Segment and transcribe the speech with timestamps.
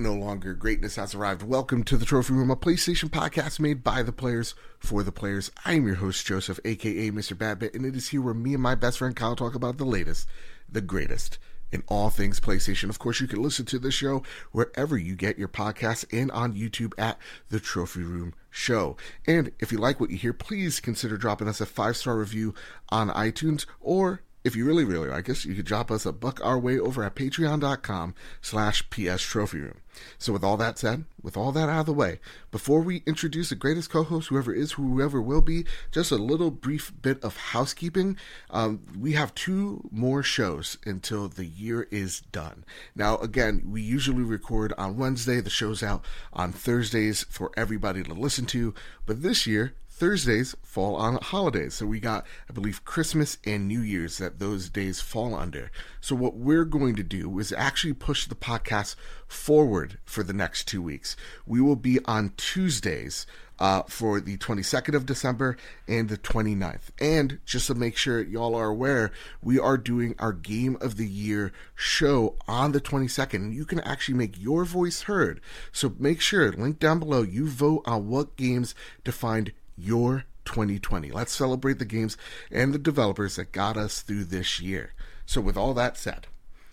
[0.00, 0.54] No longer.
[0.54, 1.42] Greatness has arrived.
[1.42, 5.50] Welcome to the Trophy Room, a PlayStation podcast made by the players for the players.
[5.66, 7.36] I'm your host, Joseph, aka Mr.
[7.36, 9.84] Badbit, and it is here where me and my best friend Kyle talk about the
[9.84, 10.26] latest,
[10.66, 11.38] the greatest
[11.70, 12.88] in all things PlayStation.
[12.88, 14.22] Of course, you can listen to the show
[14.52, 17.18] wherever you get your podcasts and on YouTube at
[17.50, 18.96] the Trophy Room Show.
[19.26, 22.54] And if you like what you hear, please consider dropping us a five star review
[22.88, 26.40] on iTunes or if you really, really like us, you could drop us a buck
[26.42, 29.78] our way over at patreon.com slash PS Trophy Room.
[30.18, 33.50] So with all that said, with all that out of the way, before we introduce
[33.50, 38.16] the greatest co-host, whoever is, whoever will be, just a little brief bit of housekeeping.
[38.48, 42.64] Um, we have two more shows until the year is done.
[42.94, 45.40] Now, again, we usually record on Wednesday.
[45.40, 48.74] The show's out on Thursdays for everybody to listen to.
[49.04, 51.74] But this year, Thursdays fall on holidays.
[51.74, 55.70] So we got, I believe, Christmas and New Year's that those days fall under.
[56.00, 58.96] So what we're going to do is actually push the podcast
[59.28, 61.16] forward for the next two weeks.
[61.44, 63.26] We will be on Tuesdays
[63.58, 66.88] uh, for the 22nd of December and the 29th.
[66.98, 69.12] And just to make sure y'all are aware,
[69.42, 73.34] we are doing our Game of the Year show on the 22nd.
[73.34, 75.42] And you can actually make your voice heard.
[75.72, 81.10] So make sure, link down below, you vote on what games defined your 2020.
[81.10, 82.16] Let's celebrate the games
[82.50, 84.92] and the developers that got us through this year.
[85.26, 86.26] So, with all that said,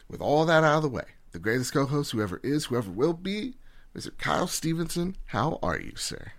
[0.09, 3.14] with all that out of the way, the greatest co host, whoever is, whoever will
[3.14, 3.55] be,
[3.95, 4.16] Mr.
[4.17, 6.31] Kyle Stevenson, how are you, sir?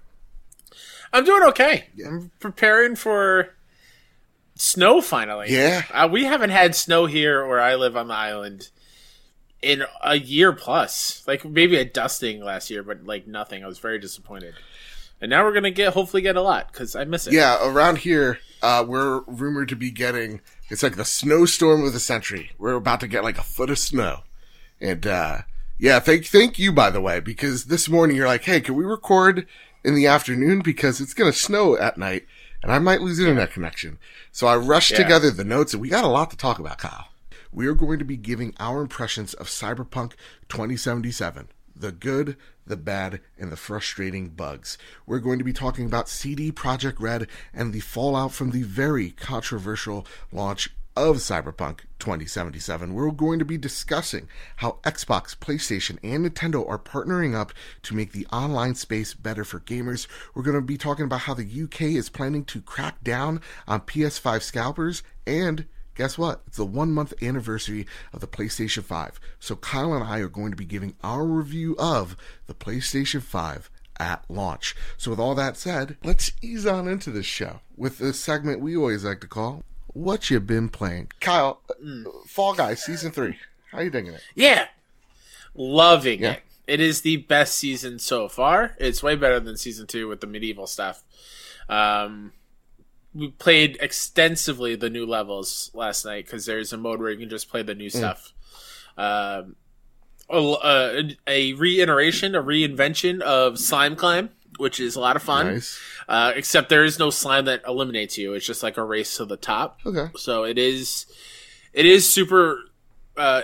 [1.12, 1.86] I'm doing okay.
[2.04, 3.54] I'm preparing for
[4.54, 5.46] snow finally.
[5.50, 5.82] Yeah.
[5.92, 8.70] Uh, we haven't had snow here where I live on the island
[9.62, 11.24] in a year plus.
[11.26, 13.64] Like maybe a dusting last year, but like nothing.
[13.64, 14.54] I was very disappointed
[15.20, 17.32] and now we're gonna get hopefully get a lot because I miss it.
[17.32, 22.00] Yeah, around here, uh, we're rumored to be getting it's like the snowstorm of the
[22.00, 22.50] century.
[22.58, 24.20] We're about to get like a foot of snow,
[24.80, 25.38] and uh,
[25.78, 28.84] yeah, thank thank you by the way because this morning you're like, hey, can we
[28.84, 29.46] record
[29.84, 32.26] in the afternoon because it's gonna snow at night
[32.62, 33.98] and I might lose internet connection.
[34.32, 34.98] So I rushed yeah.
[34.98, 37.08] together the notes and we got a lot to talk about, Kyle.
[37.52, 40.12] We are going to be giving our impressions of Cyberpunk
[40.48, 41.48] 2077
[41.80, 44.78] the good, the bad, and the frustrating bugs.
[45.06, 49.10] We're going to be talking about CD Projekt Red and the fallout from the very
[49.10, 52.92] controversial launch of Cyberpunk 2077.
[52.92, 57.52] We're going to be discussing how Xbox, PlayStation, and Nintendo are partnering up
[57.82, 60.08] to make the online space better for gamers.
[60.34, 63.82] We're going to be talking about how the UK is planning to crack down on
[63.82, 65.66] PS5 scalpers and
[65.98, 66.40] guess what?
[66.46, 69.20] It's the one month anniversary of the PlayStation 5.
[69.40, 72.16] So Kyle and I are going to be giving our review of
[72.46, 74.76] the PlayStation 5 at launch.
[74.96, 78.76] So with all that said, let's ease on into this show with the segment we
[78.76, 81.10] always like to call What You Been Playing.
[81.20, 82.06] Kyle, mm.
[82.26, 83.36] Fall Guys Season 3.
[83.72, 84.22] How you digging it?
[84.36, 84.68] Yeah.
[85.54, 86.32] Loving yeah.
[86.34, 86.42] it.
[86.68, 88.76] It is the best season so far.
[88.78, 91.02] It's way better than season 2 with the medieval stuff.
[91.68, 92.32] Um,
[93.14, 97.28] we played extensively the new levels last night because there's a mode where you can
[97.28, 97.96] just play the new mm.
[97.96, 98.32] stuff.
[98.96, 99.56] Um,
[100.30, 105.54] a, a, reiteration, a reinvention of Slime Climb, which is a lot of fun.
[105.54, 105.80] Nice.
[106.08, 108.34] Uh, except there is no slime that eliminates you.
[108.34, 109.80] It's just like a race to the top.
[109.86, 110.10] Okay.
[110.16, 111.06] So it is,
[111.72, 112.60] it is super
[113.16, 113.42] uh,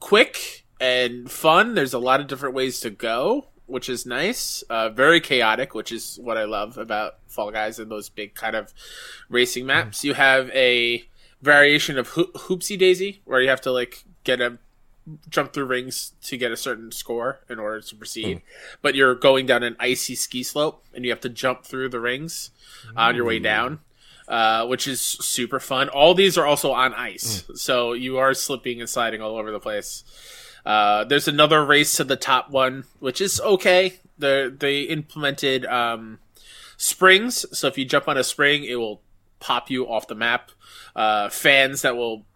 [0.00, 1.74] quick and fun.
[1.74, 4.62] There's a lot of different ways to go which is nice.
[4.62, 8.56] Uh, very chaotic, which is what I love about Fall Guys and those big kind
[8.56, 8.74] of
[9.28, 10.04] racing maps.
[10.04, 11.04] You have a
[11.40, 14.58] variation of ho- Hoopsie Daisy, where you have to like get a
[15.28, 18.38] jump through rings to get a certain score in order to proceed.
[18.38, 18.42] Mm.
[18.82, 22.00] But you're going down an icy ski slope, and you have to jump through the
[22.00, 22.50] rings
[22.86, 22.98] mm.
[22.98, 23.80] on your way down.
[24.28, 25.88] Uh, which is super fun.
[25.88, 27.58] All these are also on ice, mm.
[27.58, 30.04] so you are slipping and sliding all over the place.
[30.64, 34.00] Uh, there's another race to the top one, which is okay.
[34.18, 36.18] The, they implemented um,
[36.76, 39.00] springs, so if you jump on a spring, it will
[39.38, 40.50] pop you off the map.
[40.94, 42.26] Uh, fans that will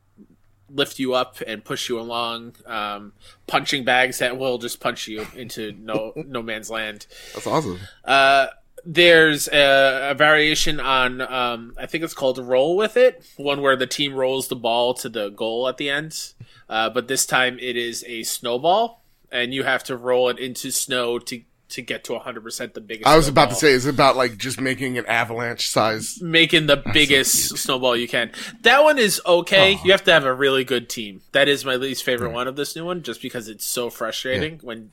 [0.70, 2.54] lift you up and push you along.
[2.66, 3.12] Um,
[3.46, 7.06] punching bags that will just punch you into no no man's land.
[7.34, 7.78] That's awesome.
[8.04, 8.48] Uh,
[8.86, 13.76] there's a, a, variation on um, I think it's called roll with it, one where
[13.76, 16.32] the team rolls the ball to the goal at the end.
[16.68, 20.70] Uh, but this time it is a snowball, and you have to roll it into
[20.70, 23.06] snow to to get to 100% the biggest.
[23.06, 23.44] I was snowball.
[23.44, 27.56] about to say, it's about like just making an avalanche size, making the biggest so
[27.56, 28.30] snowball you can.
[28.62, 29.78] That one is okay.
[29.84, 31.22] You have to have a really good team.
[31.32, 32.34] That is my least favorite right.
[32.34, 34.60] one of this new one, just because it's so frustrating yeah.
[34.62, 34.90] when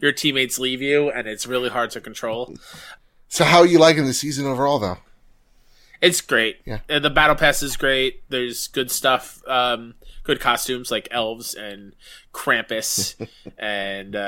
[0.00, 2.54] your teammates leave you and it's really hard to control.
[3.28, 4.98] So, how are you liking the season overall, though?
[6.00, 6.58] It's great.
[6.64, 6.78] Yeah.
[6.88, 8.22] The battle pass is great.
[8.28, 9.42] There's good stuff.
[9.48, 11.92] Um, good costumes like elves and
[12.32, 13.14] Krampus
[13.58, 14.18] and uh,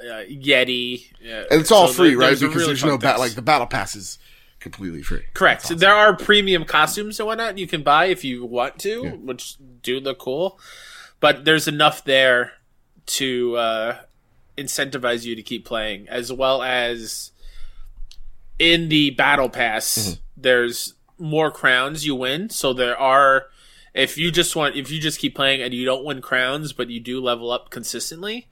[0.00, 1.12] uh, Yeti.
[1.24, 2.30] Uh, And it's all so free, there- right?
[2.38, 4.18] Because really there's no bat like the battle pass is
[4.60, 5.22] completely free.
[5.34, 5.64] Correct.
[5.64, 5.78] Awesome.
[5.78, 9.10] There are premium costumes and whatnot you can buy if you want to, Yeah.
[9.10, 10.60] which do look cool.
[11.18, 12.52] But there's enough there
[13.06, 13.98] to uh,
[14.56, 17.32] incentivize you to keep playing, as well as
[18.58, 19.96] in the battle pass.
[19.98, 20.20] Mm-hmm.
[20.42, 23.46] There's more crowns you win, so there are.
[23.94, 26.90] If you just want, if you just keep playing and you don't win crowns, but
[26.90, 28.46] you do level up consistently,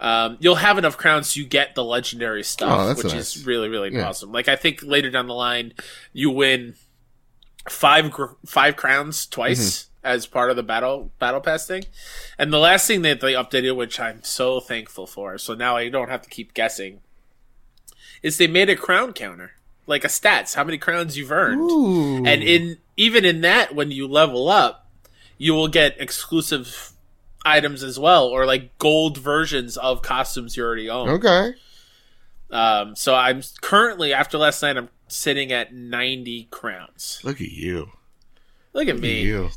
[0.00, 3.36] um, you'll have enough crowns to get the legendary stuff, Oh, which nice.
[3.36, 4.08] is really really Yeah.
[4.08, 4.32] awesome.
[4.32, 5.72] Like I think later down the line,
[6.12, 6.74] you win
[7.68, 9.88] five gr- five crowns twice Mm-hmm.
[10.08, 11.84] as part of the battle battle pass thing.
[12.38, 15.88] And the last thing that they updated, which I'm so thankful for, so now I
[15.88, 17.00] don't have to keep guessing,
[18.22, 19.52] is they made a crown counter,
[19.86, 21.60] like a stats, how many crowns you've earned.
[21.70, 22.16] Ooh.
[22.24, 24.88] And in even in that, when you level up,
[25.38, 26.92] you will get exclusive
[27.44, 31.08] items as well, or like gold versions of costumes you already own.
[31.08, 31.54] okay.
[32.50, 37.20] Um, so I'm currently after last night, I'm sitting at 90 crowns.
[37.24, 37.90] Look at you.
[38.74, 39.22] Look at Look at me.
[39.22, 39.48] you.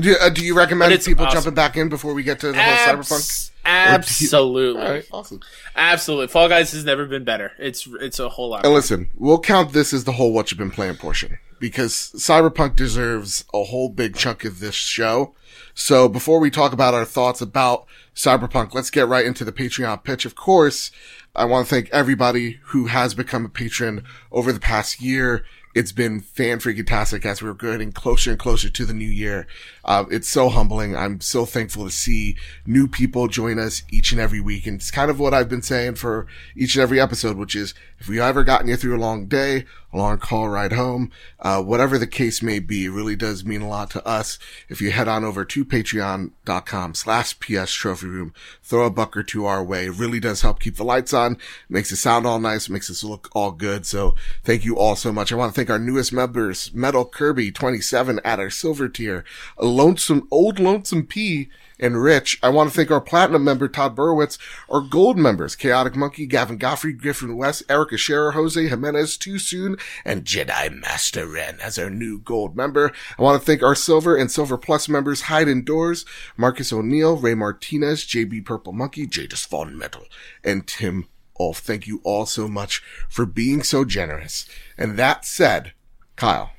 [0.00, 1.36] Do, uh, do you recommend it's people awesome.
[1.36, 3.12] jumping back in before we get to the whole cyberpunk?
[3.12, 5.40] Abs- absolutely, All right, awesome.
[5.74, 6.28] absolutely.
[6.28, 7.52] Fall Guys has never been better.
[7.58, 8.64] It's it's a whole lot.
[8.64, 12.76] And listen, we'll count this as the whole what you've been playing portion because Cyberpunk
[12.76, 15.34] deserves a whole big chunk of this show.
[15.74, 20.04] So before we talk about our thoughts about Cyberpunk, let's get right into the Patreon
[20.04, 20.24] pitch.
[20.24, 20.90] Of course,
[21.34, 25.44] I want to thank everybody who has become a patron over the past year.
[25.76, 29.46] It's been fan freaking tastic as we're getting closer and closer to the new year.
[29.84, 30.96] Uh, it's so humbling.
[30.96, 32.34] I'm so thankful to see
[32.64, 34.66] new people join us each and every week.
[34.66, 36.26] And it's kind of what I've been saying for
[36.56, 39.66] each and every episode, which is if we ever gotten you through a long day,
[39.96, 41.10] long call ride home,
[41.40, 44.38] uh, whatever the case may be, really does mean a lot to us.
[44.68, 48.32] If you head on over to patreon.com slash PS trophy room,
[48.62, 49.86] throw a buck or two our way.
[49.86, 51.38] It really does help keep the lights on,
[51.68, 53.86] makes it sound all nice, makes us look all good.
[53.86, 54.14] So
[54.44, 55.32] thank you all so much.
[55.32, 59.24] I want to thank our newest members, Metal Kirby 27 at our silver tier,
[59.58, 62.38] lonesome, old lonesome P, and Rich.
[62.42, 64.38] I want to thank our platinum member, Todd Burwitz,
[64.68, 69.76] our gold members, Chaotic Monkey, Gavin Goffrey, Griffin West, Erica Scherer, Jose Jimenez, Too Soon,
[70.04, 72.92] and Jedi Master Ren as our new gold member.
[73.18, 76.04] I want to thank our silver and silver plus members, Hide Indoors,
[76.36, 80.06] Marcus O'Neill, Ray Martinez, JB Purple Monkey, Jadis Von Metal,
[80.42, 81.06] and Tim
[81.38, 81.58] Ulf.
[81.58, 84.48] Thank you all so much for being so generous.
[84.78, 85.72] And that said,
[86.16, 86.52] Kyle,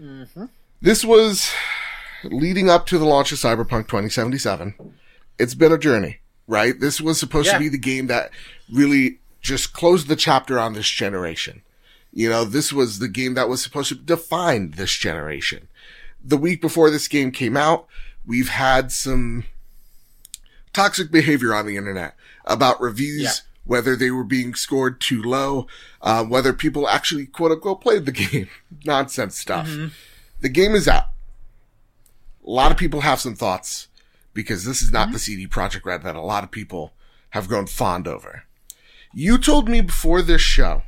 [0.00, 0.46] mm-hmm.
[0.80, 1.52] this was
[2.32, 4.74] leading up to the launch of Cyberpunk 2077.
[5.38, 6.78] It's been a journey, right?
[6.78, 7.54] This was supposed Yeah.
[7.54, 8.30] to be the game that
[8.72, 11.62] really just closed the chapter on this generation.
[12.12, 15.68] You know, this was the game that was supposed to define this generation.
[16.24, 17.86] The week before this game came out,
[18.24, 19.44] we've had some
[20.72, 23.32] toxic behavior on the internet about reviews, Yeah.
[23.64, 25.66] whether they were being scored too low,
[26.02, 28.48] uh, whether people actually quote unquote played the game.
[28.84, 29.68] Nonsense stuff.
[30.40, 31.10] The game is out.
[32.46, 33.88] A lot of people have some thoughts
[34.32, 35.14] because this is not mm-hmm.
[35.14, 36.92] the CD Projekt Red that a lot of people
[37.30, 38.44] have grown fond over.
[39.12, 40.82] You told me before this show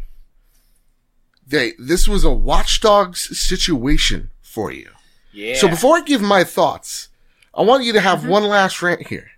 [1.47, 4.90] that this was a Watch Dogs situation for you.
[5.33, 5.54] Yeah.
[5.56, 7.09] So before I give my thoughts,
[7.54, 8.28] I want you to have mm-hmm.
[8.28, 9.30] one last rant here.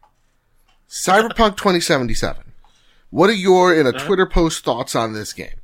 [0.89, 2.43] Cyberpunk 2077.
[3.11, 4.07] What are your in a uh-huh.
[4.07, 5.60] Twitter post thoughts on this game?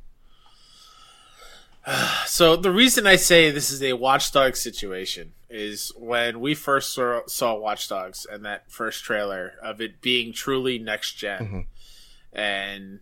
[2.25, 7.21] So the reason I say this is a Watchdog situation is when we first saw,
[7.25, 12.37] saw Watch Dogs and that first trailer of it being truly next gen mm-hmm.
[12.37, 12.99] and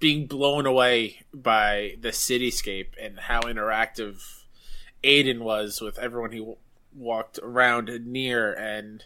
[0.00, 4.42] being blown away by the cityscape and how interactive
[5.04, 6.56] Aiden was with everyone he w-
[6.94, 9.04] walked around and near and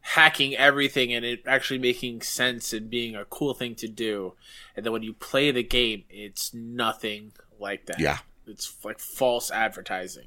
[0.00, 4.32] hacking everything and it actually making sense and being a cool thing to do.
[4.74, 8.00] And then when you play the game, it's nothing like that.
[8.00, 8.18] Yeah.
[8.46, 10.26] It's like false advertising.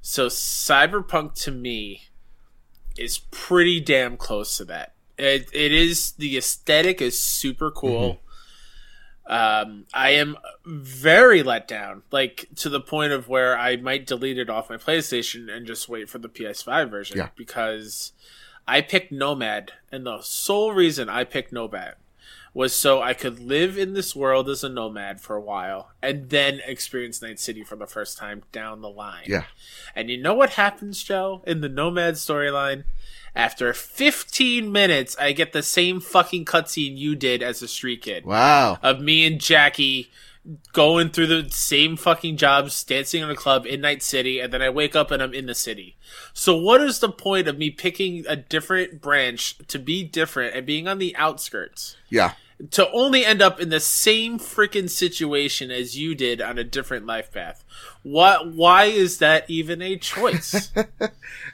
[0.00, 2.04] So Cyberpunk to me
[2.98, 4.94] is pretty damn close to that.
[5.16, 8.20] It it is the aesthetic is super cool.
[9.26, 14.38] Um, I am very let down, like to the point of where I might delete
[14.38, 17.28] it off my PlayStation and just wait for the PS5 version Yeah.
[17.34, 18.12] because
[18.68, 21.94] I picked Nomad, and the sole reason I picked Nomad
[22.54, 26.30] was so I could live in this world as a nomad for a while and
[26.30, 29.24] then experience Night City for the first time down the line.
[29.26, 29.44] Yeah.
[29.94, 32.84] And you know what happens, Joe, in the Nomad storyline?
[33.36, 38.24] After 15 minutes, I get the same fucking cutscene you did as a street kid
[38.24, 38.78] Wow.
[38.80, 40.12] of me and Jackie
[40.72, 44.62] going through the same fucking jobs, dancing in a club in Night City, and then
[44.62, 45.96] I wake up and I'm in the city.
[46.32, 50.66] So what is the point of me picking a different branch to be different and
[50.66, 51.96] being on the outskirts?
[52.10, 52.34] Yeah.
[52.70, 57.06] To only end up in the same freaking situation as you did on a different
[57.06, 57.64] life path.
[58.02, 60.70] What why is that even a choice?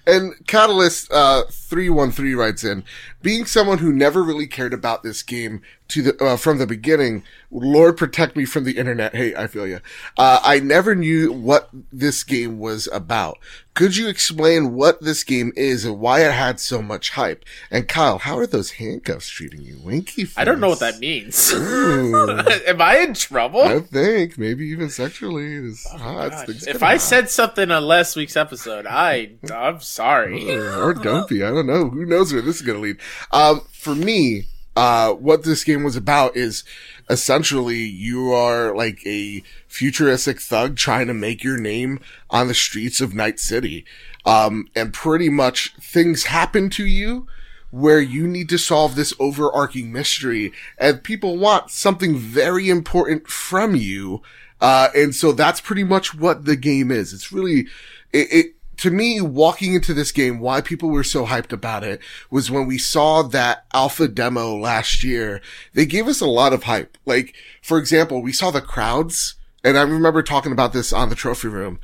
[0.06, 2.84] And Catalyst uh, three one three writes in,
[3.22, 7.22] being someone who never really cared about this game to the uh, from the beginning.
[7.50, 9.14] Lord protect me from the internet.
[9.14, 9.80] Hey, I feel you.
[10.16, 13.38] Uh, I never knew what this game was about.
[13.74, 17.44] Could you explain what this game is and why it had so much hype?
[17.70, 19.78] And Kyle, how are those handcuffs treating you?
[19.82, 20.24] Winky.
[20.24, 20.34] Face.
[20.36, 21.52] I don't know what that means.
[21.54, 23.62] Am I in trouble?
[23.62, 25.54] I think maybe even sexually.
[25.54, 26.48] It's hot.
[26.48, 27.00] If I hot.
[27.00, 30.50] said something on last week's episode, I I'm sorry.
[30.56, 31.42] or don't be.
[31.42, 31.90] I don't know.
[31.90, 32.96] Who knows where this is going to lead?
[33.32, 34.44] Um, for me,
[34.76, 36.64] uh, what this game was about is
[37.08, 42.00] essentially you are like a futuristic thug trying to make your name
[42.30, 43.84] on the streets of Night City.
[44.24, 47.26] Um, and pretty much things happen to you
[47.70, 53.74] where you need to solve this overarching mystery and people want something very important from
[53.74, 54.22] you.
[54.60, 57.12] Uh, and so that's pretty much what the game is.
[57.12, 57.66] It's really,
[58.12, 62.00] it, it to me, walking into this game, why people were so hyped about it
[62.30, 65.42] was when we saw that alpha demo last year,
[65.74, 66.96] they gave us a lot of hype.
[67.04, 71.14] Like, for example, we saw the crowds, and I remember talking about this on the
[71.14, 71.78] trophy room.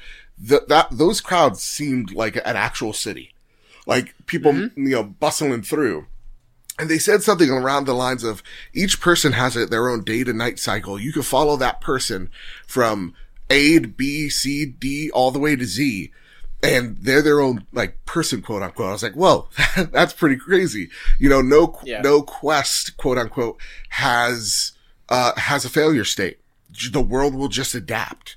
[0.48, 3.34] Th- that, those crowds seemed like an actual city.
[3.86, 4.86] Like people, mm-hmm.
[4.86, 6.06] you know, bustling through.
[6.78, 10.24] And they said something around the lines of each person has a, their own day
[10.24, 10.98] to night cycle.
[10.98, 12.30] You can follow that person
[12.66, 13.14] from
[13.50, 16.10] A to B, C, D, all the way to Z.
[16.66, 18.88] And they're their own like person, quote unquote.
[18.88, 19.48] I was like, whoa,
[19.92, 20.90] that's pretty crazy.
[21.18, 22.00] You know, no, Yeah.
[22.02, 23.58] no quest, quote unquote,
[23.90, 24.72] has,
[25.08, 26.38] uh, has a failure state.
[26.92, 28.36] The world will just adapt.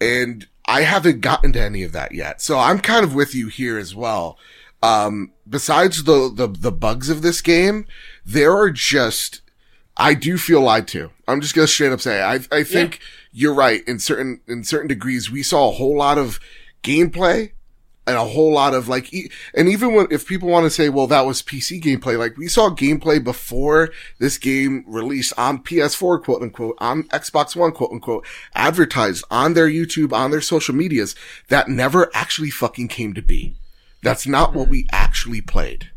[0.00, 2.40] And I haven't gotten to any of that yet.
[2.40, 4.38] So I'm kind of with you here as well.
[4.82, 7.86] Um, besides the, the, the bugs of this game,
[8.24, 9.42] there are just,
[9.96, 11.10] I do feel lied to.
[11.28, 13.00] I'm just gonna straight up say, I, I think
[13.32, 13.82] you're right.
[13.86, 16.40] In certain, in certain degrees, we saw a whole lot of
[16.82, 17.52] gameplay
[18.10, 19.14] and a whole lot of like,
[19.54, 22.48] and even when, if people want to say, well, that was PC gameplay, like we
[22.48, 28.26] saw gameplay before this game released on PS4, quote unquote, on Xbox One, quote unquote,
[28.54, 31.14] advertised on their YouTube, on their social medias
[31.48, 33.54] that never actually fucking came to be.
[34.02, 35.90] That's not what we actually played.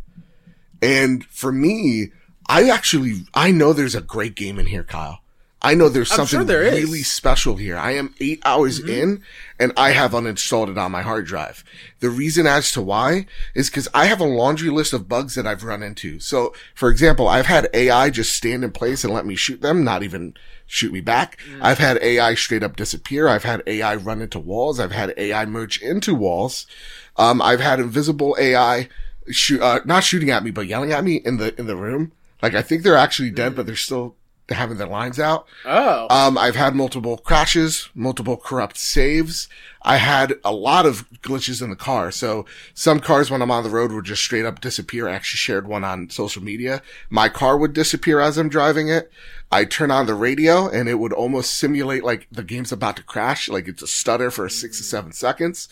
[0.81, 2.11] And for me,
[2.47, 5.22] I actually, I know there's a great game in here, Kyle.
[5.65, 6.83] I know there's I'm something sure there is.
[6.83, 7.77] really special here.
[7.77, 9.23] I am eight hours in
[9.57, 11.63] and I have uninstalled it on my hard drive.
[12.01, 15.47] The reason as to why is because I have a laundry list of bugs that
[15.47, 16.19] I've run into.
[16.19, 19.85] So, for example, I've had AI just stand in place and let me shoot them,
[19.85, 20.33] not even
[20.65, 21.37] shoot me back.
[21.61, 23.29] I've had AI straight up disappear.
[23.29, 24.81] I've had AI run into walls.
[24.81, 26.67] I've had AI merge into walls.
[27.15, 28.89] Um, I've had invisible AI
[29.29, 32.11] shoot, uh, not shooting at me, but yelling at me in the, in the room.
[32.41, 34.15] Like, I think they're actually dead, but they're still
[34.49, 35.47] having their lines out.
[35.65, 39.47] Oh, Um, I've had multiple crashes, multiple corrupt saves.
[39.81, 42.11] I had a lot of glitches in the car.
[42.11, 45.07] So some cars when I'm on the road would just straight up disappear.
[45.09, 46.81] I actually shared one on social media.
[47.09, 49.11] My car would disappear as I'm driving it.
[49.51, 53.03] I turn on the radio and it would almost simulate like the game's about to
[53.03, 53.49] crash.
[53.49, 55.67] Like it's a stutter for six to seven seconds.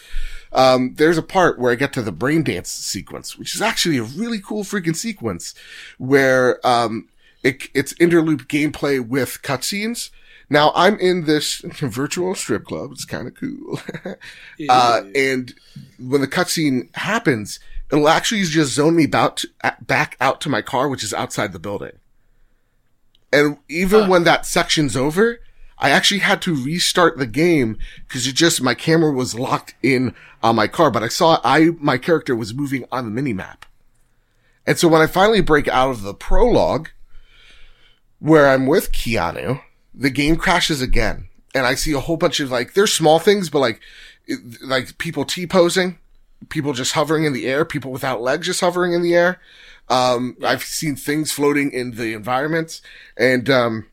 [0.53, 3.97] Um, there's a part where I get to the brain dance sequence, which is actually
[3.97, 5.53] a really cool freaking sequence
[5.97, 7.07] where, um,
[7.43, 10.09] it, it's interloop gameplay with cutscenes.
[10.49, 12.91] Now I'm in this virtual strip club.
[12.91, 13.79] It's kind of cool.
[14.69, 15.53] uh, and
[15.97, 17.59] when the cutscene happens,
[17.91, 19.43] it'll actually just zone me about
[19.81, 21.93] back out to my car, which is outside the building.
[23.33, 24.09] And even Huh.
[24.09, 25.39] when that section's over,
[25.77, 30.13] I actually had to restart the game because it just, my camera was locked in
[30.43, 33.65] on my car, but I saw I, my character was moving on the mini map.
[34.67, 36.89] And so when I finally break out of the prologue,
[38.21, 39.61] where I'm with Keanu,
[39.93, 41.27] the game crashes again.
[41.53, 43.81] And I see a whole bunch of like, there's small things, but like,
[44.63, 45.97] like people T-posing,
[46.49, 49.41] people just hovering in the air, people without legs just hovering in the air.
[49.89, 52.79] Um, I've seen things floating in the environment.
[53.17, 53.87] And, um,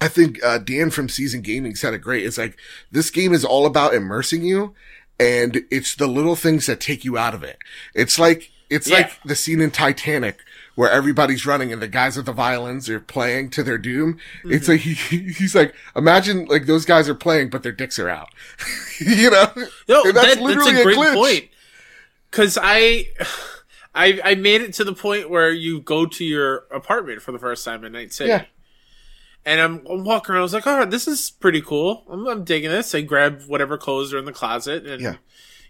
[0.00, 2.24] I think, uh, Dan from Season Gaming said it great.
[2.24, 2.56] It's like,
[2.90, 4.74] this game is all about immersing you
[5.18, 7.58] and it's the little things that take you out of it.
[7.94, 8.98] It's like, it's Yeah.
[8.98, 10.38] like the scene in Titanic
[10.74, 14.18] where everybody's running and the guys with the violins are playing to their doom.
[14.44, 15.28] It's like, he, mm-hmm.
[15.38, 18.28] he's like, imagine like those guys are playing, but their dicks are out.
[19.00, 19.46] you know?
[19.88, 21.14] No, And that, that's literally a great glitch.
[21.14, 21.48] point.
[22.30, 23.06] Because I,
[23.94, 27.38] I, I made it to the point where you go to your apartment for the
[27.38, 28.44] first time in Night City, Yeah.
[29.46, 30.40] And I'm, I'm walking around.
[30.40, 32.02] I was like, "Oh, this is pretty cool.
[32.08, 35.16] I'm, I'm digging this." I grab whatever clothes are in the closet and Yeah.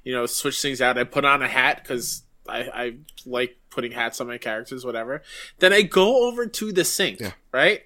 [0.04, 0.96] you know switch things out.
[0.96, 2.94] I put on a hat because I, I
[3.26, 5.22] like putting hats on my characters, whatever.
[5.58, 7.32] Then I go over to the sink, Yeah.
[7.52, 7.82] right?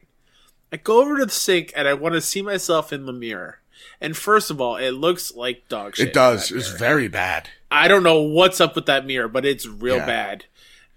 [0.73, 3.61] I go over to the sink and I want to see myself in the mirror.
[4.01, 6.09] And first of all, it looks like dog shit.
[6.09, 6.51] It does.
[6.53, 7.49] It's very bad.
[7.71, 10.07] I don't know what's up with that mirror, but it's real Yeah.
[10.07, 10.45] bad.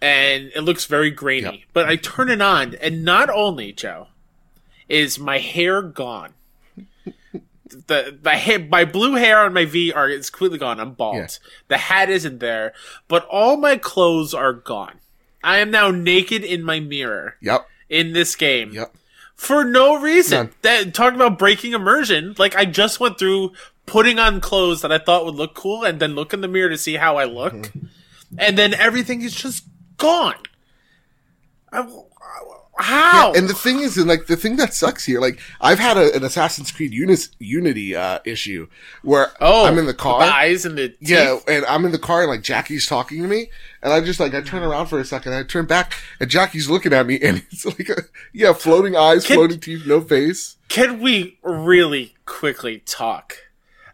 [0.02, 1.42] And it looks very grainy.
[1.60, 1.60] Yep.
[1.74, 4.08] But I turn it on, and not only, Joe,
[4.90, 6.34] is my hair gone.
[7.88, 10.80] The my hair, my blue hair on my V are is completely gone.
[10.80, 11.18] I'm bald.
[11.18, 11.28] Yeah.
[11.68, 12.74] The hat isn't there,
[13.08, 15.00] but all my clothes are gone.
[15.44, 17.68] I am now naked in my mirror Yep.
[17.90, 18.94] in this game Yep.
[19.36, 20.38] for no reason.
[20.48, 20.54] None.
[20.62, 23.54] That talking about breaking immersion, like I just went through
[23.88, 26.70] putting on clothes that I thought would look cool, and then look in the mirror
[26.70, 27.86] to see how I look, Mm-hmm.
[28.38, 29.66] and then everything is just
[29.98, 30.36] gone.
[31.74, 31.80] I,
[32.82, 33.34] how?
[33.34, 36.16] And the thing is, and like the thing that sucks here, like I've had a,
[36.16, 38.68] an Assassin's Creed Unis, Unity uh, issue
[39.04, 40.20] where oh, I'm in the car.
[40.20, 40.98] the eyes and the teeth.
[41.10, 43.50] Yeah, and I'm in the car and like Jackie's talking to me,
[43.82, 46.70] and I just like I turn around for a second, I turn back, and Jackie's
[46.70, 50.58] looking at me, and it's like a, yeah, floating eyes, Can- floating teeth, no face.
[50.68, 53.38] Can we really quickly talk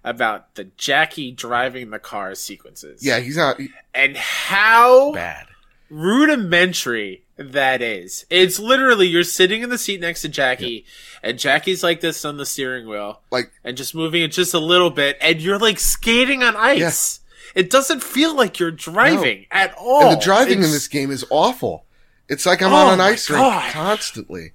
[0.03, 3.03] about the Jackie driving the car sequences?
[3.05, 5.47] Yeah, he's not he- and how bad.
[5.89, 8.25] rudimentary that is.
[8.29, 10.85] It's literally you're sitting in the seat next to Jackie,
[11.23, 14.59] and Jackie's like this on the steering wheel, Like and just moving it just a
[14.59, 17.19] little bit, and you're like skating on ice.
[17.55, 20.09] It doesn't feel like you're driving at all.
[20.09, 21.85] and the driving in this game is awful.
[22.29, 23.41] It's like I'm Oh on an ice rink
[23.71, 24.51] constantly.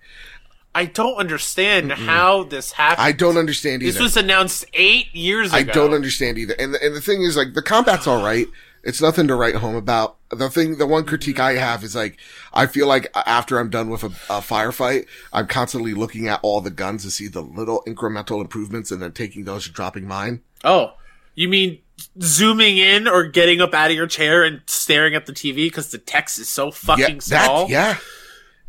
[0.74, 3.06] I don't understand how this happened.
[3.06, 3.92] I don't understand either.
[3.92, 5.58] This was announced eight years ago.
[5.58, 6.54] I don't understand either.
[6.58, 8.46] And the, and the thing is, like, the combat's all right.
[8.84, 10.16] It's nothing to write home about.
[10.30, 12.18] The thing, the one critique I have is like,
[12.52, 16.60] I feel like after I'm done with a, a firefight, I'm constantly looking at all
[16.60, 20.42] the guns to see the little incremental improvements and then taking those and dropping mine.
[20.64, 20.94] Oh,
[21.34, 21.78] you mean
[22.20, 25.90] zooming in or getting up out of your chair and staring at the TV because
[25.90, 27.66] the text is so fucking yeah, small?
[27.66, 27.96] that, yeah.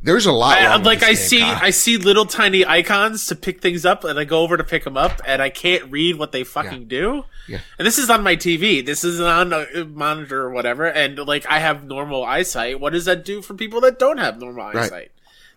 [0.04, 0.58] There's a lot.
[0.58, 1.42] I, like I see.
[1.42, 4.84] I see little tiny icons to pick things up, and I go over to pick
[4.84, 7.24] them up, and I can't read what they fucking do.
[7.48, 7.60] Yeah.
[7.80, 8.86] And this is on my TV.
[8.86, 12.80] This is on a uh, monitor or whatever, and like I have normal eyesight.
[12.82, 14.76] What does that do for people that don't have normal Right.
[14.76, 15.12] eyesight?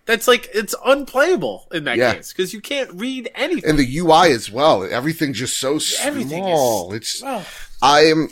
[0.05, 2.15] That's like it's unplayable in that Yeah.
[2.15, 3.69] case because you can't read anything.
[3.69, 4.85] and the UI as well.
[4.85, 6.93] Everything's just so Everything is- small.
[6.93, 7.45] it's Oh.
[7.83, 8.29] I am.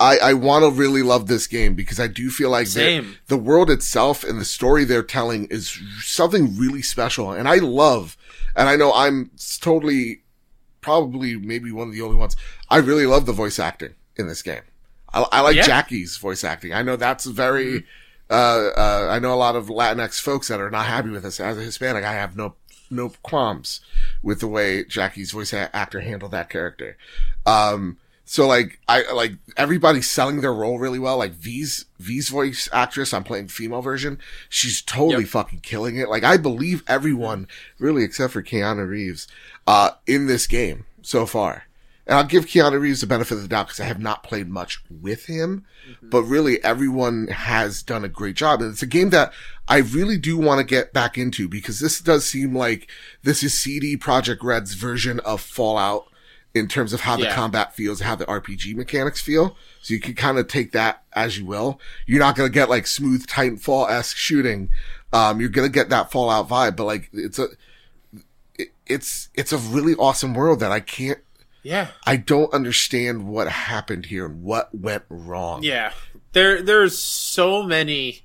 [0.00, 2.80] I, I want to really love this game because I do feel like the-
[3.28, 7.30] the world itself and the story they're telling is something really special.
[7.32, 8.16] And I love,
[8.56, 9.30] and I know I'm
[9.60, 10.22] totally,
[10.80, 12.36] probably maybe one of the only ones.
[12.68, 14.62] I really love the voice acting in this game.
[15.12, 15.62] I, I like Yeah.
[15.66, 16.72] Jackie's voice acting.
[16.74, 17.84] I know that's very,
[18.28, 21.38] uh, uh, I know a lot of Latinx folks that are not happy with this.
[21.40, 22.56] As a Hispanic, I have no,
[22.90, 23.80] no qualms
[24.22, 26.96] with the way Jackie's voice actor handled that character.
[27.46, 31.18] Um, so like I like everybody's selling their role really well.
[31.18, 34.18] Like V's V's voice actress, I'm playing female version.
[34.48, 35.30] She's totally Yep.
[35.30, 36.08] fucking killing it.
[36.08, 37.46] Like I believe everyone,
[37.78, 39.28] really except for Keanu Reeves,
[39.66, 41.64] uh, in this game so far.
[42.06, 44.48] And I'll give Keanu Reeves the benefit of the doubt because I have not played
[44.48, 45.64] much with him,
[46.02, 48.60] but really everyone has done a great job.
[48.60, 49.32] And it's a game that
[49.68, 52.90] I really do want to get back into because this does seem like
[53.22, 56.06] this is CD Projekt Red's version of Fallout
[56.54, 57.34] in terms of how the Yeah.
[57.34, 59.56] combat feels, how the RPG mechanics feel.
[59.82, 61.80] So you can kind of take that as you will.
[62.06, 64.70] You're not going to get like smooth Titanfall-esque shooting.
[65.12, 67.48] Um, you're going to get that Fallout vibe, but like it's a,
[68.56, 71.18] it, it's, it's a really awesome world that I can't,
[71.64, 71.88] Yeah.
[72.06, 75.62] I don't understand what happened here and what went wrong.
[75.64, 75.92] Yeah.
[76.32, 78.22] There there's so many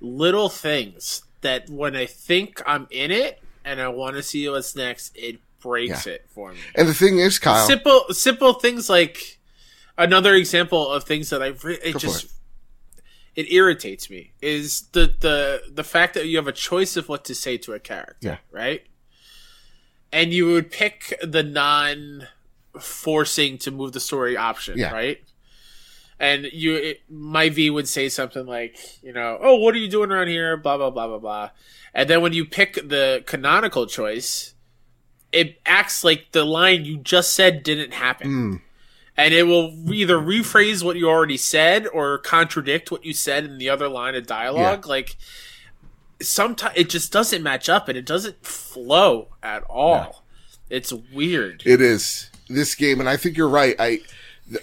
[0.00, 4.74] little things that when I think I'm in it and I want to see what's
[4.76, 6.58] next, it breaks it for me.
[6.74, 9.38] And the thing is, Kyle, Simple simple things like
[9.96, 12.26] another example of things that I've re- it just
[13.36, 13.46] it.
[13.46, 13.52] it.
[13.52, 17.34] irritates me is the the the fact that you have a choice of what to
[17.34, 18.36] say to a character, Yeah.
[18.50, 18.82] right?
[20.12, 22.28] And you would pick the non
[22.80, 24.92] forcing to move the story option, Yeah.
[24.92, 25.18] right?
[26.20, 29.88] And you, it, my V would say something like, you know, oh, what are you
[29.88, 30.56] doing around here?
[30.56, 31.50] Blah blah blah blah blah.
[31.94, 34.54] And then when you pick the canonical choice,
[35.32, 38.28] it acts like the line you just said didn't happen.
[38.28, 38.60] Mm.
[39.16, 43.58] And it will either rephrase what you already said or contradict what you said in
[43.58, 44.86] the other line of dialogue.
[44.86, 45.16] Like
[46.20, 50.22] sometimes it just doesn't match up and it doesn't flow at all.
[50.70, 51.62] It's weird.
[51.64, 53.74] It is this game, and I think you're right.
[53.78, 54.00] I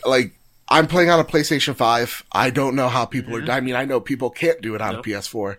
[0.06, 0.34] like.
[0.68, 2.26] I'm playing on a PlayStation 5.
[2.32, 3.52] I don't know how people are.
[3.52, 5.58] I mean, I know people can't do it on a PS4.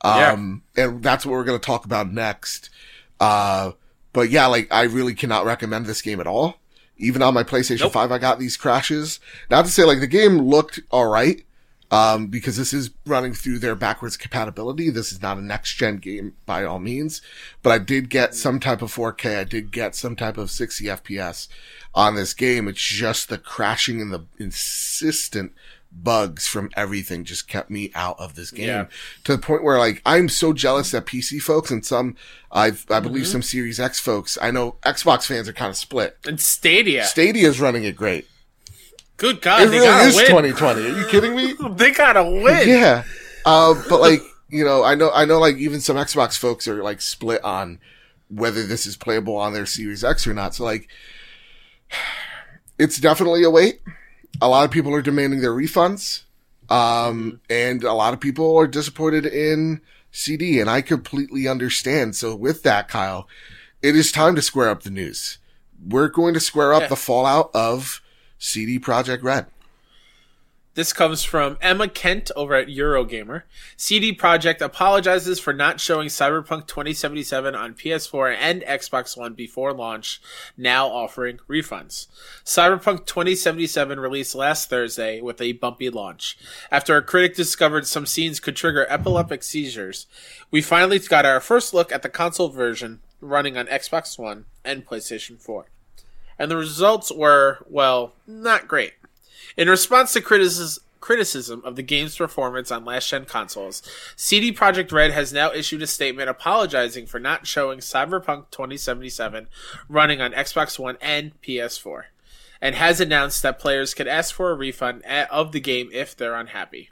[0.00, 2.70] Um, and that's what we're going to talk about next.
[3.18, 3.72] Uh,
[4.14, 6.56] but yeah, like I really cannot recommend this game at all.
[6.96, 7.92] Even on my PlayStation Nope.
[7.92, 9.20] 5, I got these crashes.
[9.50, 11.44] Not to say like the game looked alright,
[11.90, 14.90] um, because this is running through their backwards compatibility.
[14.90, 17.22] This is not a next gen game by all means,
[17.62, 19.38] but I did get some type of 4K.
[19.38, 21.46] I did get some type of 60 FPS
[21.94, 22.66] on this game.
[22.66, 25.52] It's just the crashing and the insistent
[25.96, 28.86] bugs from everything just kept me out of this game Yeah.
[29.24, 32.16] to the point where like I'm so jealous that PC folks and some
[32.50, 36.16] I've, I believe some Series X folks, I know Xbox fans are kind of split.
[36.26, 37.04] And Stadia.
[37.04, 38.26] Stadia's running it great.
[39.16, 40.26] Good God, It really is win.
[40.26, 40.80] 2020.
[40.82, 41.54] Are you kidding me?
[41.76, 42.68] They gotta win.
[42.68, 43.04] yeah.
[43.46, 46.82] Uh, but like, you know, I know, I know like even some Xbox folks are
[46.82, 47.78] like split on
[48.28, 50.54] whether this is playable on their Series X or not.
[50.56, 50.88] So like,
[52.78, 53.80] it's definitely a wait.
[54.44, 56.24] A lot of people are demanding their refunds.
[56.68, 59.80] Um, and a lot of people are disappointed in
[60.10, 62.14] CD and I completely understand.
[62.14, 63.26] So with that, Kyle,
[63.80, 65.38] it is time to square up the news.
[65.82, 66.88] We're going to square up Yeah.
[66.88, 68.02] the fallout of
[68.38, 69.46] CD Projekt Red.
[70.74, 73.42] This comes from Emma Kent over at Eurogamer.
[73.76, 80.20] CD Projekt apologizes for not showing Cyberpunk 2077 on PS4 and Xbox One before launch,
[80.56, 82.08] now offering refunds.
[82.44, 86.36] Cyberpunk 2077 released last Thursday with a bumpy launch.
[86.72, 90.08] After a critic discovered some scenes could trigger epileptic seizures,
[90.50, 94.84] we finally got our first look at the console version running on Xbox One and
[94.84, 95.66] PlayStation 4.
[96.36, 98.94] And the results were, well, not great.
[99.56, 103.82] In response to criticis- criticism of the game's performance on last gen consoles,
[104.16, 109.48] CD Projekt Red has now issued a statement apologizing for not showing Cyberpunk 2077
[109.88, 112.04] running on Xbox One and PS4,
[112.60, 116.34] and has announced that players can ask for a refund of the game if they're
[116.34, 116.90] unhappy.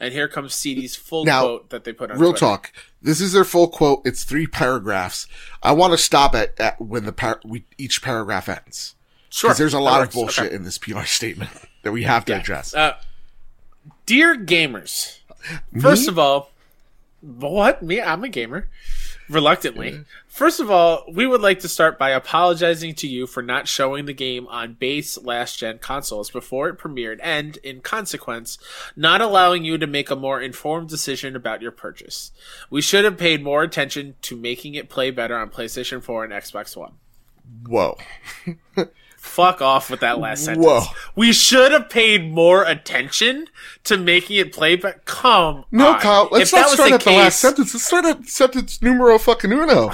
[0.00, 2.40] And here comes CD's full Now, quote that they put on Real Twitter.
[2.46, 2.72] talk.
[3.00, 4.02] This is their full quote.
[4.04, 5.26] It's three paragraphs.
[5.62, 8.96] I want to stop at, at when the par- we, each paragraph ends.
[9.30, 10.54] Sure, Because there's a lot of bullshit Okay.
[10.54, 11.50] in this PR statement
[11.84, 12.38] that we have to Yeah.
[12.40, 12.74] address.
[12.74, 12.94] Uh,
[14.06, 15.18] dear gamers,
[15.80, 16.50] first of all,
[17.20, 18.00] what me?
[18.00, 18.68] I'm a gamer.
[19.30, 20.04] Reluctantly.
[20.28, 24.04] First of all, we would like to start by apologizing to you for not showing
[24.04, 28.58] the game on base last gen consoles before it premiered and, in consequence,
[28.94, 32.32] not allowing you to make a more informed decision about your purchase.
[32.68, 36.32] We should have paid more attention to making it play better on PlayStation 4 and
[36.34, 36.92] Xbox One.
[37.66, 37.96] Whoa.
[39.24, 40.64] Fuck off with that last sentence.
[40.66, 40.82] Whoa.
[41.16, 43.46] We should have paid more attention
[43.84, 46.00] to making it play but come No, on.
[46.00, 47.72] Kyle, let's if that not was start the at the last sentence.
[47.74, 49.90] Let's start at sentence numero fucking uno.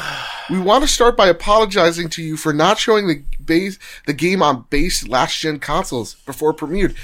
[0.50, 4.42] we want to start by apologizing to you for not showing the base, the game
[4.42, 6.94] on base last gen consoles before it premiered.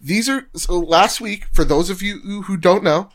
[0.00, 3.10] These are, so last week, for those of you who- who don't know,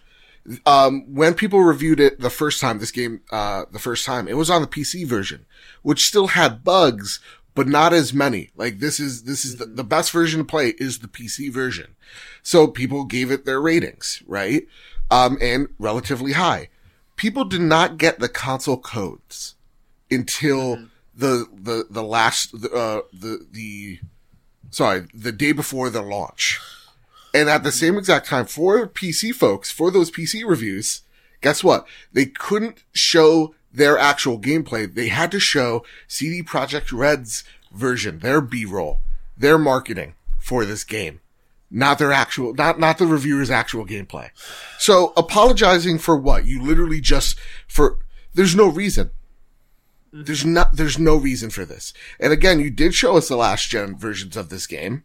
[0.65, 4.37] um, when people reviewed it the first time, this game, uh, the first time, it
[4.37, 5.45] was on the PC version,
[5.81, 7.19] which still had bugs,
[7.55, 8.49] but not as many.
[8.55, 11.95] Like this is, this is the, the best version to play is the PC version.
[12.43, 14.67] So people gave it their ratings, right?
[15.11, 16.69] Um, and relatively high.
[17.15, 19.55] People did not get the console codes
[20.09, 23.99] until the, the, the last, the, uh, the, the,
[24.69, 26.59] sorry, the day before the launch.
[27.33, 31.01] And at the same exact time, for PC folks, for those PC reviews,
[31.41, 31.85] guess what?
[32.11, 34.93] They couldn't show their actual gameplay.
[34.93, 38.99] They had to show CD Projekt Red's version, their B-roll,
[39.37, 41.19] their marketing for this game.
[41.71, 44.29] Not their actual, not, not the reviewer's actual gameplay.
[44.79, 46.45] So apologizing for what?
[46.45, 47.99] You literally just, for,
[48.33, 49.11] there's no reason.
[50.11, 51.93] There's not, there's no reason for this.
[52.19, 55.03] And again, you did show us the last gen versions of this game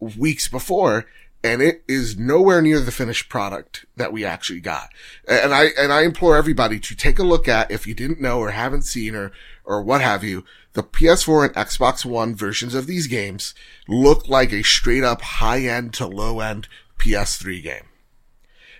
[0.00, 1.06] weeks before,
[1.44, 4.90] and it is nowhere near the finished product that we actually got.
[5.26, 8.38] And I, and I implore everybody to take a look at, if you didn't know
[8.38, 9.32] or haven't seen or,
[9.64, 13.54] or what have you, the PS4 and Xbox One versions of these games
[13.88, 17.86] look like a straight up high end to low end PS3 game.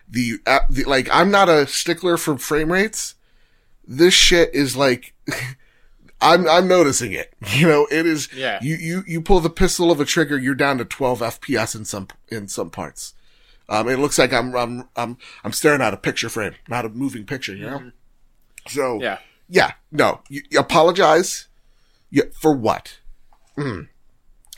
[0.09, 3.17] The, uh, the, like, I'm not a stickler for frame rates.
[3.85, 5.15] This shit is like,
[6.23, 7.35] I'm I'm noticing it.
[7.57, 8.33] You know, it is.
[8.33, 8.59] Yeah.
[8.63, 11.85] You you you pull the pistol of a trigger, you're down to 12 FPS in
[11.85, 13.15] some in some parts.
[13.69, 16.89] Um, it looks like I'm I'm I'm I'm staring at a picture frame, not a
[16.89, 17.55] moving picture.
[17.55, 17.91] You know.
[18.69, 19.19] So Yeah.
[19.49, 21.49] yeah, no, you, you apologize.
[22.11, 22.99] Yeah, for what?
[23.57, 23.89] Mm.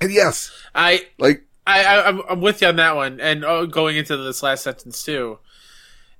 [0.00, 3.66] And yes, I like I, I I'm, I'm with you on that one, and oh,
[3.66, 5.38] going into this last sentence too.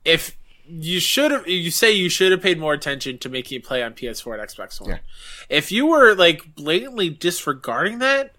[0.05, 0.37] If
[0.69, 3.83] you should have, you say you should have paid more attention to making it play
[3.83, 4.91] on PS4 and Xbox One.
[4.91, 4.99] Yeah.
[5.49, 8.35] If you were like blatantly disregarding that,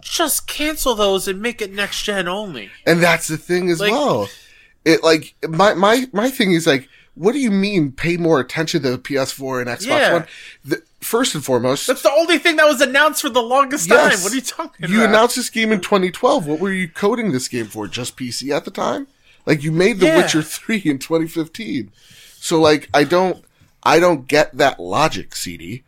[0.00, 2.70] just cancel those and make it next gen only.
[2.86, 4.28] And that's the thing as Like- well.
[4.84, 8.82] It like my my my thing is like what do you mean pay more attention
[8.82, 10.12] to the PS4 and Xbox Yeah.
[10.14, 10.26] One?
[10.64, 14.14] The, first and foremost, That's the only thing that was announced for the longest Yes.
[14.14, 14.22] time.
[14.22, 14.94] What are you talking you about?
[14.94, 16.46] You announced this game in 2012.
[16.46, 17.88] What were you coding this game for?
[17.88, 19.06] Just PC at the time?
[19.50, 20.16] Like you made The Yeah.
[20.18, 21.90] Witcher 3 in 2015.
[22.38, 23.44] So like I don't
[23.82, 25.82] I don't get that logic, CD.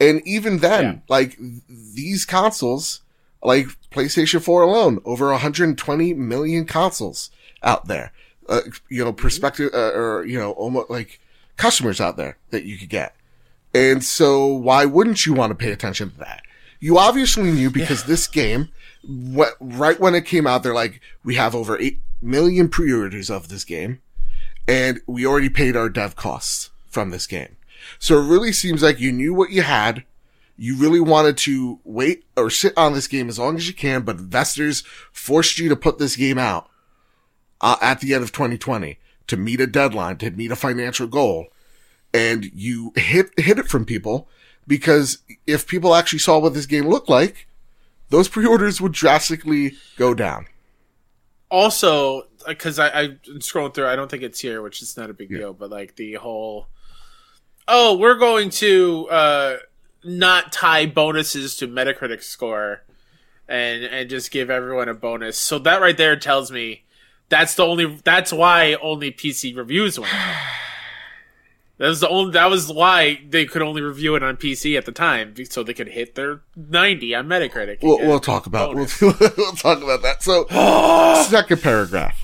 [0.00, 0.94] And even then, Yeah.
[1.08, 3.02] like these consoles,
[3.40, 7.30] like PlayStation 4 alone, over 120 million consoles
[7.62, 8.10] out there.
[8.48, 11.20] Uh, you know, perspective uh, or you know, almost like
[11.56, 13.14] customers out there that you could get.
[13.72, 16.42] And so why wouldn't you want to pay attention to that?
[16.80, 18.70] You obviously knew because this game,
[19.06, 23.48] what, right when it came out, they're like, we have over 8 million pre-orders of
[23.48, 24.00] this game
[24.66, 27.56] and we already paid our dev costs from this game.
[27.98, 30.04] So it really seems like you knew what you had.
[30.56, 34.02] You really wanted to wait or sit on this game as long as you can,
[34.02, 36.68] but investors forced you to put this game out
[37.60, 41.48] uh, at the end of 2020 to meet a deadline, to meet a financial goal.
[42.12, 44.28] And you hit, hit it from people
[44.66, 47.48] because if people actually saw what this game looked like,
[48.14, 50.46] those pre-orders would drastically go down.
[51.50, 55.14] also because I, I'm scrolling through, I don't think it's here, which is not a
[55.14, 55.52] big deal.
[55.52, 56.68] But like the whole,
[57.66, 59.56] oh, we're going to uh,
[60.04, 62.84] not tie bonuses to Metacritic score,
[63.48, 65.36] and and just give everyone a bonus.
[65.36, 66.84] So that right there tells me
[67.30, 68.00] that's the only.
[68.04, 70.12] That's why only PC reviews went.
[71.78, 72.32] That was the only.
[72.32, 75.74] That was why they could only review it on PC at the time, so they
[75.74, 77.82] could hit their 90 on Metacritic.
[77.82, 80.22] We'll, we'll talk about we'll, we'll talk about that.
[80.22, 80.46] So,
[81.28, 82.20] second paragraph.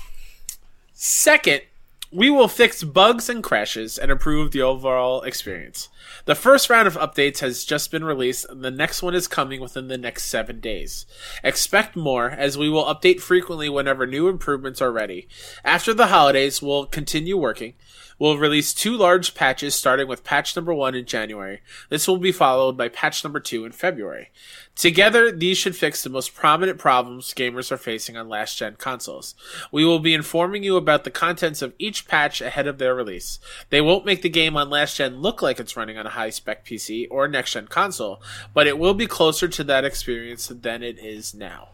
[0.93, 1.63] Second,
[2.11, 5.87] we will fix bugs and crashes and improve the overall experience.
[6.25, 9.61] The first round of updates has just been released, and the next one is coming
[9.61, 11.05] within the next seven days.
[11.41, 15.29] Expect more, as we will update frequently whenever new improvements are ready.
[15.63, 17.75] After the holidays, we'll continue working.
[18.19, 21.61] We'll release two large patches starting with patch number one in January.
[21.89, 24.29] This will be followed by patch number two in February.
[24.75, 29.35] Together, these should fix the most prominent problems gamers are facing on last gen consoles.
[29.71, 33.37] We will be informing you about the contents of each patch ahead of their release.
[33.69, 36.29] They won't make the game on last gen look like it's running on a high
[36.29, 38.21] spec PC or next gen console,
[38.53, 41.69] but it will be closer to that experience than it is now.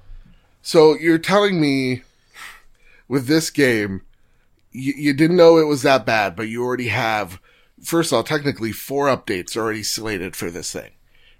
[0.62, 2.02] So you're telling me
[3.08, 4.02] with this game,
[4.72, 7.40] you, you didn't know it was that bad, but you already have,
[7.82, 10.92] first of all, technically four updates already slated for this thing,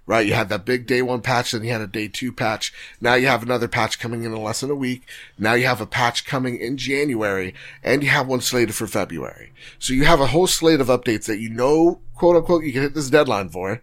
[0.08, 0.26] right?
[0.26, 2.72] You had that big day one patch, then you had a day two patch.
[2.98, 5.06] Now you have another patch coming in in less than a week.
[5.38, 9.52] Now you have a patch coming in January and you have one slated for February.
[9.78, 12.80] So you have a whole slate of updates that you know, quote unquote, you can
[12.80, 13.82] hit this deadline for,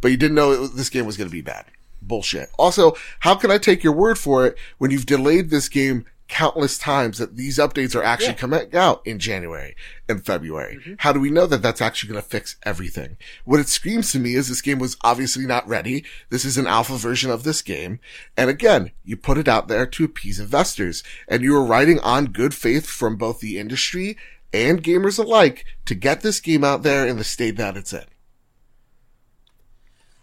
[0.00, 1.66] but you didn't know it, this game was going to be bad.
[2.02, 2.50] Bullshit.
[2.58, 6.78] Also, how can I take your word for it when you've delayed this game countless
[6.78, 8.34] times that these updates are actually Yeah.
[8.34, 9.74] coming out in January
[10.08, 10.76] and February?
[10.76, 10.94] Mm-hmm.
[10.98, 13.16] How do we know that that's actually going to fix everything?
[13.44, 16.04] What it screams to me is this game was obviously not ready.
[16.30, 17.98] This is an alpha version of this game.
[18.36, 22.26] And again, you put it out there to appease investors and you were riding on
[22.26, 24.16] good faith from both the industry
[24.52, 28.04] and gamers alike to get this game out there in the state that it's in.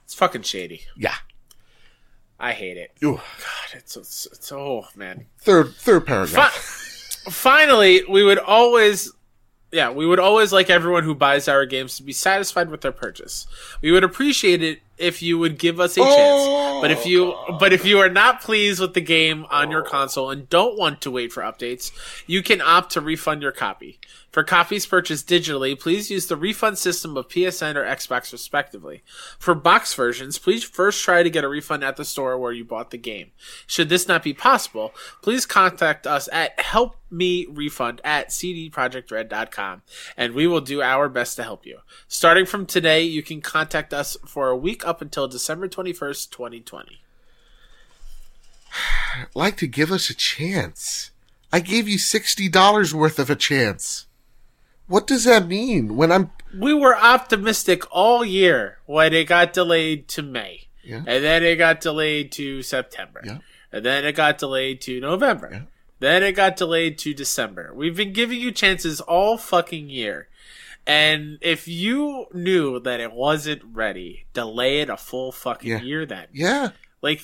[0.06, 0.84] It's fucking shady.
[0.96, 1.16] Yeah.
[2.40, 2.92] I hate it.
[3.04, 3.16] Ooh.
[3.16, 3.24] God,
[3.74, 5.26] it's, it's, it's oh man.
[5.40, 6.54] Third, third paragraph.
[6.54, 9.12] Fi- finally, we would always,
[9.72, 12.92] yeah, we would always like everyone who buys our games to be satisfied with their
[12.92, 13.48] purchase.
[13.82, 16.12] We would appreciate it if you would give us a chance.
[16.16, 19.86] Oh, but if you, but if you are not pleased with the game on your
[19.86, 19.90] oh.
[19.90, 21.92] console and don't want to wait for updates,
[22.26, 24.00] you can opt to refund your copy.
[24.38, 29.02] For copies purchased digitally, please use the refund system of PSN or Xbox respectively.
[29.40, 32.64] For box versions, please first try to get a refund at the store where you
[32.64, 33.32] bought the game.
[33.66, 39.82] Should this not be possible, please contact us at helpmerefund at cdprojektred.com
[40.16, 41.80] and we will do our best to help you.
[42.08, 47.02] Starting from today, you can contact us for a week up until December 21st, 2020.
[49.36, 51.12] like to give us a chance.
[51.52, 54.06] I gave you $60 worth of a chance.
[54.88, 60.08] What does that mean when I'm, We were optimistic all year when it got delayed
[60.10, 60.68] to May.
[60.84, 61.04] Yeah.
[61.06, 63.22] And then it got delayed to September.
[63.26, 63.40] Yeah.
[63.72, 65.50] And then it got delayed to November.
[65.52, 65.62] Yeah.
[66.00, 67.74] Then it got delayed to December.
[67.74, 70.30] We've been giving you chances all fucking year.
[70.88, 75.82] And if you knew that it wasn't ready, delay it a full fucking Yeah.
[75.82, 76.28] year then.
[76.34, 76.70] yeah,
[77.02, 77.22] Like,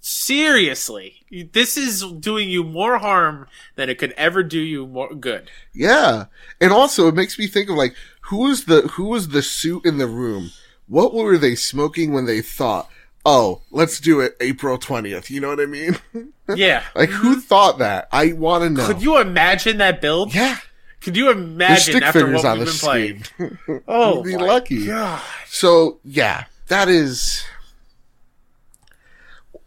[0.00, 1.24] seriously.
[1.52, 3.46] This is doing you more harm
[3.76, 5.48] than it could ever do you more good.
[5.72, 6.26] yeah.
[6.60, 9.86] And also it makes me think of like, who was the, who was the suit
[9.86, 10.50] in the room?
[10.88, 12.90] What were they smoking when they thought,
[13.24, 15.30] oh, let's do it April 20th?
[15.30, 15.98] You know what I mean?
[16.54, 16.82] Yeah.
[16.94, 17.40] like who mm-hmm.
[17.40, 18.06] thought that?
[18.12, 18.86] I want to know.
[18.86, 20.34] Could you imagine that build?
[20.34, 20.58] yeah.
[21.04, 23.24] Could you There's imagine stick after figures what on we've the been playing?
[23.24, 23.58] screen.
[23.88, 24.86] Oh, You'd be lucky.
[24.86, 25.20] God.
[25.46, 27.44] So yeah, that is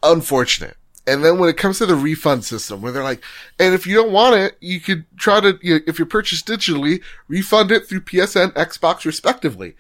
[0.04, 0.76] unfortunate.
[1.06, 3.24] And then when it comes to the refund system, where they're like,
[3.60, 7.02] and if you don't want it, you could try to, you, if you purchase digitally,
[7.30, 9.76] refund it through PSN, Xbox, respectively.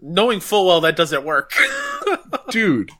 [0.00, 1.52] Knowing full well that doesn't work.
[2.50, 2.90] Dude,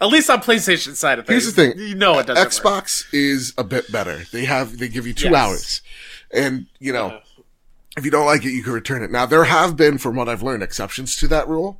[0.00, 1.42] At least on PlayStation side of things.
[1.44, 1.78] Here's the thing.
[1.88, 2.52] You know it doesn't work.
[2.84, 4.22] Xbox is a bit better.
[4.32, 5.34] They have, they give you two Yes.
[5.34, 5.82] hours.
[6.32, 7.20] And, you know,
[7.96, 9.10] if you don't like it, you can return it.
[9.10, 11.78] Now, there have been, from what I've learned, exceptions to that rule.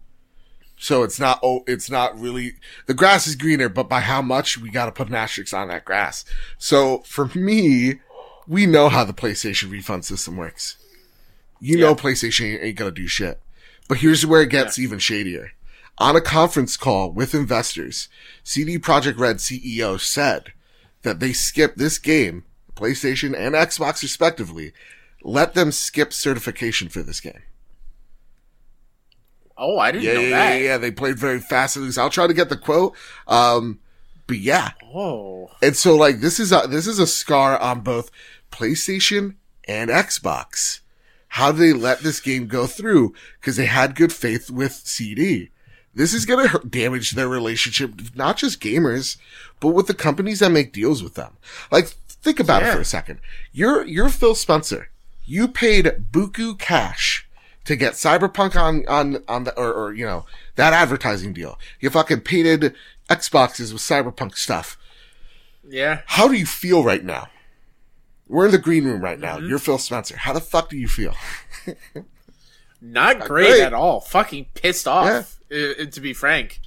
[0.79, 2.55] So it's not, oh, it's not really,
[2.87, 5.85] the grass is greener, but by how much, we gotta put an asterisk on that
[5.85, 6.25] grass.
[6.59, 8.01] So for me,
[8.47, 10.77] we know how the PlayStation refund system works.
[11.61, 13.41] You know PlayStation ain't, gonna do shit.
[13.89, 15.53] But here's where it gets even shadier.
[15.99, 18.09] On a conference call with investors,
[18.45, 20.53] CD Projekt Red CEO said
[21.03, 22.45] that they skipped this game,
[22.77, 24.73] PlayStation and Xbox respectively,
[25.23, 27.43] let them skip certification for this game.
[29.59, 30.55] Oh, I didn't Yeah, know yeah, that.
[30.57, 30.79] yeah, yeah.
[30.79, 31.97] They played very fast and loose.
[31.99, 32.95] I'll try to get the quote.
[33.27, 33.81] Um,
[34.27, 34.73] but yeah.
[34.95, 38.11] Oh, And so like this is a, this is a scar on both
[38.51, 39.37] PlayStation
[39.67, 40.81] and Xbox.
[41.29, 43.15] How did they let this game go through?
[43.41, 45.51] Cause they had good faith with CD.
[45.95, 49.17] This is going to damage their relationship, not just gamers,
[49.61, 51.39] but with the companies that make deals with them.
[51.73, 51.95] Like,
[52.27, 53.21] think about it for a second.
[53.53, 54.91] You're, you're Phil Spencer.
[55.25, 57.29] You paid buku cash
[57.65, 61.59] to get Cyberpunk on, on, on the, or, or, you know, that advertising deal.
[61.81, 62.75] You fucking painted
[63.09, 64.77] Xboxes with Cyberpunk stuff.
[65.69, 66.01] yeah.
[66.07, 67.29] How do you feel right now?
[68.29, 69.39] We're in the green room right now.
[69.39, 70.17] You're Phil Spencer.
[70.17, 71.15] How the fuck do you feel?
[72.81, 73.63] Not great, great.
[73.63, 74.01] at all.
[74.01, 75.39] Fucking pissed off.
[75.51, 76.61] uh, to be frank,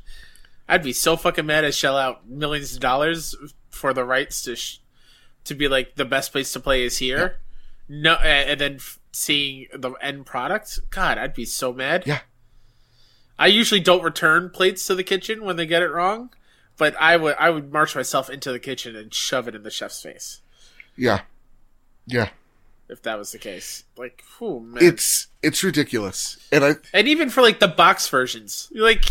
[0.68, 3.36] I'd be so fucking mad to shell out millions of dollars
[3.70, 4.80] for the rights to sh-
[5.50, 7.38] to be like the best place to play is here.
[7.88, 8.80] No, a- and then
[9.12, 10.80] seeing the end product.
[10.90, 12.04] God, I'd be so mad.
[12.08, 12.22] Yeah.
[13.38, 16.30] I usually don't return plates to the kitchen when they get it wrong,
[16.78, 19.72] but I would I would march myself into the kitchen and shove it in the
[19.72, 20.42] chef's face
[20.98, 21.22] Yeah.
[22.06, 22.30] Yeah.
[22.90, 23.84] if that was the case.
[23.98, 24.84] Like, whew, man.
[24.84, 26.38] It's, it's ridiculous.
[26.52, 29.06] And I, And even for like the box versions, like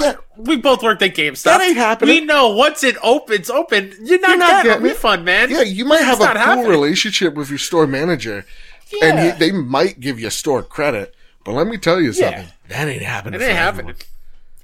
[0.00, 1.44] yeah, we both worked at GameStop.
[1.44, 2.14] That ain't happening.
[2.14, 3.92] We know once it opens, open.
[4.02, 5.50] You're not, You're not getting a getting refund, man.
[5.50, 6.68] yeah, you might have It's a cool happening.
[6.70, 8.44] relationship with your store manager
[8.92, 9.06] Yeah.
[9.06, 11.14] and he, they might give you store credit,
[11.44, 12.30] but let me tell you Yeah.
[12.30, 12.52] something.
[12.68, 13.40] That ain't happening.
[13.40, 13.94] It ain't happening.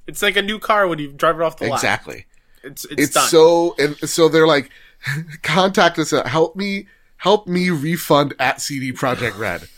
[0.07, 1.77] It's like a new car when you drive it off the lot.
[1.77, 2.27] Exactly.
[2.63, 3.29] It's it's, It's done.
[3.29, 4.71] so, and so they're like,
[5.43, 9.69] contact us at help me, help me refund at CD Projekt Red.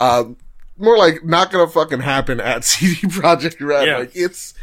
[0.00, 0.36] Um,
[0.78, 3.88] more like not gonna fucking happen at CD Projekt Red.
[3.88, 3.98] Yeah.
[3.98, 4.54] Like it's,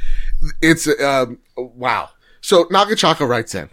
[0.62, 2.10] it's, um, wow.
[2.42, 3.70] So Nagachaka writes in,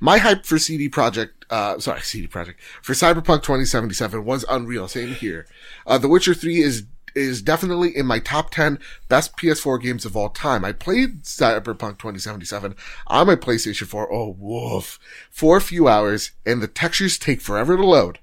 [0.00, 4.88] my hype for CD Projekt, uh, sorry, CD Projekt for Cyberpunk 2077 was unreal.
[4.88, 5.46] Same here.
[5.86, 10.16] Uh, The Witcher 3 is, is definitely in my top 10 best PS4 games of
[10.16, 10.64] all time.
[10.64, 14.12] I played Cyberpunk 2077 on my PlayStation 4.
[14.12, 14.98] Oh, woof.
[15.30, 18.18] For a few hours and the textures take forever to load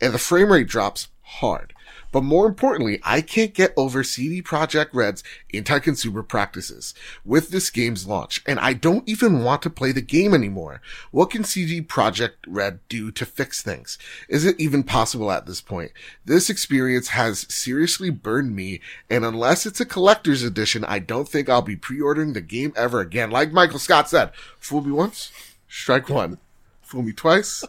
[0.00, 1.73] and the frame rate drops hard.
[2.14, 8.06] But more importantly, I can't get over CD Projekt Red's anti-consumer practices with this game's
[8.06, 10.80] launch, and I don't even want to play the game anymore.
[11.10, 13.98] What can CD Projekt Red do to fix things?
[14.28, 15.90] Is it even possible at this point?
[16.24, 21.48] This experience has seriously burned me, and unless it's a collector's edition, I don't think
[21.48, 23.32] I'll be pre-ordering the game ever again.
[23.32, 25.32] Like Michael Scott said, fool me once,
[25.66, 26.38] strike one.
[26.80, 27.64] Fool me twice,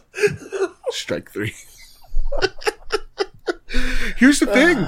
[0.90, 1.56] strike three.
[4.16, 4.78] Here's the thing.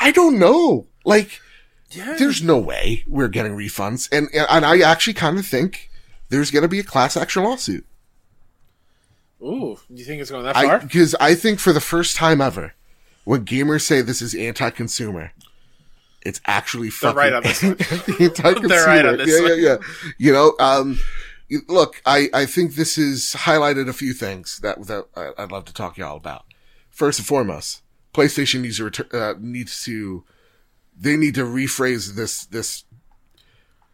[0.00, 0.86] I don't know.
[1.04, 1.40] Like,
[1.90, 2.16] yeah.
[2.18, 4.08] there's no way we're getting refunds.
[4.12, 5.90] And, and I actually kind of think
[6.28, 7.84] there's going to be a class action lawsuit.
[9.42, 10.78] Ooh, you think it's going that far?
[10.88, 12.74] cause I think for the first time ever,
[13.24, 15.32] when gamers say this is anti-consumer,
[16.24, 17.72] it's actually fucking right on this one.
[17.72, 18.68] anti-consumer.
[18.68, 19.60] They're right on this yeah, one.
[19.60, 19.76] yeah, yeah.
[20.18, 21.00] You know, um,
[21.68, 25.64] look, I, I think this has highlighted a few things that, that I- I'd love
[25.66, 26.44] to talk to y'all about.
[26.90, 27.81] First and foremost,
[28.14, 30.24] PlayStation needs to return, uh, needs to,
[30.98, 32.84] they need to rephrase this, this,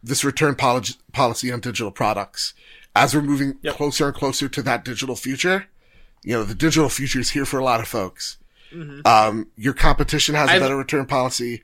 [0.03, 2.53] this return policy, policy on digital products
[2.95, 3.75] as we're moving Yep.
[3.75, 5.67] closer and closer to that digital future.
[6.23, 8.37] You know, the digital future is here for a lot of folks.
[9.05, 11.63] Um, your competition has a better return policy.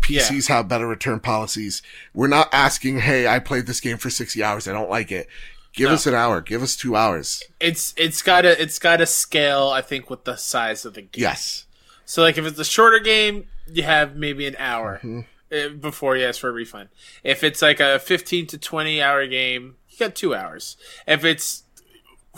[0.00, 1.82] PCs have better return policies.
[2.14, 4.68] We're not asking, hey, I played this game for 60 hours.
[4.68, 5.26] I don't like it.
[5.72, 5.94] Give No.
[5.94, 6.40] us an hour.
[6.40, 7.42] Give us two hours.
[7.60, 9.68] It's it's got to it's got to scale.
[9.68, 11.22] I think with the size of the game.
[11.22, 11.66] Yes.
[12.08, 15.20] So like if it's a shorter game, you have maybe an hour Mm-hmm.
[15.52, 16.88] uh, before you ask for a refund.
[17.22, 20.78] If it's like a 15 to 20 hour game, you got 2 hours.
[21.06, 21.64] If it's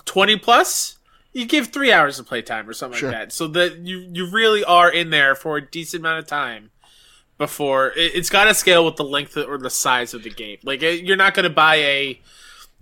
[0.06, 0.96] 20 plus,
[1.32, 3.10] you give three hours of playtime or something Sure.
[3.10, 6.26] like that, so that you you really are in there for a decent amount of
[6.26, 6.72] time
[7.38, 10.58] before it, it's got to scale with the length or the size of the game.
[10.64, 12.20] Like you're not going to buy a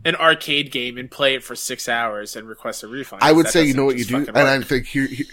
[0.07, 3.23] an arcade game and play it for six hours and request a refund.
[3.23, 5.27] I would say, you know what you do, and I think here, here,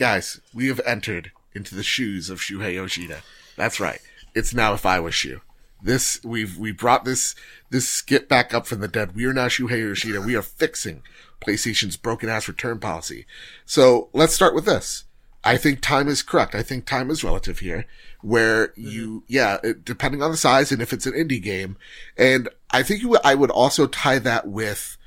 [0.00, 3.20] guys, we have entered into the shoes of Shuhei Yoshida.
[3.54, 4.00] That's right.
[4.34, 5.42] It's now if I was Shu.
[5.82, 7.34] This we've we brought this
[7.68, 9.14] this skip back up from the dead.
[9.14, 10.22] We are now Shuhei Yoshida.
[10.22, 11.02] We are fixing
[11.42, 13.26] PlayStation's broken ass return policy.
[13.66, 15.04] So let's start with this.
[15.44, 16.54] I think time is correct.
[16.54, 17.86] I think time is relative here,
[18.20, 21.76] where you, yeah, it, depending on the size and if it's an indie game,
[22.16, 24.98] and I think you, I would also tie that with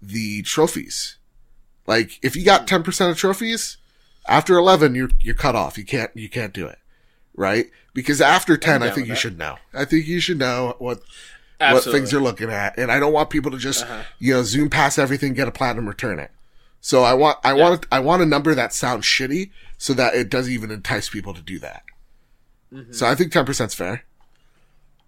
[0.00, 1.16] the trophies.
[1.86, 3.78] Like if you got 10% of trophies,
[4.26, 5.76] after 11 you're you're cut off.
[5.78, 6.78] You can't you can't do it.
[7.34, 7.70] Right?
[7.94, 9.18] Because after 10 I think you that.
[9.20, 9.56] should know.
[9.74, 11.00] I think you should know what
[11.58, 14.02] what things you're looking at and I don't want people to just Uh-huh.
[14.18, 16.30] you know zoom past everything get a platinum return it.
[16.80, 20.28] So I want I want I want a number that sounds shitty so that it
[20.28, 21.82] doesn't even entice people to do that.
[22.90, 24.04] So I think 10% is fair.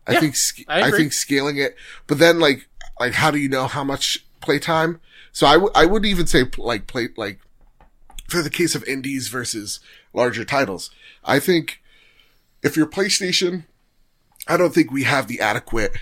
[0.07, 0.13] I Mm-hmm.
[0.13, 2.69] Yeah, think sc- I I, think scaling it, but then like
[3.01, 5.01] like how do you know how much playtime?
[5.33, 7.41] So I w- I wouldn't even say like play like
[8.29, 9.81] for the case of indies versus
[10.13, 10.91] larger titles.
[11.25, 11.81] I think
[12.63, 13.65] if you're PlayStation,
[14.49, 15.93] I don't think we have the adequate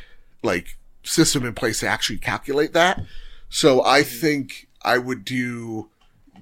[0.42, 3.00] like system in place to actually calculate that.
[3.48, 5.88] So I think I would do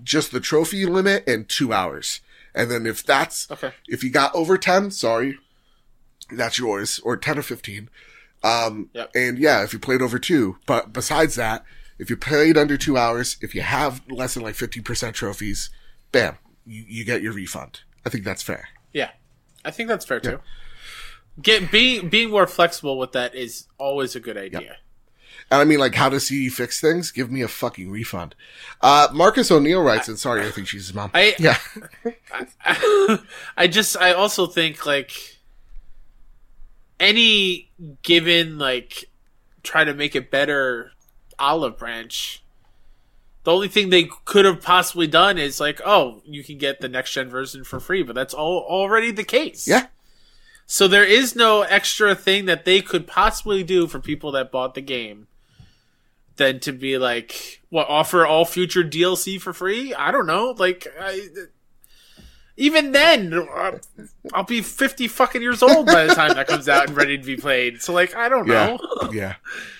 [0.02, 2.20] just the trophy limit and two hours.
[2.54, 3.72] And then if that's Okay.
[3.88, 5.38] if you got over ten, sorry,
[6.30, 7.88] that's yours, or ten or fifteen.
[8.42, 9.10] Um, Yep.
[9.14, 11.64] and yeah, if you played over two, but besides that,
[12.00, 15.68] if you played under two hours, if you have less than like fifty percent trophies,
[16.12, 17.80] bam, you, you get your refund.
[18.06, 18.70] I think that's fair.
[18.92, 19.10] Yeah,
[19.64, 20.40] I think that's fair too.
[21.40, 24.78] Get being being more flexible with that is always a good idea.
[25.50, 27.10] And I mean, like, how does CD fix things?
[27.10, 28.34] Give me a fucking refund.
[28.80, 31.10] Uh, Marcus O'Neill writes, and sorry, I think she's his mom.
[31.12, 31.58] I- yeah.
[33.56, 35.12] I just I also think like
[36.98, 37.70] any
[38.02, 39.10] given like
[39.62, 40.92] try to make it better
[41.40, 42.42] olive branch.
[43.44, 46.88] The only thing they could have possibly done is like, oh, you can get the
[46.88, 49.66] next gen version for free, but that's all already the case.
[49.66, 49.86] Yeah.
[50.66, 54.74] So there is no extra thing that they could possibly do for people that bought
[54.74, 55.26] the game
[56.36, 59.94] than to be like, what, offer all future DLC for free?
[59.94, 60.54] I don't know.
[60.56, 61.28] Like, I,
[62.56, 63.78] even then, uh,
[64.32, 67.24] I'll be 50 fucking years old by the time that comes out and ready to
[67.24, 67.80] be played.
[67.82, 68.76] So, like, I don't Yeah.
[68.76, 69.10] know.
[69.12, 69.34] yeah.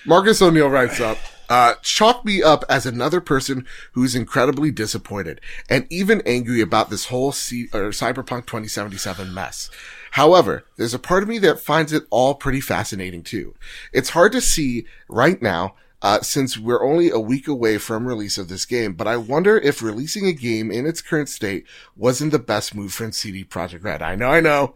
[0.05, 1.17] Marcus O'Neill writes up,
[1.51, 7.07] uh, chalk me up as another person who's incredibly disappointed and even angry about this
[7.07, 9.69] whole C- Cyberpunk 2077 mess.
[10.11, 13.53] However, there's a part of me that finds it all pretty fascinating too.
[13.91, 18.37] It's hard to see right now, uh, since we're only a week away from release
[18.37, 21.65] of this game, but I wonder if releasing a game in its current state
[21.97, 24.01] wasn't the best move from CD Projekt Red.
[24.01, 24.75] I know, I know,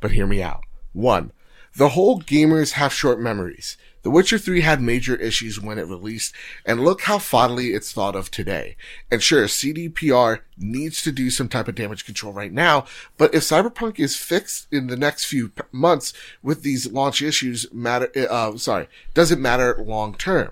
[0.00, 0.62] but hear me out.
[0.94, 1.32] One,
[1.76, 3.76] the whole gamers have short memories.
[4.04, 6.34] The Witcher 3 had major issues when it released,
[6.66, 8.76] and look how fondly it's thought of today.
[9.10, 12.84] And sure, CDPR needs to do some type of damage control right now,
[13.16, 17.66] but if Cyberpunk is fixed in the next few p- months with these launch issues
[17.72, 20.50] matter, uh, sorry, doesn't matter long term.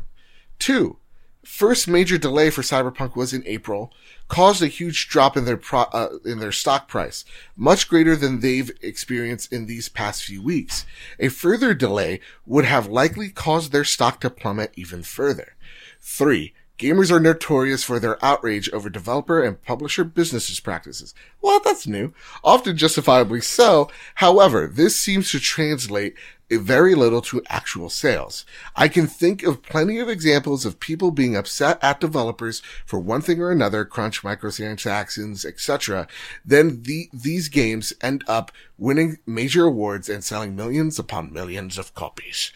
[0.58, 0.96] Two,
[1.44, 3.92] first major delay for Cyberpunk was in April,
[4.32, 7.22] caused a huge drop in their pro- uh, in their stock price,
[7.54, 10.86] much greater than they've experienced in these past few weeks.
[11.20, 15.54] A further delay would have likely caused their stock to plummet even further.
[16.00, 21.12] Three, gamers are notorious for their outrage over developer and publisher businesses practices.
[21.42, 22.14] Well, that's new.
[22.42, 23.90] Often justifiably so.
[24.14, 26.14] However, this seems to translate
[26.52, 28.44] Eh, very little to actual sales.
[28.76, 33.22] I can think of plenty of examples of people being upset at developers for one
[33.22, 36.06] thing or another, crunch microtransactions, etc.
[36.44, 41.94] Then the, these games end up winning major awards and selling millions upon millions of
[41.94, 42.52] copies.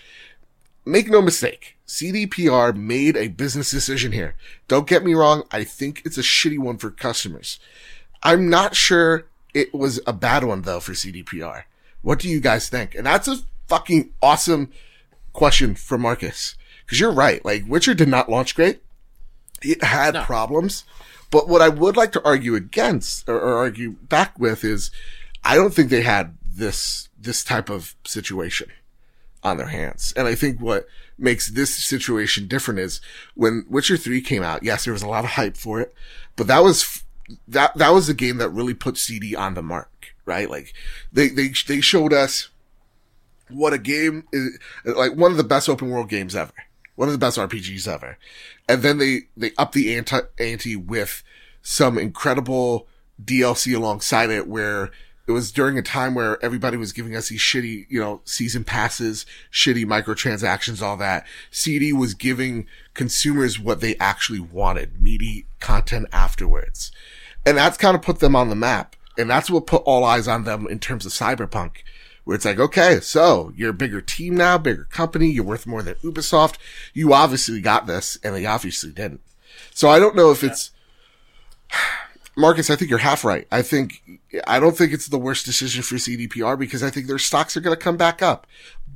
[0.85, 4.37] Make no mistake, CDPR made a business decision here.
[4.69, 7.59] Don't get me wrong, I think it's a shitty one for customers.
[8.23, 11.65] I'm not sure it was a bad one though for CDPR.
[12.03, 12.95] What do you guys think?
[12.95, 13.39] And that's a
[13.69, 14.71] fucking awesome
[15.33, 16.57] question for Marcus.
[16.87, 17.45] Cause you're right.
[17.45, 18.81] Like Witcher did not launch great.
[19.63, 20.23] It had No.
[20.23, 20.85] problems.
[21.31, 24.91] But what I would like to argue against or, or argue back with is
[25.45, 28.69] I don't think they had this, this type of situation
[29.43, 30.13] on their hands.
[30.17, 30.87] And I think what
[31.19, 33.01] makes this situation different is
[33.35, 35.93] when Witcher 3 came out, yes, there was a lot of hype for it,
[36.37, 37.03] but that was,
[37.49, 40.49] that, that was the game that really put CD on the mark, right?
[40.49, 40.73] Like
[41.13, 42.49] they, they, they showed us
[43.51, 46.53] what a game is, like one of the best open world games ever,
[46.95, 48.19] one of the best RPGs ever.
[48.69, 51.23] And then they, they up the anti, ante with
[51.63, 52.87] some incredible
[53.23, 54.91] DLC alongside it where
[55.27, 58.63] it was during a time where everybody was giving us these shitty, you know, season
[58.63, 61.27] passes, shitty microtransactions, all that.
[61.51, 66.93] CD was giving consumers what they actually wanted, meaty content afterwards.
[67.45, 68.95] And that's kind of put them on the map.
[69.19, 71.79] And that's what put all eyes on them in terms of cyberpunk,
[72.27, 75.81] where it's like, okay, so you're a bigger team now, bigger company, you're worth more
[75.81, 76.57] than Ubisoft.
[76.93, 79.21] You obviously got this, and they obviously didn't.
[79.73, 80.73] So I don't know if it's,
[82.37, 83.47] Marcus, I think you're half right.
[83.53, 84.03] I think,
[84.45, 87.61] I don't think it's the worst decision for CDPR because I think their stocks are
[87.61, 88.49] going to come back up,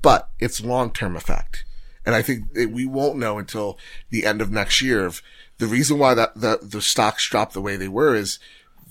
[0.03, 1.65] but it's long-term effect.
[2.05, 3.79] And I think we won't know until
[4.11, 5.23] the end of next year of
[5.59, 8.41] the reason why that the, the stocks dropped the way they were is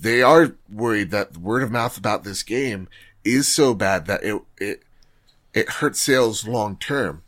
[0.00, 2.88] they are worried that word of mouth about this game
[3.24, 4.82] is so bad that it, it,
[5.52, 7.22] it hurts sales long term.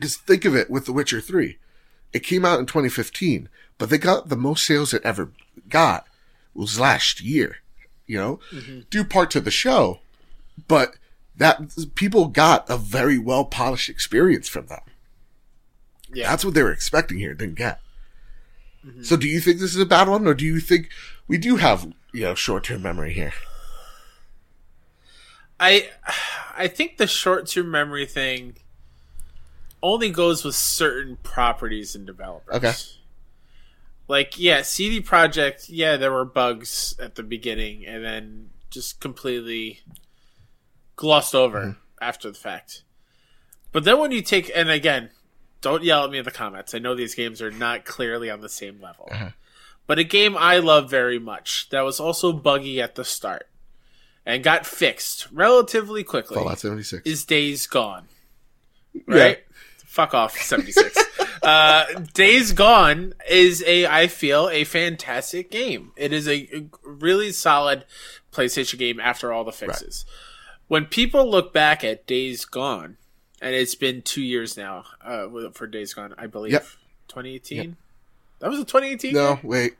[0.00, 1.58] Just think of it with The Witcher 3.
[2.12, 3.48] It came out in 2015,
[3.78, 5.30] but they got the most sales it ever
[5.68, 6.06] got
[6.54, 7.56] was last year,
[8.06, 8.80] you know, mm-hmm.
[8.90, 10.00] due part to the show,
[10.68, 10.96] but
[11.36, 11.60] that
[11.94, 14.84] people got a very well polished experience from that.
[16.12, 16.30] Yeah.
[16.30, 17.80] That's what they were expecting here, didn't get.
[18.86, 19.02] Mm-hmm.
[19.02, 20.90] So do you think this is a bad one or do you think
[21.26, 23.32] we do have, you know, short term memory here?
[25.58, 25.88] I
[26.56, 28.56] I think the short term memory thing
[29.82, 32.54] only goes with certain properties and developers.
[32.56, 32.72] Okay.
[34.08, 39.80] Like, yeah, CD Projekt, yeah, there were bugs at the beginning and then just completely
[40.96, 41.78] glossed over mm-hmm.
[42.00, 42.82] after the fact.
[43.72, 45.10] But then when you take, and again,
[45.60, 46.74] don't yell at me in the comments.
[46.74, 49.08] I know these games are not clearly on the same level.
[49.10, 49.30] Uh-huh.
[49.86, 53.48] But a game I love very much that was also buggy at the start
[54.26, 58.08] and got fixed relatively quickly Fallout 76 is Days Gone.
[59.06, 59.38] Right?
[59.38, 59.54] Yeah.
[59.86, 60.96] Fuck off, 76.
[61.42, 65.92] uh, Days Gone is a, I feel, a fantastic game.
[65.96, 67.84] It is a, really solid
[68.32, 70.04] PlayStation game after all the fixes.
[70.08, 70.58] Right.
[70.66, 72.96] When people look back at Days Gone,
[73.40, 76.52] and it's been two years now uh, for Days Gone, I believe.
[76.52, 76.66] Yep.
[77.08, 77.56] 2018.
[77.58, 77.74] Yep.
[78.40, 79.14] That was a 2018.
[79.14, 79.44] No, game?
[79.44, 79.74] wait.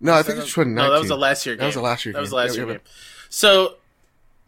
[0.00, 0.74] No, I think it's 2019.
[0.74, 1.60] No, that was a last year game.
[1.60, 2.12] That was a last year.
[2.12, 2.16] Game.
[2.16, 2.80] That was a last year game.
[3.28, 3.76] So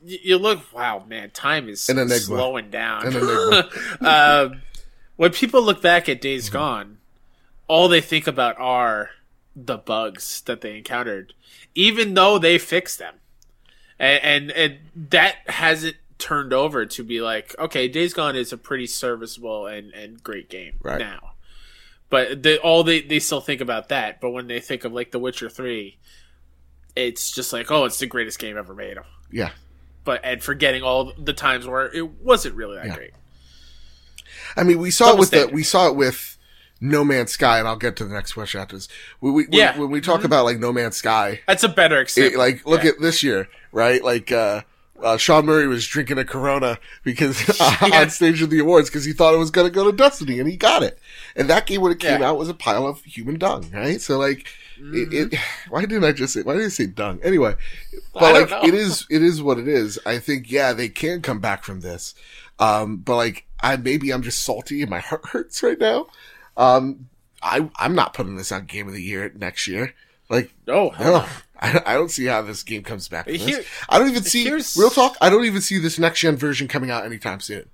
[0.04, 3.14] you look, wow, man, time is slowing down.
[4.00, 4.62] um,
[5.16, 6.54] when people look back at Days mm-hmm.
[6.54, 6.98] Gone,
[7.68, 9.10] all they think about are
[9.54, 11.34] the bugs that they encountered,
[11.74, 13.16] even though they fixed them,
[13.98, 14.78] and and, and
[15.10, 19.92] that hasn't turned over to be like, okay, Days Gone is a pretty serviceable and,
[19.92, 20.98] and great game right.
[20.98, 21.31] now.
[22.12, 24.20] But they, all they, they still think about that.
[24.20, 25.96] But when they think of like The Witcher 3,
[26.94, 28.98] it's just like, oh, it's the greatest game ever made.
[29.30, 29.52] Yeah.
[30.04, 32.94] But and forgetting all the times where it wasn't really that yeah.
[32.94, 33.12] great.
[34.58, 36.36] I mean, we saw it with the, we saw it with
[36.82, 38.88] No Man's Sky, and I'll get to the next question after this.
[39.22, 39.70] We, we, yeah.
[39.72, 40.26] when, when we talk mm-hmm.
[40.26, 42.34] about like No Man's Sky, that's a better example.
[42.34, 42.90] It, like, look yeah.
[42.90, 44.04] at this year, right?
[44.04, 44.64] Like, uh,
[45.02, 48.02] uh, Sean Murray was drinking a Corona because uh, yeah.
[48.02, 50.38] on stage of the awards because he thought it was going to go to Destiny
[50.38, 50.98] and he got it.
[51.36, 52.30] And that game when it came yeah.
[52.30, 54.00] out was a pile of human dung, right?
[54.00, 54.48] So like,
[54.80, 54.94] mm-hmm.
[54.94, 55.70] it, it, mm-hmm.
[55.70, 56.42] why didn't I just say?
[56.42, 57.20] Why did I say dung?
[57.22, 57.54] Anyway,
[58.14, 58.62] but like, know.
[58.62, 59.98] it is it is what it is.
[60.06, 62.14] I think yeah, they can come back from this.
[62.58, 66.06] Um, but like, I maybe I'm just salty and my heart hurts right now.
[66.56, 67.08] Um,
[67.42, 69.94] I I'm not putting this on Game of the Year next year.
[70.28, 71.26] Like, oh, no.
[71.62, 73.28] I, I don't see how this game comes back.
[73.28, 75.16] Here, I don't even see real talk.
[75.20, 77.68] I don't even see this next gen version coming out anytime soon.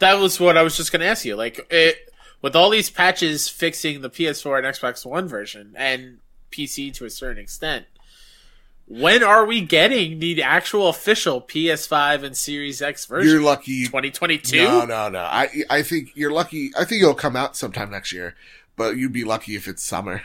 [0.00, 1.36] That was what I was just going to ask you.
[1.36, 2.12] Like, it,
[2.42, 6.18] with all these patches fixing the PS4 and Xbox One version and
[6.50, 7.86] PC to a certain extent,
[8.86, 13.30] when are we getting the actual official PS5 and Series X version?
[13.30, 13.84] You're lucky.
[13.84, 14.62] 2022?
[14.62, 15.20] No, no, no.
[15.20, 16.70] I I think you're lucky.
[16.76, 18.34] I think it'll come out sometime next year,
[18.76, 20.22] but you'd be lucky if it's summer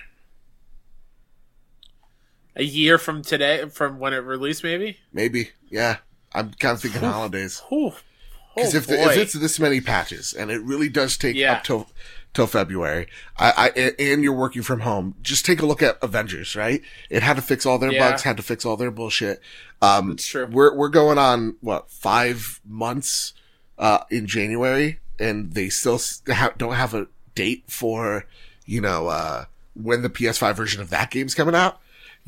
[2.60, 4.98] a year from today, from when it released, maybe.
[5.14, 5.98] Maybe, yeah.
[6.34, 7.62] I'm kind of thinking holidays.
[7.70, 11.54] Because oh, if, if it's this many patches and it really does take yeah.
[11.54, 11.90] up till
[12.34, 13.08] till February,
[13.38, 16.56] I, I and you're working from home, just take a look at Avengers.
[16.56, 16.82] Right?
[17.10, 18.12] It had to fix all their yeah.
[18.12, 19.42] bugs, had to fix all their bullshit.
[19.82, 20.46] Um, That's true.
[20.46, 23.34] We're we're going on what five months
[23.80, 28.26] uh, in January, and they still ha- don't have a date for
[28.66, 31.80] you know uh, when the PS5 version of that game's coming out.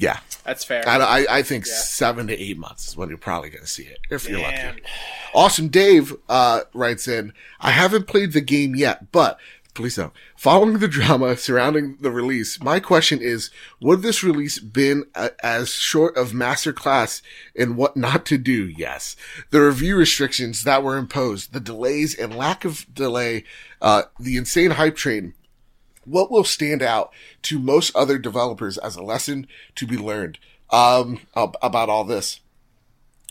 [0.01, 0.87] Yeah, that's fair.
[0.87, 1.73] I, I, I think yeah.
[1.73, 4.81] seven to eight months is when you're probably going to see it if you're lucky.
[5.33, 9.39] Awesome Dave uh, writes in, I haven't played the game yet, but
[9.73, 10.11] Please don't.
[10.35, 15.69] Following the drama surrounding the release, my question is, would this release been a, as
[15.69, 17.21] short of masterclass
[17.55, 18.65] in what not to do?
[18.65, 19.15] Yes.
[19.51, 23.45] The review restrictions that were imposed, the delays and lack of delay,
[23.81, 25.35] uh, the insane hype train,
[26.05, 27.11] what will stand out
[27.43, 30.39] to most other developers as a lesson to be learned,
[30.71, 32.39] um, about all this?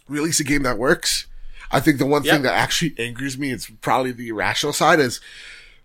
[0.08, 1.26] Release a game that works.
[1.72, 2.32] I think the one Yep.
[2.34, 5.20] thing that actually angers me, it's probably the irrational side is,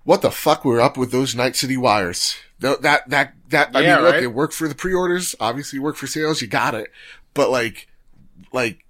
[0.04, 2.36] what the fuck were up with those Night City wires?
[2.62, 4.24] Th- That, that, that, I Yeah, mean, look, right?
[4.24, 6.92] it worked for the pre-orders, obviously worked for sales, you got it.
[7.34, 7.88] But like,
[8.54, 8.85] like,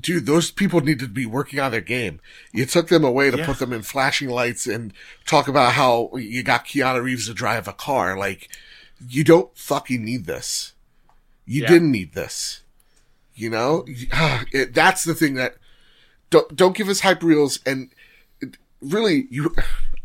[0.00, 2.20] dude, those people need to be working on their game.
[2.52, 3.46] You took them away to Yeah.
[3.46, 4.92] put them in flashing lights and
[5.26, 8.16] talk about how you got Keanu Reeves to drive a car.
[8.16, 8.48] Like,
[9.08, 10.72] you don't fucking need this.
[11.46, 11.68] You Yeah.
[11.68, 12.62] didn't need this.
[13.34, 13.84] You know,
[14.52, 15.56] it, that's the thing that
[16.30, 17.90] don't don't give us hype reels and
[18.82, 19.54] really you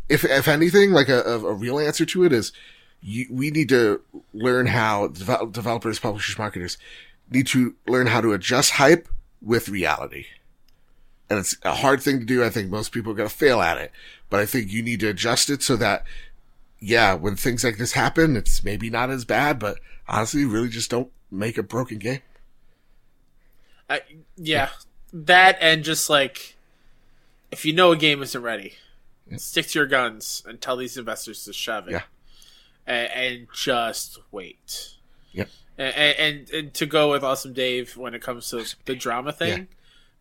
[0.08, 2.52] if if anything like a, a, real answer to it is
[3.02, 4.00] you, we need to
[4.32, 6.78] learn how developers publishers marketers
[7.30, 9.08] need to learn how to adjust hype
[9.44, 10.26] with reality
[11.28, 13.60] and it's a hard thing to do i think most people are going to fail
[13.60, 13.92] at it
[14.30, 16.04] but i think you need to adjust it so that
[16.80, 19.78] yeah when things like this happen it's maybe not as bad but
[20.08, 22.20] honestly really just don't make a broken game
[23.88, 24.00] I,
[24.36, 24.70] yeah,
[25.12, 26.56] that and just like
[27.50, 28.74] if you know a game isn't ready,
[29.36, 31.92] stick to your guns and tell these investors to shove it.
[31.92, 32.02] Yeah.
[32.86, 34.94] and, and just wait.
[35.32, 35.48] Yep.
[35.76, 39.68] And, and and to go with Awesome Dave when it comes to the drama thing,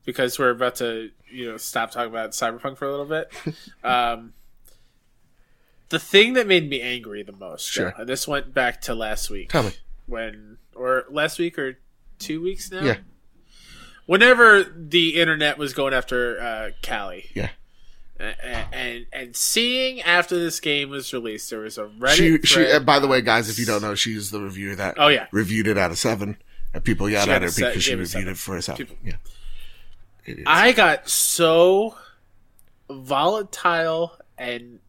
[0.05, 3.31] because we're about to you know stop talking about Cyberpunk for a little bit.
[3.83, 4.33] um,
[5.89, 7.93] the thing that made me angry the most, Sure.
[8.03, 9.71] this went back to last week tell me
[10.07, 11.77] when or last week or
[12.19, 12.81] two weeks now.
[12.81, 12.97] Yeah.
[14.05, 17.49] Whenever the internet was going after uh, Callie, yeah
[18.71, 22.15] and, and seeing after this game was released, there was a Reddit.
[22.15, 24.95] she, she, uh, by the way, guys, if you don't know, she's the reviewer that
[24.97, 25.27] Oh, yeah.
[25.31, 26.37] reviewed it out of seven,
[26.73, 28.27] and people yelled at her se- because she gave it a reviewed seven.
[28.29, 28.77] it for a seven.
[28.85, 29.15] People- Yeah,
[30.25, 30.39] it.
[30.47, 31.95] I got so
[32.89, 34.79] volatile and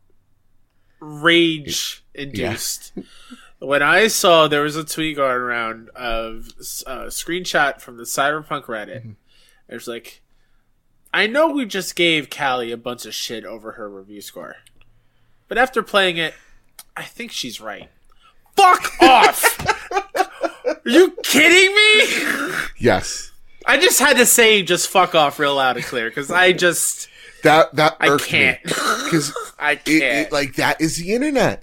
[1.00, 2.92] rage induced
[3.58, 6.48] when I saw there was a tweet going around of
[6.86, 8.98] a screenshot from the Cyberpunk Reddit.
[9.00, 9.10] Mm-hmm.
[9.68, 10.22] It was like,
[11.14, 14.56] I know we just gave Callie a bunch of shit over her review score,
[15.46, 16.34] but after playing it,
[16.96, 17.88] I think she's right.
[18.56, 19.60] Fuck off!
[20.66, 22.54] Are you kidding me?
[22.78, 23.30] yes,
[23.64, 27.08] I just had to say just fuck off real loud and clear because I just
[27.44, 28.60] that that I can't.
[28.62, 30.26] because I can't.
[30.26, 31.62] it like that is the internet.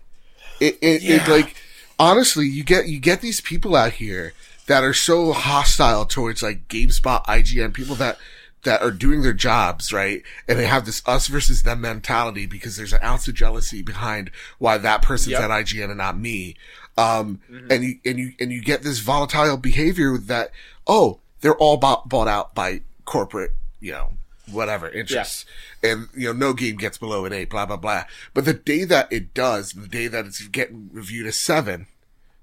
[0.62, 1.28] It, it, it Yeah.
[1.30, 1.56] like
[1.99, 4.34] honestly, you get you get these people out here
[4.68, 8.18] that are so hostile towards like GameSpot, IGN, people that
[8.64, 12.78] that are doing their jobs right, and they have this us versus them mentality because
[12.78, 15.41] there's an ounce of jealousy behind why that person's Yep.
[15.41, 16.55] at IGN and not me.
[16.97, 17.72] Um, Mm-hmm.
[17.72, 20.51] and you and you and you get this volatile behavior that
[20.86, 24.12] oh they're all bought, bought out by corporate you know
[24.51, 25.45] whatever interests
[25.82, 28.03] and you know no game gets below an eight blah blah blah
[28.34, 31.88] but the day that it does the day that it's getting reviewed as seven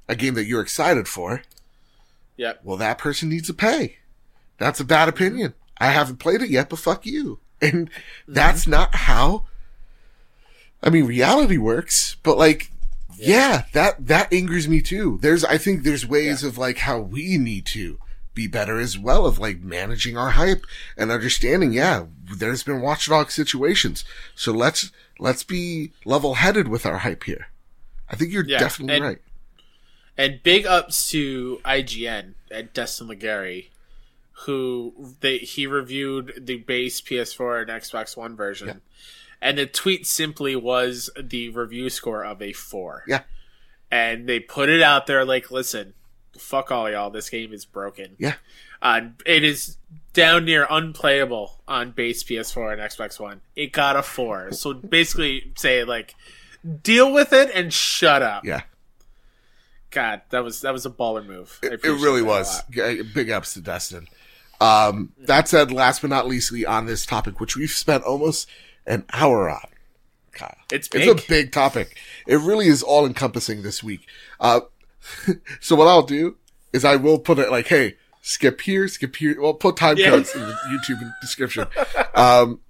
[0.09, 1.43] a game that you're excited for
[2.37, 2.55] Yeah.
[2.65, 3.97] well that person needs to pay
[4.57, 7.41] that's a bad opinion i haven't played it yet but fuck you.
[7.61, 7.91] And
[8.29, 8.71] that's mm-hmm.
[8.71, 9.45] not how
[10.83, 12.71] i mean reality works but like
[13.19, 15.19] yeah, that that angers me too.
[15.21, 17.99] There's i think there's ways of like how we need to
[18.33, 20.65] be better as well of like managing our hype
[20.97, 22.07] and understanding yeah
[22.37, 24.05] there's been watchdog situations.
[24.37, 27.49] So let's let's be level headed with our hype here.
[28.09, 29.19] I think you're Yeah, definitely and- right.
[30.17, 33.69] And big ups to IGN and Destin Legarie,
[34.45, 38.81] who they he reviewed the base PS4 and Xbox One version,
[39.41, 43.05] and the tweet simply was the review score of a four.
[43.07, 43.23] Yeah.
[43.91, 45.95] and they put it out there like, listen,
[46.39, 48.17] fuck all y'all, this game is broken.
[48.19, 48.35] yeah
[48.81, 49.77] Uh, it is
[50.13, 53.41] down near unplayable on base PS4 and Xbox One.
[53.57, 56.15] It got a four, so basically say like,
[56.83, 58.45] deal with it and shut up.
[58.45, 58.63] yeah
[59.91, 61.59] God, that was that was a baller move.
[61.63, 62.63] I It, it really was.
[62.71, 64.07] Big ups to Destin.
[64.61, 68.49] Um, that said, last but not leastly on this topic, which we've spent almost
[68.87, 69.67] an hour on,
[70.33, 70.57] Kyle.
[70.73, 71.97] It's It's a big topic.
[72.27, 74.07] It really is all encompassing this week.
[74.41, 74.61] Uh,
[75.61, 76.37] so what I'll do
[76.73, 79.41] is I will put it like, hey, skip here, skip here.
[79.41, 80.11] Well, put time Yeah.
[80.11, 81.67] codes in the YouTube description.
[82.15, 82.61] Um,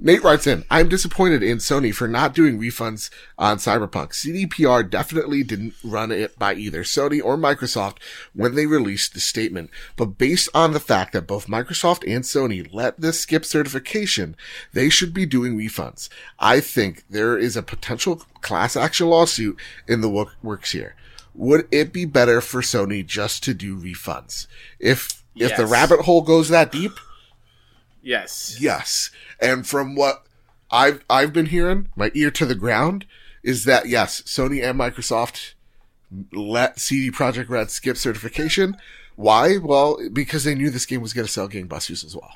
[0.00, 4.12] Nate writes in, I'm disappointed in Sony for not doing refunds on Cyberpunk.
[4.12, 7.96] CDPR definitely didn't run it by either Sony or Microsoft
[8.32, 9.70] when they released the statement.
[9.96, 14.36] But based on the fact that both Microsoft and Sony let this skip certification,
[14.72, 16.08] they should be doing refunds.
[16.38, 20.94] I think there is a potential class action lawsuit in the works here.
[21.34, 24.46] Would it be better for Sony just to do refunds?
[24.78, 26.92] If, if the rabbit hole goes that deep,
[28.08, 28.56] Yes.
[28.60, 29.10] Yes.
[29.40, 30.24] And from what
[30.70, 33.06] I've I've been hearing, my ear to the ground,
[33.42, 35.54] is that yes, Sony and Microsoft
[36.32, 38.76] let CD Projekt Red skip certification.
[39.16, 39.58] Why?
[39.58, 42.34] Well, because they knew this game was going to sell gangbusters as well.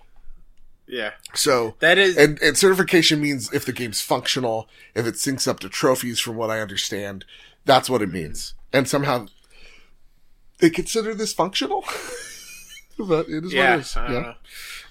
[0.86, 1.12] Yeah.
[1.34, 5.61] So That is and and certification means if the game's functional, if it syncs up
[5.61, 7.24] to trophies, from what I understand,
[7.64, 8.55] that's what it means.
[8.72, 9.26] And somehow
[10.59, 11.84] they consider this functional.
[12.98, 13.70] but it is yeah.
[13.70, 13.96] what it is.
[13.96, 14.09] Yeah.
[14.09, 14.34] know.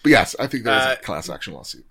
[0.02, 1.86] But yes, I think there's Uh, a class action lawsuit.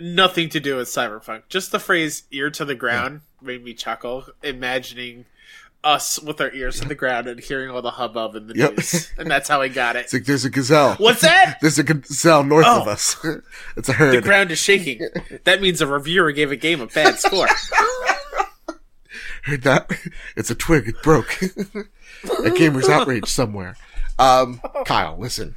[0.00, 1.42] Nothing to do with Cyberpunk.
[1.48, 5.24] Just the phrase "ear to the ground" made me chuckle, imagining
[5.84, 8.70] us with our ears to the ground and hearing all the hubbub in the Yep.
[8.76, 10.00] news, and that's how I got it.
[10.06, 10.94] It's like there's a gazelle.
[10.96, 11.58] What's that?
[11.62, 12.82] There's a gazelle north Oh.
[12.82, 13.16] of us.
[13.76, 14.16] it's a herd.
[14.16, 15.00] The ground is shaking.
[15.44, 17.46] That means a reviewer gave a game a bad score.
[19.44, 19.90] Heard that?
[20.36, 20.88] It's a twig.
[20.88, 21.40] It broke.
[21.42, 23.76] a gamer's outraged somewhere.
[24.18, 25.54] Um, Kyle, listen.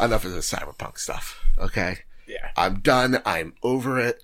[0.00, 1.44] Enough of this cyberpunk stuff.
[1.58, 1.98] Okay,
[2.28, 2.50] Yeah.
[2.56, 3.20] I'm done.
[3.24, 4.22] I'm over it.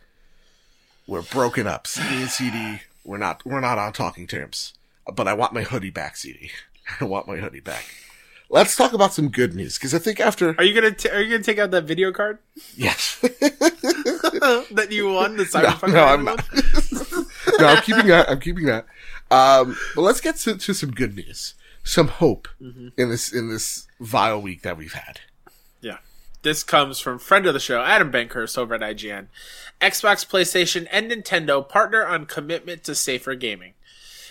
[1.07, 1.87] We're broken up.
[1.87, 2.81] CD and CD.
[3.05, 3.45] We're not.
[3.45, 4.75] We're not on talking terms.
[5.13, 6.51] But I want my hoodie back, CD.
[7.01, 7.85] I want my hoodie back.
[8.51, 11.21] Let's talk about some good news because I think after Are you gonna t- Are
[11.21, 12.39] you gonna take out that video card
[12.77, 15.93] yes, that you won the Cyberpunk?
[15.93, 16.45] no, I'm not.
[17.59, 18.31] no, I'm keeping that.
[18.31, 18.85] I'm keeping that.
[19.31, 23.87] Um, but let's get to, to some good news, some hope in this in this
[23.99, 25.21] vile week that we've had.
[26.45, 29.29] This comes from friend of the show, Adam Bankhurst over at IGN.
[29.81, 33.73] Xbox, PlayStation, and Nintendo partner on commitment to safer gaming.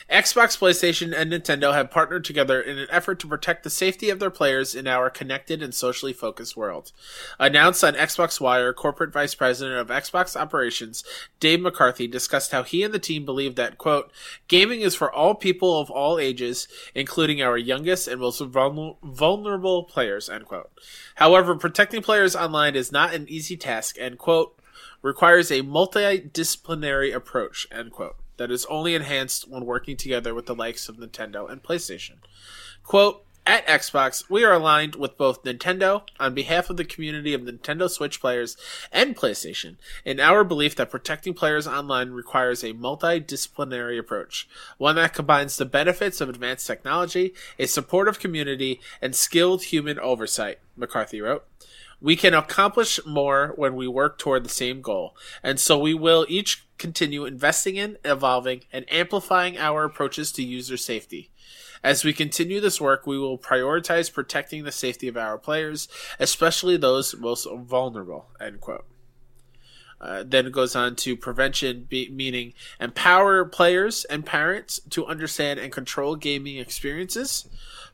[0.10, 4.20] Xbox, PlayStation, and Nintendo have partnered together in an effort to protect the safety of
[4.20, 6.92] their players in our connected and socially focused world.
[7.40, 11.04] Announced on Xbox Wire, corporate vice president of Xbox operations,
[11.40, 14.12] Dave McCarthy, discussed how he and the team believe that, quote,
[14.48, 19.84] gaming is for all people of all ages, including our youngest and most vulner- vulnerable
[19.84, 20.72] players, end quote.
[21.16, 24.60] However, protecting players online is not an easy task and, quote,
[25.02, 30.56] requires a multidisciplinary approach, end quote, that is only enhanced when working together with the
[30.56, 32.16] likes of Nintendo and PlayStation.
[32.84, 37.42] Quote, at Xbox, we are aligned with both Nintendo on behalf of the community of
[37.42, 38.56] Nintendo Switch players
[38.90, 39.76] and PlayStation
[40.06, 45.66] in our belief that protecting players online requires a multidisciplinary approach, one that combines the
[45.66, 51.46] benefits of advanced technology, a supportive community, and skilled human oversight, McCarthy wrote.
[52.00, 56.26] We can accomplish more when we work toward the same goal, and so we will
[56.30, 61.32] each continue investing in, evolving, and amplifying our approaches to user safety.
[61.84, 65.88] As we continue this work, we will prioritize protecting the safety of our players,
[66.20, 68.28] especially those most vulnerable.
[68.40, 68.86] End quote.
[70.00, 75.60] Uh, then it goes on to prevention, be, meaning empower players and parents to understand
[75.60, 77.48] and control gaming experiences.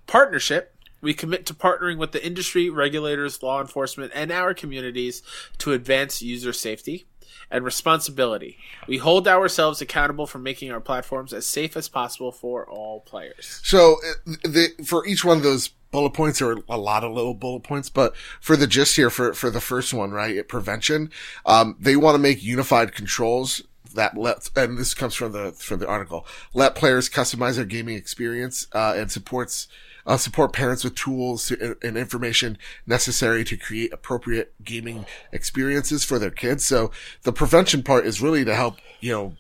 [0.08, 5.22] Partnership, we commit to partnering with the industry, regulators, law enforcement, and our communities
[5.60, 7.06] to advance user safety.
[7.52, 12.70] And responsibility, we hold ourselves accountable for making our platforms as safe as possible for
[12.70, 13.60] all players.
[13.64, 17.34] So uh, the, for each one of those bullet points, are a lot of little
[17.34, 21.10] bullet points, but for the gist here, for for the first one, right, at prevention,
[21.46, 23.64] um, they want to make unified controls
[23.96, 27.96] that let and this comes from the from the article let players customize their gaming
[27.96, 29.68] experience uh, and supports
[30.10, 32.58] uh, support parents with tools to, and information
[32.88, 36.66] necessary to create appropriate gaming experiences for their kids.
[36.66, 36.90] So
[37.22, 39.34] the prevention part is really to help you know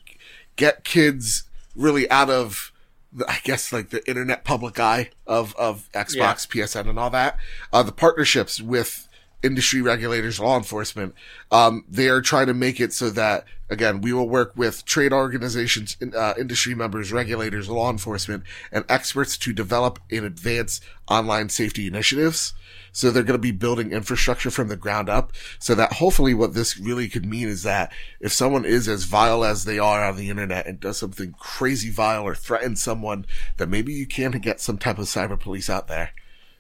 [0.58, 1.46] get kids
[1.76, 2.72] really out of
[3.12, 7.40] the, I guess like the internet public eye of of Xbox, PSN, and all that.
[7.74, 9.09] Uh, the partnerships with
[9.42, 11.16] industry regulators, law enforcement,
[11.52, 15.14] um, they are trying to make it so that again we will work with trade
[15.14, 21.88] organizations, uh, industry members, regulators, law enforcement, and experts to develop and advance online safety
[21.88, 22.54] initiatives.
[22.92, 26.54] So they're going to be building infrastructure from the ground up so that hopefully what
[26.54, 30.18] this really could mean is that if someone is as vile as they are on
[30.18, 33.26] the internet and does something crazy vile or threatens someone,
[33.58, 36.12] that maybe you can get some type of cyber police out there.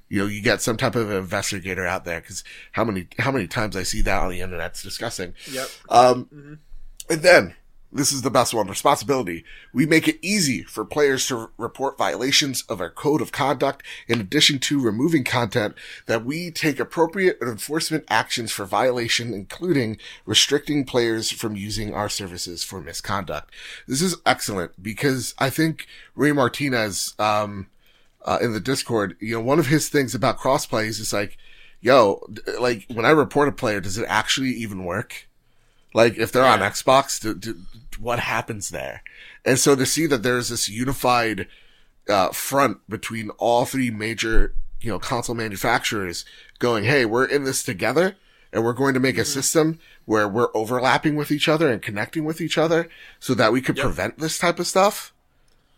[0.09, 2.43] You know, you get some type of investigator out there because
[2.73, 4.71] how many, how many times I see that on the internet?
[4.71, 5.35] It's disgusting.
[5.51, 5.69] Yep.
[5.89, 6.59] Um,
[7.09, 7.55] and then
[7.91, 8.67] This is the best one.
[8.67, 9.43] Responsibility.
[9.73, 14.21] We make it easy for players to report violations of our code of conduct in
[14.21, 15.73] addition to removing content
[16.05, 22.63] that we take appropriate enforcement actions for violation, including restricting players from using our services
[22.63, 23.51] for misconduct.
[23.87, 27.67] This is excellent because I think Ray Martinez, um,
[28.25, 31.37] uh, in the Discord, you know, one of his things about crossplay is just like,
[31.81, 32.25] yo,
[32.59, 35.27] like when I report a player, does it actually even work?
[35.93, 36.53] Like if they're yeah.
[36.53, 37.55] on Xbox, do, do,
[37.99, 39.03] what happens there?
[39.45, 41.47] And so to see that there's this unified
[42.07, 46.25] uh, front between all three major, you know, console manufacturers
[46.59, 48.15] going, "Hey, we're in this together."
[48.51, 49.21] And we're going to make mm-hmm.
[49.21, 52.89] a system where we're overlapping with each other and connecting with each other
[53.19, 53.83] so that we could yep.
[53.83, 55.13] prevent this type of stuff.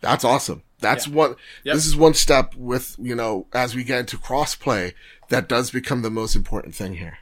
[0.00, 0.62] That's awesome.
[0.82, 1.14] That's yeah.
[1.14, 1.74] one, yep.
[1.74, 4.92] this is one step with, you know, as we get into crossplay,
[5.28, 7.18] that does become the most important thing here.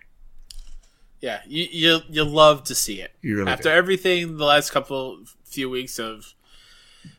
[1.21, 3.13] Yeah, you you you love to see it.
[3.23, 3.75] Really After do.
[3.75, 6.35] everything, the last couple few weeks of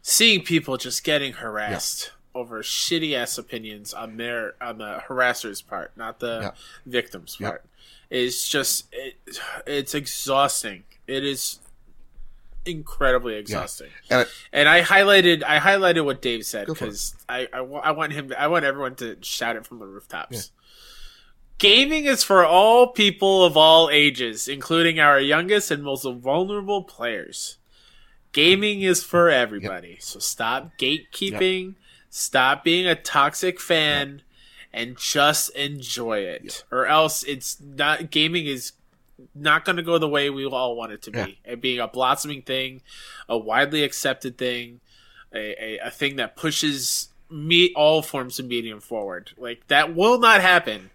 [0.02, 2.42] seeing people just getting harassed yeah.
[2.42, 6.52] over shitty ass opinions on their on the harasser's part, not the yeah.
[6.88, 7.64] victim's part,
[8.10, 9.18] is just it,
[9.68, 10.84] it's exhausting.
[11.06, 11.60] It is
[12.66, 13.90] incredibly exhausting.
[14.10, 18.34] And, and, I highlighted I highlighted what Dave said because I, I, I want him
[18.38, 20.52] I want everyone to shout it from the rooftops.
[21.58, 27.58] Gaming is for all people of all ages, including our youngest and most vulnerable players.
[28.32, 29.90] Gaming is for everybody.
[29.90, 30.02] Yep.
[30.02, 31.76] So stop gatekeeping, yep.
[32.10, 34.22] stop being a toxic fan, yep.
[34.74, 36.64] and just enjoy it.
[36.72, 38.72] Or else it's not gaming is
[39.36, 41.20] not going to go the way we all want it to be.
[41.20, 41.54] Yeah.
[41.54, 42.82] And being a blossoming thing,
[43.28, 44.82] a widely accepted thing,
[45.34, 49.32] a, a, a thing that pushes me all forms of medium forward.
[49.38, 50.90] Like that will not happen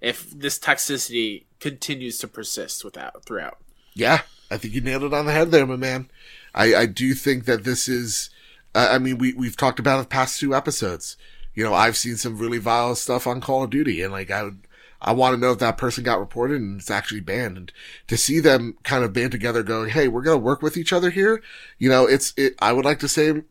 [0.00, 3.58] if this toxicity continues to persist without throughout.
[3.94, 6.10] Yeah, I think you nailed it on the head there, my man.
[6.54, 8.30] I, I do think that this is,
[8.74, 11.16] uh, I mean, we, we've talked about it past two episodes.
[11.54, 14.42] You know, I've seen some really vile stuff on Call of Duty and like I
[14.42, 14.66] would,
[15.04, 17.56] I want to know if that person got reported and it's actually banned.
[17.56, 17.72] And
[18.08, 20.92] to see them kind of band together going, Hey, we're going to work with each
[20.92, 21.42] other here.
[21.78, 23.42] You know, it's, it, I would like to say,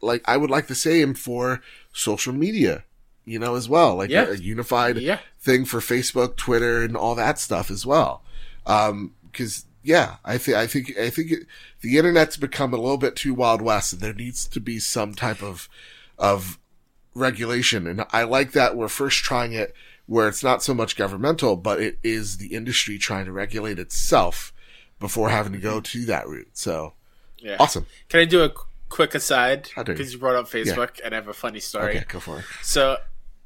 [0.00, 1.60] like, I would like the same for
[1.92, 2.84] social media
[3.26, 4.24] you know, as well, like yeah.
[4.24, 5.20] a, a, unified yeah.
[5.38, 8.22] thing for Facebook, Twitter, and all that stuff as well.
[8.66, 11.46] Um, cause yeah, I think, I think, I think it,
[11.80, 15.14] the internet's become a little bit too wild west and there needs to be some
[15.14, 15.68] type of,
[16.18, 16.58] of
[17.14, 17.86] regulation.
[17.86, 19.74] And I like that we're first trying it
[20.10, 24.52] where it's not so much governmental, but it is the industry trying to regulate itself
[24.98, 26.48] before having to go to that route.
[26.52, 26.94] So
[27.38, 27.58] yeah.
[27.60, 27.86] awesome.
[28.08, 28.50] Can I do a
[28.88, 29.68] quick aside?
[29.76, 31.04] Because you brought up Facebook yeah.
[31.04, 31.98] and I have a funny story.
[31.98, 32.44] Okay, go for it.
[32.60, 32.96] So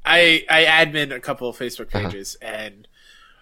[0.03, 2.09] I I admin a couple of Facebook uh-huh.
[2.09, 2.51] pages uh-huh.
[2.51, 2.87] and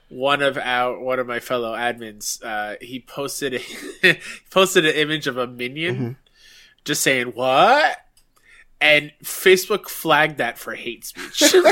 [0.09, 3.53] one of our one of my fellow admins uh, he posted
[4.03, 4.19] a,
[4.51, 6.11] posted an image of a minion mm-hmm.
[6.83, 7.95] just saying what
[8.81, 11.55] and Facebook flagged that for hate speech.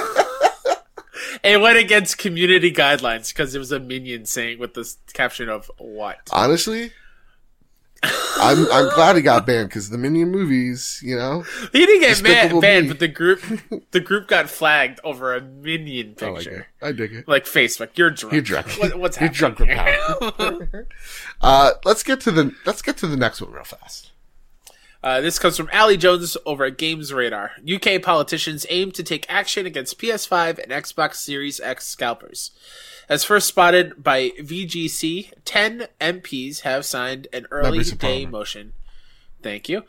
[1.44, 5.70] it went against community guidelines because it was a minion saying with the caption of
[5.78, 6.30] what.
[6.32, 6.92] Honestly,
[8.04, 12.24] I'm I'm glad he got banned because the Minion movies, you know, he didn't get
[12.24, 13.44] banned, banned, but the group
[13.92, 16.68] the group got flagged over a Minion picture.
[16.82, 17.28] I, like I dig it.
[17.28, 18.34] Like Facebook, you're drunk.
[18.34, 18.68] You're drunk.
[18.80, 19.76] What, what's you're happening?
[19.76, 20.88] drunk with power.
[21.42, 24.11] uh, let's get to the let's get to the next one real fast.
[25.04, 27.52] Uh, this comes from Ali Jones over at Games Radar.
[27.62, 32.52] UK politicians aim to take action against PS5 and Xbox Series X scalpers.
[33.10, 38.74] As first spotted by VGC, 10 MPs have signed an early day motion.
[39.42, 39.84] Thank you.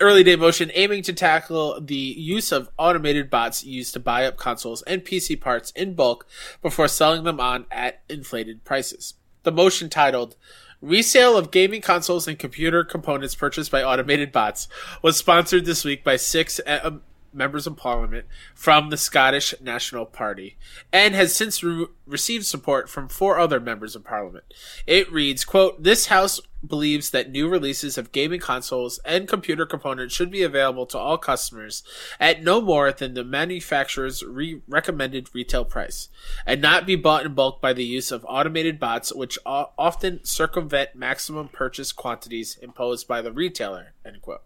[0.00, 4.38] Early day motion aiming to tackle the use of automated bots used to buy up
[4.38, 6.26] consoles and PC parts in bulk
[6.62, 9.14] before selling them on at inflated prices.
[9.42, 10.36] The motion titled
[10.84, 14.68] Resale of gaming consoles and computer components purchased by automated bots
[15.00, 16.98] was sponsored this week by six uh,
[17.32, 20.58] members of parliament from the Scottish National Party
[20.92, 24.44] and has since re- received support from four other members of parliament.
[24.86, 30.14] It reads, quote, This House believes that new releases of gaming consoles and computer components
[30.14, 31.82] should be available to all customers
[32.18, 36.08] at no more than the manufacturer's re- recommended retail price
[36.46, 40.24] and not be bought in bulk by the use of automated bots which o- often
[40.24, 44.42] circumvent maximum purchase quantities imposed by the retailer, end quote.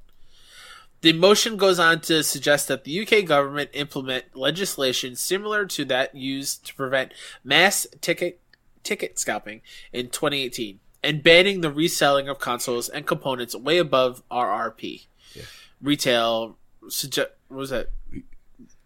[1.01, 6.15] The motion goes on to suggest that the UK government implement legislation similar to that
[6.15, 7.13] used to prevent
[7.45, 8.41] mass ticket
[8.83, 9.61] ticket scalping
[9.93, 15.07] in 2018 and banning the reselling of consoles and components way above RRP.
[15.35, 15.43] Yeah.
[15.81, 17.89] Retail suggest what was that?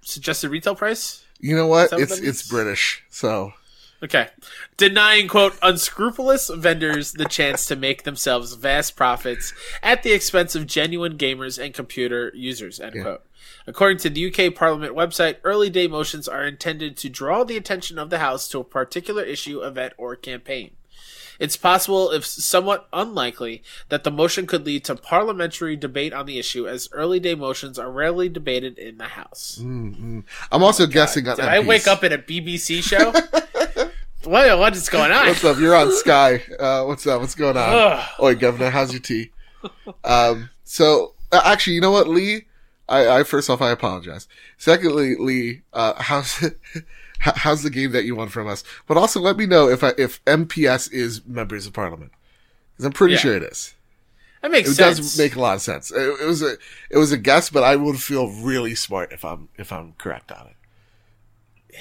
[0.03, 1.25] Suggested retail price?
[1.41, 1.93] You know what?
[1.93, 3.53] It's it's British, so
[4.05, 4.29] Okay.
[4.77, 10.67] Denying, quote, unscrupulous vendors the chance to make themselves vast profits at the expense of
[10.67, 13.03] genuine gamers and computer users, end Yeah.
[13.03, 13.23] quote.
[13.67, 17.97] According to the UK Parliament website, early day motions are intended to draw the attention
[17.97, 20.73] of the House to a particular issue, event, or campaign.
[21.43, 26.39] It's possible, if somewhat unlikely, that the motion could lead to parliamentary debate on the
[26.39, 29.59] issue, as early day motions are rarely debated in the House.
[29.61, 31.67] I'm also guessing on Did I MPs.
[31.67, 33.11] wake up in a BBC show?
[34.23, 35.27] what, what is going on?
[35.27, 35.59] What's up?
[35.59, 36.45] You're on Sky.
[36.61, 37.21] Uh, what's up?
[37.21, 38.05] What's going on?
[38.23, 39.33] Oi, Governor, how's your tea?
[40.05, 42.47] Um, so uh, actually, you know what, Lee?
[42.89, 44.29] I, I first off, I apologize.
[44.59, 46.39] Secondly, Lee, uh, how's
[47.27, 48.65] h- how's the game that you won from us?
[48.87, 52.13] But also, let me know if I, if MPS is members of Parliament
[52.73, 53.21] because I'm pretty Yeah.
[53.21, 53.75] sure it is.
[54.43, 54.79] That makes sense.
[54.79, 54.99] It sense.
[55.13, 55.91] does make a lot of sense.
[55.93, 56.57] It, it was a
[56.91, 60.33] it was a guess, but I would feel really smart if I'm if I'm correct
[60.33, 60.57] on it.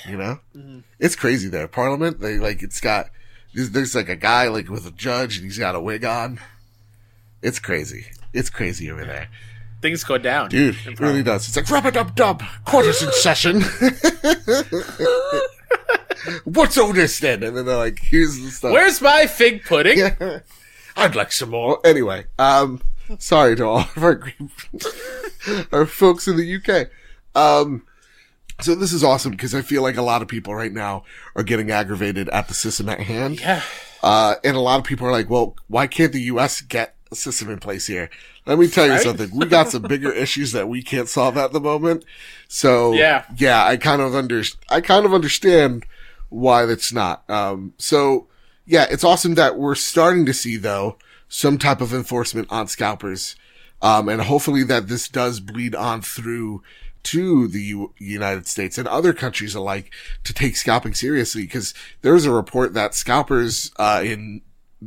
[0.10, 0.80] You know, Mm-hmm.
[1.00, 1.68] it's crazy there.
[1.68, 3.10] Parliament, they like it's got
[3.54, 6.40] there's, there's like a guy like with a judge and he's got a wig on.
[7.42, 8.06] It's crazy.
[8.34, 9.28] It's crazy over there,
[9.82, 10.50] Things go down.
[10.50, 10.78] dude.
[10.86, 11.48] It really does.
[11.48, 12.44] It's like rub a dub dub.
[12.66, 13.62] Quarters in session.
[16.44, 17.42] What's all this then?
[17.44, 18.72] And then they're like, here's the stuff.
[18.72, 19.98] Where's my fig pudding?
[19.98, 20.40] Yeah.
[20.96, 21.80] I'd like some more.
[21.86, 22.82] Anyway, um,
[23.18, 24.22] sorry to all of our
[25.72, 26.90] our folks in the UK.
[27.34, 27.84] Um,
[28.60, 31.06] so this is awesome because I feel like a lot of people right now
[31.36, 33.40] are getting aggravated at the system at hand.
[33.40, 33.64] Yeah.
[34.04, 37.16] Uh, and a lot of people are like, well, why can't the US get a
[37.16, 38.10] system in place here?
[38.46, 39.02] Let me tell you Right?
[39.02, 39.30] something.
[39.36, 42.06] We got some bigger issues that we can't solve at the moment.
[42.48, 43.24] So Yeah.
[43.38, 45.86] yeah, I kind of under, I kind of understand
[46.30, 47.30] why that's not.
[47.30, 48.28] Um, so
[48.66, 50.98] yeah, it's awesome that we're starting to see though
[51.30, 53.36] some type of enforcement on scalpers.
[53.82, 56.62] Um, and hopefully that this does bleed on through
[57.04, 59.92] to the U- United States and other countries alike
[60.24, 61.48] to take scalping seriously.
[61.48, 64.42] Cause there was a report that scalpers, uh, in,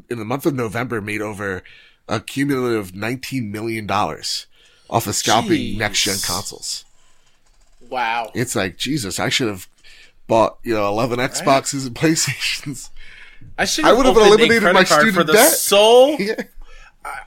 [0.09, 1.63] in the month of November made over
[2.09, 6.85] a cumulative $19 million off of scalping next gen consoles.
[7.89, 8.31] Wow.
[8.35, 9.69] It's like, Jesus, I should have
[10.27, 12.91] bought, you know, 11 Xboxes and PlayStations.
[13.59, 15.53] I should I have would have eliminated my card for student the debt.
[15.53, 16.17] sole.
[16.19, 16.43] Yeah.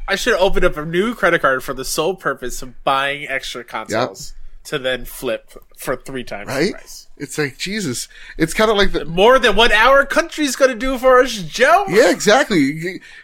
[0.08, 3.28] I should have opened up a new credit card for the sole purpose of buying
[3.28, 4.34] extra consoles
[4.68, 6.72] to then flip for three times Right?
[6.72, 7.08] price.
[7.18, 8.08] It's like, Jesus.
[8.38, 11.34] It's kind of like the, More than what our country's going to do for us,
[11.42, 11.86] Joe.
[11.90, 12.74] Yeah, exactly.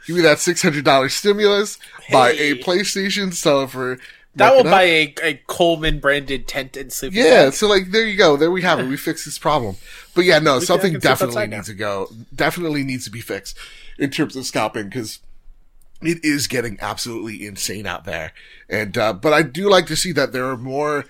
[0.07, 1.77] Give me that six hundred dollars stimulus,
[2.11, 3.99] buy a PlayStation, sell it for
[4.35, 7.53] That will buy a, a Coleman branded tent and sleeping Yeah, bag.
[7.53, 8.35] so like there you go.
[8.35, 8.87] There we have it.
[8.87, 9.75] We fixed this problem.
[10.15, 11.57] But yeah, no, I something definitely outside now.
[11.57, 12.09] needs to go.
[12.35, 13.55] Definitely needs to be fixed
[13.99, 15.19] in terms of scalping because
[16.01, 18.31] it is getting absolutely insane out there.
[18.69, 21.05] And uh but I do like to see that there are more.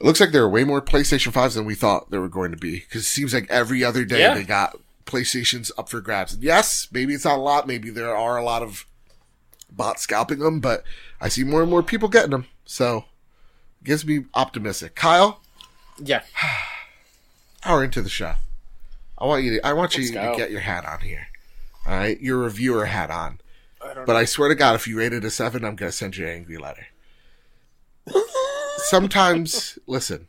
[0.00, 2.52] It looks like there are way more PlayStation fives than we thought there were going
[2.52, 4.34] to be because it seems like every other day Yeah.
[4.34, 6.34] they got PlayStations up for grabs.
[6.34, 7.66] And yes, maybe it's not a lot.
[7.66, 8.86] Maybe there are a lot of
[9.70, 10.84] bots scalping them, but
[11.20, 12.46] I see more and more people getting them.
[12.64, 13.06] So
[13.80, 14.94] it gives me optimistic.
[14.94, 15.40] Kyle,
[15.98, 16.22] Yeah.
[17.64, 18.34] hour into the show.
[19.18, 21.26] I want you to I want you to get your hat on here.
[21.86, 23.40] All right, your reviewer hat on.
[23.82, 26.16] I But I swear to God, if you rate it a seven, I'm gonna send
[26.16, 26.86] you an angry letter.
[28.88, 30.28] Sometimes, listen,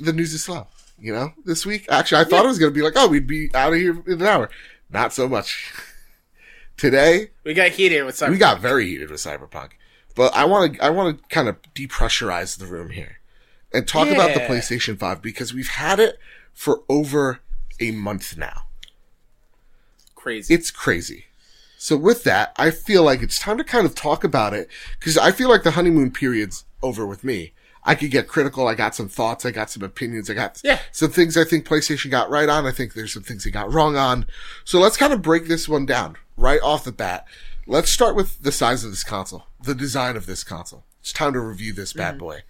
[0.00, 0.68] the news is slow.
[0.98, 3.50] You know, this week actually, I thought it was gonna be like, oh, we'd be
[3.54, 4.48] out of here in an hour.
[4.90, 5.72] Not so much.
[6.76, 8.30] Today, We got heated with some.
[8.32, 9.70] we got very heated with Cyberpunk,
[10.16, 13.18] but I want to I want to kind of depressurize the room here
[13.72, 16.18] and talk about the PlayStation Five because we've had it
[16.52, 17.40] for over
[17.80, 18.66] a month now.
[20.14, 20.52] crazy.
[20.54, 21.26] It's crazy.
[21.84, 25.18] So with that, I feel like it's time to kind of talk about it because
[25.18, 27.52] I feel like the honeymoon period's over with me.
[27.84, 28.66] I could get critical.
[28.66, 29.44] I got some thoughts.
[29.44, 30.30] I got some opinions.
[30.30, 30.78] I got Yeah.
[30.92, 32.64] some things I think PlayStation got right on.
[32.64, 34.24] I think there's some things they got wrong on.
[34.64, 37.26] So let's kind of break this one down right off the bat.
[37.66, 40.84] Let's start with the size of this console, the design of this console.
[41.02, 42.20] It's time to review this bad mm-hmm.
[42.20, 42.42] boy.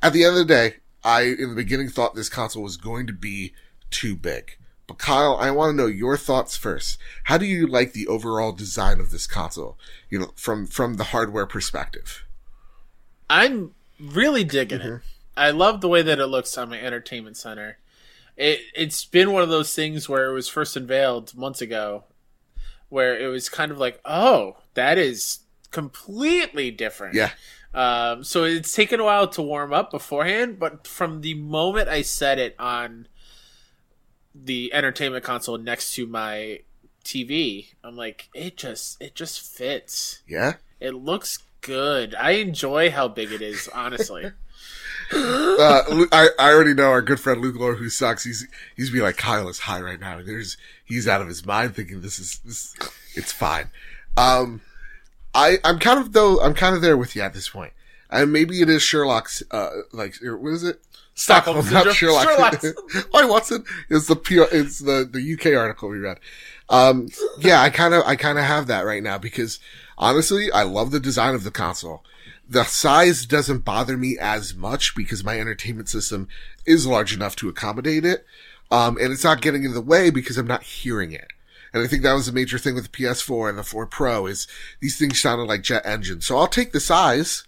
[0.00, 3.08] At the end of the day, I, in the beginning, thought this console was going
[3.08, 3.54] to be
[3.90, 4.56] too big.
[4.90, 6.98] But Kyle, I want to know your thoughts first.
[7.24, 9.78] How do you like the overall design of this console?
[10.08, 12.24] You know, from, from the hardware perspective.
[13.28, 14.94] I'm really digging Mm-hmm.
[14.96, 15.02] it.
[15.36, 17.78] I love the way that it looks on my entertainment center.
[18.36, 22.02] It it's been one of those things where it was first unveiled months ago,
[22.88, 27.14] where it was kind of like, oh, that is completely different.
[27.14, 27.30] Yeah.
[27.72, 32.02] Um, so it's taken a while to warm up beforehand, but from the moment I
[32.02, 33.06] set it on
[34.34, 36.60] the entertainment console next to my
[37.04, 40.54] TV, I'm like, it just it just fits Yeah.
[40.80, 42.14] it looks good.
[42.14, 44.24] I enjoy how big it is, honestly.
[45.12, 48.24] uh, I, I already know our good friend Luke Lord who sucks.
[48.24, 50.22] He's he's being like Kyle is high right now.
[50.22, 52.76] There's he's out of his mind thinking this is this
[53.16, 53.70] it's fine.
[54.16, 54.60] Um,
[55.34, 57.72] I I'm kind of though I'm kind of there with you at this point.
[58.08, 60.80] And maybe it is Sherlock's uh like what is it?
[61.14, 61.94] Stockholm Stockholm, not Syndrome.
[61.94, 62.60] Sherlock.
[62.62, 63.06] Sherlock's.
[63.10, 63.64] Why Watson?
[63.88, 66.18] It's the PR, it's the the UK article we read.
[66.68, 67.08] Um,
[67.38, 69.58] yeah, I kind of I kind of have that right now because
[69.98, 72.04] honestly, I love the design of the console.
[72.48, 76.26] The size doesn't bother me as much because my entertainment system
[76.66, 78.24] is large enough to accommodate it.
[78.72, 81.28] Um, and it's not getting in the way because I'm not hearing it.
[81.72, 84.26] And I think that was a major thing with the PS4 and the 4 Pro
[84.26, 84.48] is
[84.80, 86.26] these things sounded like jet engines.
[86.26, 87.44] So I'll take the size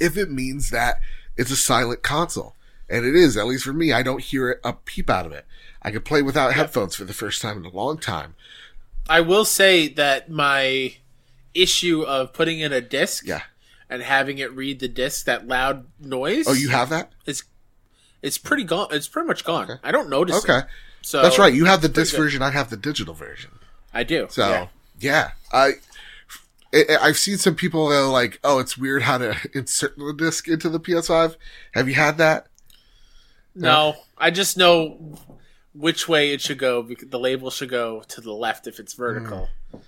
[0.00, 1.00] if it means that
[1.36, 2.56] it's a silent console.
[2.90, 5.46] And it is, at least for me, I don't hear a peep out of it.
[5.82, 8.34] I could play without headphones for the first time in a long time.
[9.08, 10.94] I will say that my
[11.54, 13.42] issue of putting in a disc Yeah.
[13.88, 16.46] and having it read the disc, that loud noise.
[16.48, 17.12] Oh, you have that?
[17.26, 17.44] It's
[18.22, 18.88] it's pretty gone.
[18.90, 19.78] It's pretty much gone.
[19.82, 20.44] I don't notice.
[20.44, 20.58] Okay.
[20.58, 20.64] It.
[21.02, 21.52] So That's right.
[21.54, 22.42] You have the disc version.
[22.42, 23.52] I have the digital version.
[23.94, 24.26] I do.
[24.30, 24.66] So yeah.
[25.00, 25.72] yeah, I,
[27.00, 30.68] I've seen some people go like, "Oh, it's weird how to insert the disc into
[30.68, 31.36] the PS5."
[31.72, 32.48] Have you had that?
[33.60, 35.16] No, I just know
[35.74, 36.82] which way it should go.
[36.82, 39.48] The label should go to the left if it's vertical.
[39.72, 39.80] Mm.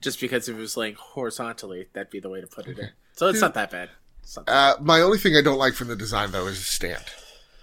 [0.00, 2.90] Just because if it was laying horizontally, that'd be the way to put it in.
[3.14, 3.90] So it's not that bad.
[4.36, 6.64] Not that Uh, my only thing I don't like from the design though is the
[6.64, 7.04] stand.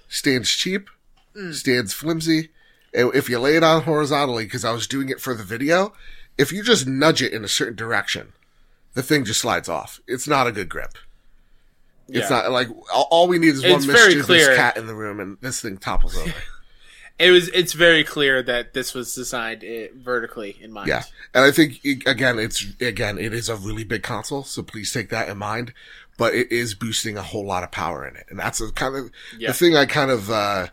[0.10, 0.90] Stand's cheap.
[1.36, 1.54] Mm.
[1.54, 2.50] Stand's flimsy.
[2.94, 5.94] If you lay it on horizontally, because I was doing it for the video,
[6.38, 8.32] if you just nudge it in a certain direction,
[8.94, 10.00] the thing just slides off.
[10.08, 10.94] It's not a good grip.
[12.08, 12.42] It's Yeah.
[12.42, 15.38] not like all, all we need is one It's mischievous cat in the room, and
[15.42, 16.34] this thing topples over.
[17.18, 17.48] It was.
[17.54, 20.90] It's very clear that this was designed uh, vertically in mind.
[20.90, 21.04] Yeah,
[21.34, 25.08] and I think again, it's again, it is a really big console, so please take
[25.12, 25.72] that in mind.
[26.18, 28.98] But it is boosting a whole lot of power in it, and that's a kind
[28.98, 29.48] of Yeah.
[29.48, 30.68] the thing I kind of uh,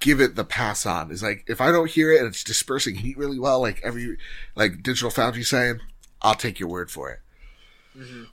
[0.00, 1.10] give it the pass on.
[1.10, 4.16] Is like if I don't hear it and it's dispersing heat really well, like every
[4.56, 5.80] like Digital Foundry saying,
[6.22, 7.20] I'll take your word for it.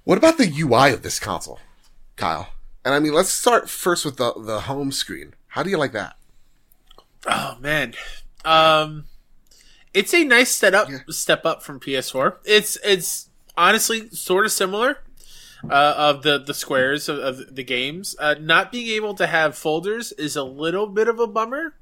[0.06, 1.60] What about the UI of this console,
[2.16, 2.50] Kyle?
[2.84, 5.36] And I mean, let's start first with the the home screen.
[5.48, 6.16] How do you like that?
[7.28, 7.94] Oh man,
[8.44, 9.06] um,
[9.94, 10.90] it's a nice step up.
[10.90, 11.00] Yeah.
[11.10, 12.38] Step up from PS4.
[12.46, 14.98] It's it's honestly sort of similar.
[15.70, 19.56] Uh, of the the squares of, of the games, uh, not being able to have
[19.56, 21.76] folders is a little bit of a bummer,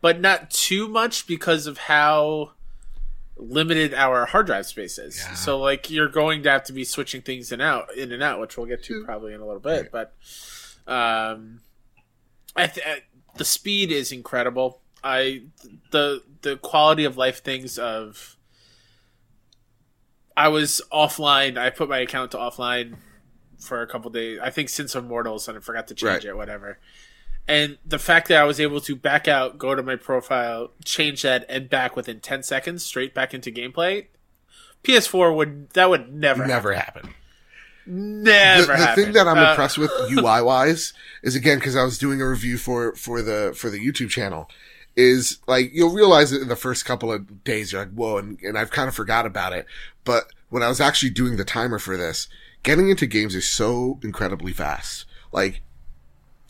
[0.00, 2.52] but not too much because of how
[3.42, 5.18] limited our hard drive space is.
[5.18, 5.34] Yeah.
[5.34, 8.40] So like you're going to have to be switching things in out in and out,
[8.40, 9.90] which we'll get to probably in a little bit.
[9.92, 10.14] But
[10.86, 11.60] um,
[12.56, 13.02] I th- I-
[13.36, 14.80] the speed is incredible.
[15.02, 15.42] I
[15.90, 18.36] the the quality of life things of
[20.36, 21.58] I was offline.
[21.58, 22.96] I put my account to offline
[23.58, 24.38] for a couple days.
[24.42, 26.24] I think since Immortals, and I forgot to change Right.
[26.26, 26.36] it.
[26.36, 26.78] Whatever.
[27.48, 31.22] And the fact that I was able to back out, go to my profile, change
[31.22, 34.06] that, and back within ten seconds, straight back into gameplay.
[34.84, 37.02] PS4 would that would never Never happen.
[37.04, 37.14] happen.
[37.86, 41.84] never the, the thing that I'm Uh, impressed with UI wise is again because I
[41.84, 44.48] was doing a review for for the for the YouTube channel
[44.96, 48.38] is like you'll realize it in the first couple of days you're like whoa and,
[48.42, 49.66] and I've kind of forgot about it
[50.04, 52.28] but when I was actually doing the timer for this
[52.62, 55.62] getting into games is so incredibly fast like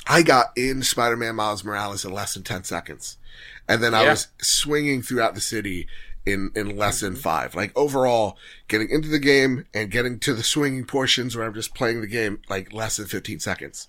[0.07, 3.19] I got in Spider-Man Miles Morales in less than 10 seconds
[3.69, 4.11] and then I Yeah.
[4.11, 5.87] was swinging throughout the city
[6.25, 7.23] in, in less than mm-hmm.
[7.23, 7.55] five.
[7.55, 8.37] Like overall,
[8.69, 12.07] getting into the game and getting to the swinging portions where I'm just playing the
[12.07, 13.89] game, like less than 15 seconds.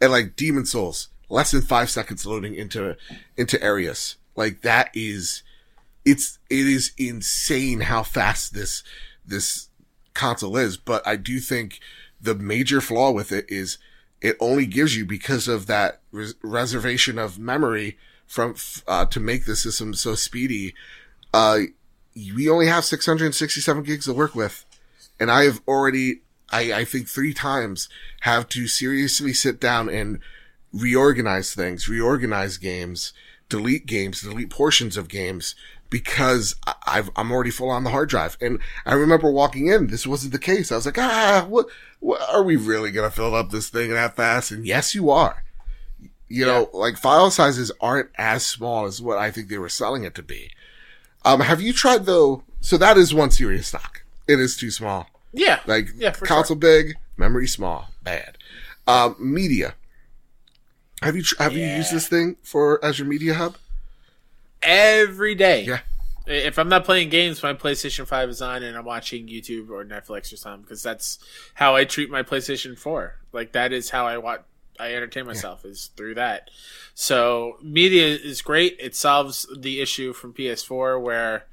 [0.00, 2.96] And like Demon Souls, less than five seconds loading into,
[3.36, 4.16] into areas.
[4.36, 5.42] Like that is,
[6.04, 8.82] it's, it is insane how fast this,
[9.24, 9.68] this
[10.14, 10.76] console is.
[10.76, 11.80] But I do think
[12.20, 13.78] the major flaw with it is
[14.20, 17.96] it only gives you because of that res- reservation of memory
[18.26, 18.54] from,
[18.86, 20.74] uh, to make the system so speedy
[21.32, 21.60] uh,
[22.14, 24.64] we only have 667 gigs to work with.
[25.18, 27.88] And I have already, I, I think three times
[28.22, 30.18] have to seriously sit down and
[30.72, 33.12] reorganize things, reorganize games,
[33.48, 35.54] delete games, delete portions of games
[35.88, 38.36] because I- I'm already full on the hard drive.
[38.40, 40.70] And I remember walking in, this wasn't the case.
[40.70, 41.66] I was like, ah, what
[42.02, 44.50] are we really going to fill up this thing that fast?
[44.50, 45.44] And yes, you are.
[46.28, 50.04] You know, like file sizes aren't as small as what I think they were selling
[50.04, 50.50] it to be.
[51.24, 52.44] Um, have you tried though?
[52.60, 54.02] So that is one serious stock.
[54.28, 55.08] It is too small.
[55.32, 58.38] yeah, Like yeah, for console big, memory small, bad.
[58.86, 59.74] Um, media.
[61.02, 63.56] Have you tr- have you used this thing for as your media hub?
[64.62, 65.64] every day.
[65.64, 65.80] Yeah.
[66.26, 69.84] If I'm not playing games, my PlayStation 5 is on and I'm watching YouTube or
[69.84, 71.18] Netflix or something because that's
[71.54, 73.16] how I treat my PlayStation 4.
[73.32, 74.42] Like that is how I watch
[74.78, 75.72] I entertain myself yeah.
[75.72, 76.50] is through that.
[76.94, 78.76] So media is great.
[78.80, 81.46] It solves the issue from PS4 where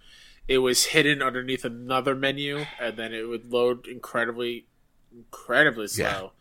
[0.47, 4.65] it was hidden underneath another menu and then it would load incredibly
[5.13, 6.31] incredibly slow.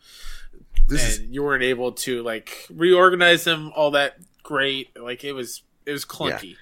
[0.53, 0.59] Yeah.
[0.87, 1.31] This and is...
[1.31, 4.97] you weren't able to like reorganize them all that great.
[4.97, 6.51] Like it was it was clunky.
[6.51, 6.57] Yeah.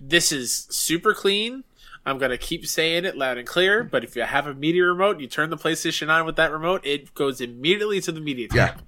[0.00, 1.64] This is super clean.
[2.06, 3.84] I'm gonna keep saying it loud and clear.
[3.84, 6.84] But if you have a media remote, you turn the PlayStation on with that remote,
[6.84, 8.56] it goes immediately to the media tab.
[8.56, 8.80] Yeah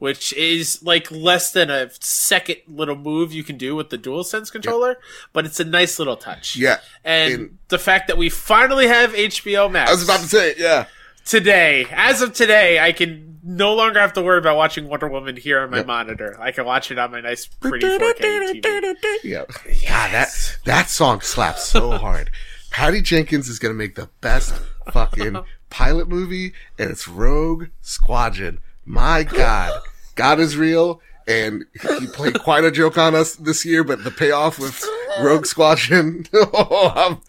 [0.00, 4.50] which is like less than a second little move you can do with the DualSense
[4.50, 5.26] controller, yeah.
[5.34, 6.56] but it's a nice little touch.
[6.56, 6.78] Yeah.
[7.04, 9.90] And, and, the fact that we finally have HBO Max.
[9.90, 10.86] I was about to say, yeah.
[11.26, 15.36] Today, as of today, I can no longer have to worry about watching Wonder Woman
[15.36, 15.86] here on my yep.
[15.86, 16.36] monitor.
[16.40, 18.94] I can watch it on my nice, pretty 4K TV.
[19.24, 19.44] Yeah.
[19.66, 19.82] Yes.
[19.88, 22.30] God, that, that song slaps so hard.
[22.70, 24.54] Patty Jenkins is going to make the best
[24.92, 25.36] fucking
[25.70, 28.58] pilot movie, and it's Rogue Squadron.
[28.84, 29.80] My God.
[30.14, 33.82] God is real, and he played quite a joke on us this year.
[33.82, 34.84] But the payoff with
[35.20, 36.26] Rogue Squadron.
[36.52, 37.22] Um,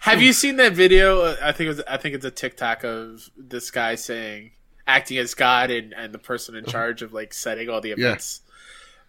[0.00, 1.34] have you seen that video?
[1.42, 1.82] I think it was.
[1.88, 4.52] I think it's a TikTok of this guy saying
[4.90, 8.40] acting as God and, and the person in charge of like setting all the events.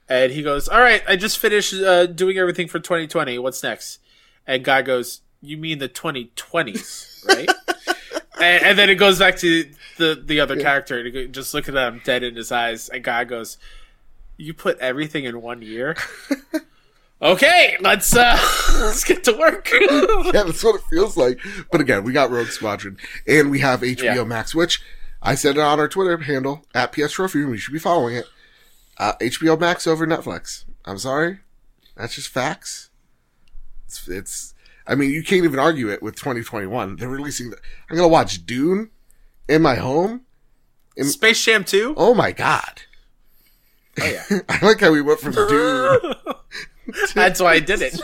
[0.10, 0.24] Yeah.
[0.24, 3.40] And he goes, "All right, I just finished uh, doing everything for 2020.
[3.40, 4.00] What's next?"
[4.46, 7.50] And God goes, "You mean the 2020s, right?"
[8.42, 10.64] and, and, then it goes back to the the other yeah.
[10.64, 13.58] character, just looking at him dead in his eyes, and God goes,
[14.38, 15.96] "You put everything in one year."
[17.22, 18.38] okay, let's uh
[18.74, 19.70] let's get to work.
[19.72, 21.40] yeah, that's what it feels like.
[21.72, 24.24] But again, we got Rogue Squadron, and we have HBO yeah.
[24.26, 24.82] Max, which
[25.22, 27.40] I said it on our Twitter handle at PS Trophy.
[27.40, 27.52] Room.
[27.52, 28.26] You should be following it.
[28.98, 30.66] Uh, HBO Max over Netflix.
[30.86, 31.40] I'm sorry,
[31.96, 32.90] that's just facts.
[33.86, 34.54] It's, it's
[34.88, 36.96] I mean, you can't even argue it with 2021.
[36.96, 37.52] They're releasing.
[37.52, 37.58] The,
[37.90, 38.90] I'm gonna watch Dune
[39.48, 40.22] in my home.
[40.98, 41.94] In, Space Jam 2?
[41.98, 42.82] Oh my god.
[44.00, 44.40] Oh yeah.
[44.50, 46.16] I like how we went from Dune.
[47.16, 48.02] That's why I did it.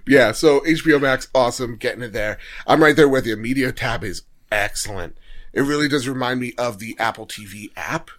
[0.06, 2.38] yeah, so HBO Max, awesome, getting it there.
[2.66, 3.36] I'm right there with you.
[3.36, 5.16] Media tab is excellent.
[5.52, 8.10] It really does remind me of the Apple TV app,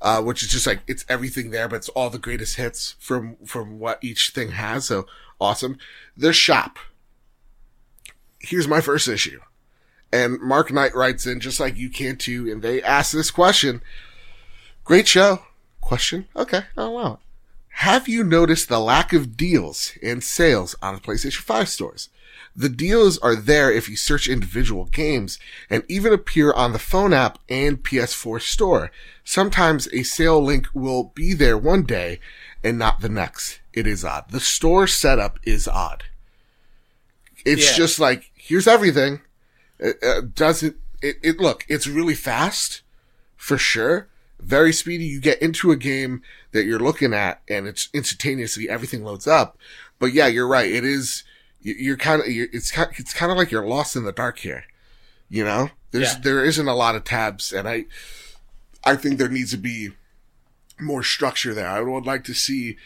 [0.00, 3.36] uh, which is just like it's everything there, but it's all the greatest hits from
[3.44, 4.86] from what each thing has.
[4.86, 5.06] So
[5.40, 5.78] awesome.
[6.16, 6.78] The shop.
[8.40, 9.40] Here's my first issue.
[10.12, 13.82] And Mark Knight writes in just like you can too, and they ask this question.
[14.84, 15.42] Great show.
[15.80, 16.26] Question?
[16.34, 17.18] Okay, I'll allow it.
[17.68, 22.08] Have you noticed the lack of deals and sales on the PlayStation 5 stores?
[22.58, 25.38] The deals are there if you search individual games
[25.70, 28.90] and even appear on the phone app and PS4 store.
[29.22, 32.18] Sometimes a sale link will be there one day
[32.64, 33.60] and not the next.
[33.72, 34.30] It is odd.
[34.30, 36.06] The store setup is odd.
[37.46, 37.76] It's yeah.
[37.76, 39.20] just like, here's everything.
[39.78, 42.82] It, it doesn't, it, it, look, it's really fast
[43.36, 44.08] for sure.
[44.40, 45.04] Very speedy.
[45.04, 49.56] You get into a game that you're looking at and it's instantaneously everything loads up.
[50.00, 50.68] But yeah, you're right.
[50.68, 51.22] It is,
[51.60, 54.64] you're kind of, it's kind, it's kind of like you're lost in the dark here.
[55.28, 56.20] You know, there's, yeah.
[56.22, 57.84] there isn't a lot of tabs and I,
[58.84, 59.90] I think there needs to be
[60.80, 61.68] more structure there.
[61.68, 62.76] I would like to see,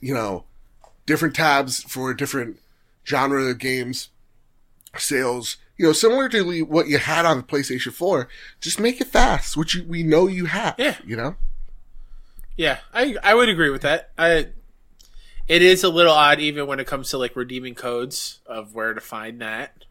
[0.00, 0.44] you know,
[1.06, 2.58] different tabs for different
[3.04, 4.10] genre of games,
[4.96, 8.28] sales, you know, similar to what you had on the PlayStation 4,
[8.60, 10.74] just make it fast, which you, we know you have.
[10.78, 10.96] Yeah.
[11.04, 11.36] You know?
[12.56, 14.10] Yeah, I, I would agree with that.
[14.18, 14.48] I,
[15.48, 18.94] it is a little odd even when it comes to like redeeming codes of where
[18.94, 19.84] to find that.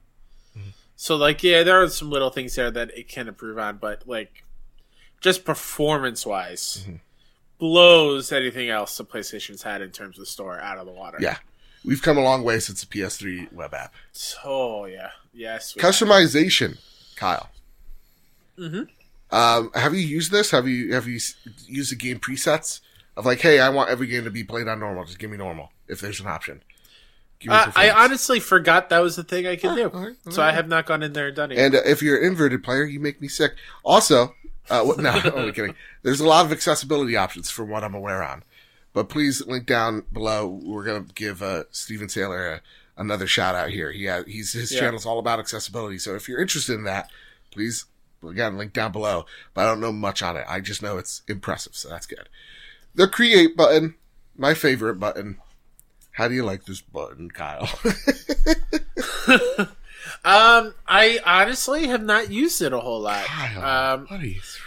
[0.57, 0.69] Mm-hmm.
[0.95, 4.07] So like, yeah, there are some little things there that it can improve on, but
[4.07, 4.43] like,
[5.19, 6.95] just performance wise, mm-hmm.
[7.59, 11.17] blows anything else the PlayStation's had in terms of store out of the water.
[11.21, 11.37] Yeah,
[11.85, 13.93] we've come a long way since the PS3 web app.
[14.43, 15.75] Oh yeah, yes.
[15.77, 17.15] Customization, have.
[17.15, 17.49] Kyle.
[18.57, 19.35] Mm-hmm.
[19.35, 20.51] Um, have you used this?
[20.51, 21.19] Have you have you
[21.67, 22.81] used the game presets
[23.17, 25.05] of like, hey, I want every game to be played on normal.
[25.05, 26.63] Just give me normal if there's an option.
[27.47, 30.31] Uh, I honestly forgot that was the thing I could ah, do, all right, all
[30.31, 30.49] so right.
[30.49, 31.57] I have not gone in there and done it.
[31.57, 33.53] And uh, if you're an inverted player, you make me sick.
[33.83, 34.35] Also,
[34.69, 35.75] uh, what, no, I'm kidding.
[36.03, 38.43] There's a lot of accessibility options from what I'm aware on.
[38.93, 40.47] But please link down below.
[40.47, 42.61] We're gonna give uh, Steven Saylor a,
[43.01, 43.91] another shout out here.
[43.91, 44.81] He has, he's his yeah.
[44.81, 45.97] channel's all about accessibility.
[45.97, 47.09] So if you're interested in that,
[47.51, 47.85] please
[48.27, 49.25] again link down below.
[49.53, 50.45] But I don't know much on it.
[50.47, 52.27] I just know it's impressive, so that's good.
[52.95, 53.95] The create button,
[54.35, 55.37] my favorite button.
[56.11, 57.69] How do you like this button, Kyle?
[60.25, 63.25] um, I honestly have not used it a whole lot.
[63.25, 64.07] Kyle, um,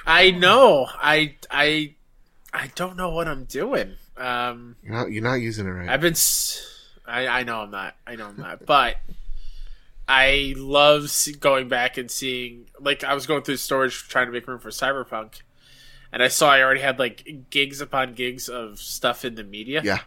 [0.06, 0.86] I know.
[0.94, 1.94] I I
[2.52, 3.94] I don't know what I'm doing.
[4.16, 5.88] Um, you're not, you're not using it right.
[5.88, 6.14] I've been
[7.06, 7.94] I, I know I'm not.
[8.06, 8.64] I know I'm not.
[8.66, 8.96] But
[10.08, 11.10] I love
[11.40, 12.66] going back and seeing.
[12.80, 15.42] Like I was going through storage trying to make room for Cyberpunk,
[16.14, 19.82] and I saw I already had like gigs upon gigs of stuff in the media
[19.84, 19.98] Yeah.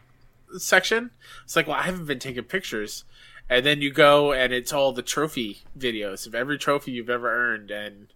[0.57, 1.11] section.
[1.43, 3.03] It's like, well, I haven't been taking pictures.
[3.49, 7.29] And then you go and it's all the trophy videos of every trophy you've ever
[7.31, 8.07] earned, and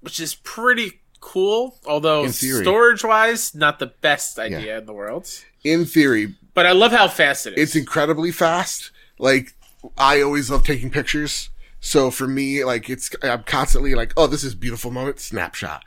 [0.00, 1.78] which is pretty cool.
[1.86, 5.28] Although storage wise, not the best idea in the world.
[5.64, 7.68] In theory, But I love how fast it is.
[7.68, 8.90] it's incredibly fast.
[9.18, 9.54] Like
[9.98, 11.50] I always love taking pictures.
[11.80, 15.82] So for me, like it's I'm constantly like, oh, this is beautiful moment, snapshot.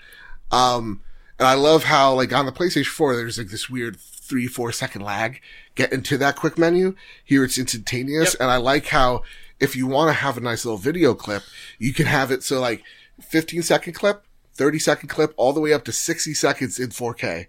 [0.52, 1.02] Um,
[1.40, 4.72] and I love how like on the PlayStation 4, there's like this weird three, four
[4.72, 5.42] second lag
[5.76, 6.96] getting to that quick menu.
[7.24, 8.34] Here it's instantaneous.
[8.34, 8.42] Yep.
[8.42, 9.24] And I like how
[9.60, 11.44] if you want to have a nice little video clip,
[11.80, 12.84] you can have it so like
[13.22, 17.48] 15 second clip, 30 second clip, all the way up to 60 seconds in 4K.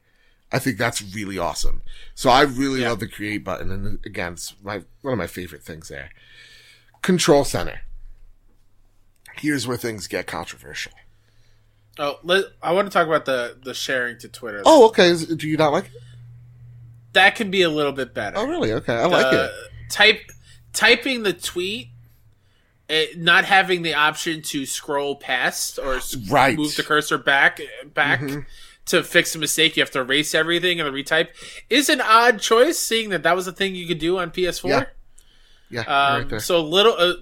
[0.51, 1.83] I think that's really awesome.
[2.15, 2.91] So I really Yeah.
[2.91, 6.11] love the create button, and again, it's my one of my favorite things there.
[7.03, 7.83] Control center.
[9.37, 10.93] Here's where things get controversial.
[11.99, 14.63] Oh, let, I want to talk about the the sharing to Twitter.
[14.65, 15.09] Oh, okay.
[15.09, 15.91] Is- Do you not like it?
[17.15, 18.37] that can be a little bit better.
[18.37, 18.73] Oh, really?
[18.73, 19.51] Okay, I like Uh, it.
[19.91, 20.31] Type
[20.73, 21.89] typing the tweet,
[22.89, 26.57] it, not having the option to scroll past or s- Right.
[26.57, 27.61] move the cursor back
[27.95, 28.45] back Mhm.
[28.87, 29.77] to fix a mistake.
[29.77, 31.29] You have to erase everything and retype.
[31.71, 34.69] Is an odd choice, seeing that that was a thing you could do on PS4.
[34.71, 34.85] Yeah.
[35.71, 37.15] Yeah, Um, right so a little, uh,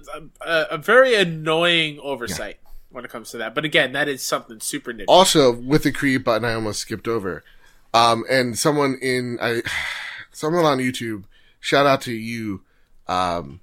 [0.43, 2.59] a, a very annoying oversight
[2.97, 3.55] when it comes to that.
[3.55, 5.05] But again, that is something super niche.
[5.07, 7.45] Also, with the create button, I almost skipped over.
[7.93, 9.63] Um, and someone in I,
[10.33, 11.25] someone on YouTube,
[11.61, 12.63] shout out to you.
[13.07, 13.61] Um,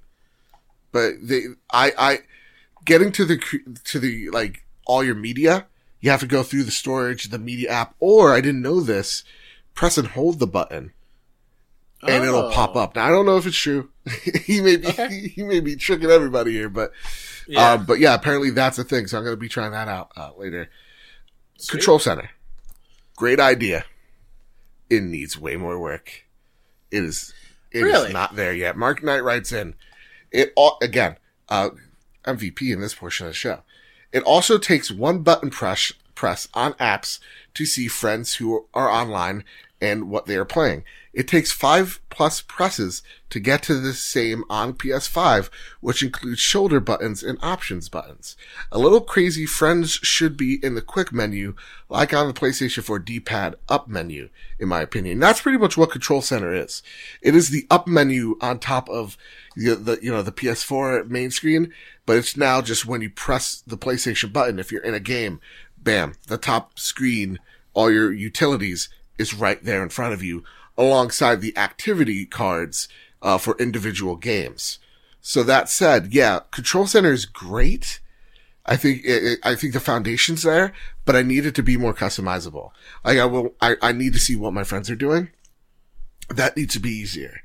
[0.92, 1.42] but they,
[1.72, 2.18] I, I,
[2.84, 5.66] getting to the cre- to the like all your media,
[6.00, 9.24] you have to go through the storage, the media app, or I didn't know this.
[9.74, 10.92] Press and hold the button,
[12.00, 12.50] and it'll Oh.
[12.52, 12.94] pop up.
[12.94, 13.90] Now I don't know if it's true.
[14.44, 15.32] he may be Okay.
[15.34, 16.92] he may be tricking everybody here, but
[17.46, 17.72] Yeah.
[17.72, 19.06] um, but yeah, apparently that's a thing.
[19.06, 20.68] So I'm gonna be trying that out uh, later.
[21.58, 21.78] Sweet.
[21.78, 22.30] Control center.
[23.16, 23.84] Great idea.
[24.90, 26.24] It needs way more work.
[26.90, 27.32] It is
[27.70, 28.12] it is Really?
[28.12, 28.76] not there yet.
[28.76, 29.74] Mark Knight writes in
[30.30, 31.16] it all again,
[31.48, 31.70] uh
[32.24, 33.60] MVP in this portion of the show.
[34.12, 37.18] It also takes one button press press on apps
[37.54, 39.44] to see friends who are online
[39.84, 40.82] and what they are playing.
[41.12, 45.48] It takes five plus presses to get to the same on PS5,
[45.80, 48.36] which includes shoulder buttons and options buttons.
[48.72, 51.54] A little crazy friends should be in the quick menu,
[51.88, 55.20] like on the PlayStation 4 D-pad up menu, in my opinion.
[55.20, 56.82] That's pretty much what Control Center is.
[57.22, 59.16] It is the up menu on top of
[59.54, 61.72] the, the you know, the PS4 main screen,
[62.06, 65.40] but it's now just when you press the PlayStation button, if you're in a game,
[65.76, 67.38] bam, the top screen,
[67.72, 68.88] all your utilities
[69.18, 70.44] is right there in front of you
[70.76, 72.88] alongside the activity cards
[73.22, 74.78] uh, for individual games.
[75.20, 78.00] So that said, yeah, Control Center is great.
[78.66, 80.72] I think it, it- I think the foundation's there,
[81.04, 82.70] but I need it to be more customizable.
[83.04, 85.30] Like I will, I, I need to see what my friends are doing.
[86.28, 87.40] That needs to be easier.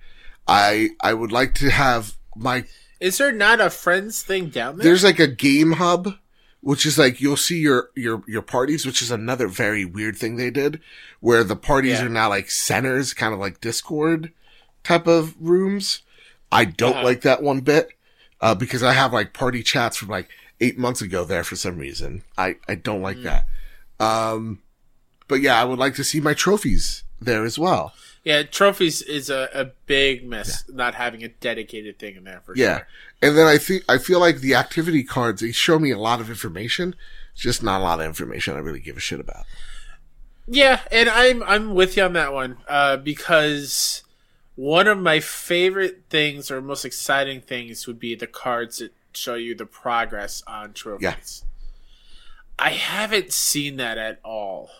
[0.48, 2.66] I I would like to have my
[3.00, 4.84] Is there not a friends thing down there?
[4.86, 6.14] there's like a game hub,
[6.62, 10.36] which is like you'll see your your your parties, which is another very weird thing
[10.36, 10.80] they did,
[11.20, 12.06] where the parties Yeah.
[12.06, 14.32] are now like centers, kind of like Discord
[14.84, 16.02] type of rooms.
[16.52, 17.04] I don't Uh-huh.
[17.04, 17.90] like that one bit
[18.42, 20.30] uh, because I have like party chats from like
[20.62, 22.24] eight months ago there for some reason.
[22.38, 23.46] I I don't like that.
[24.00, 24.62] Um,
[25.28, 27.94] but yeah, I would like to see my trophies there as well.
[28.24, 32.56] Yeah, trophies is a, a big miss not having a dedicated thing in there for
[32.56, 32.66] sure.
[32.66, 32.78] Yeah.
[32.78, 32.88] sure.
[33.22, 36.20] And then I think, I feel like the activity cards, they show me a lot
[36.22, 36.96] of information.
[37.34, 39.46] It's just not a lot of information I really give a shit about.
[40.52, 44.02] Yeah, and I'm I'm with you on that one uh, because
[44.56, 49.36] one of my favorite things or most exciting things would be the cards that show
[49.36, 51.46] you the progress on trophies.
[52.58, 54.72] I haven't seen that at all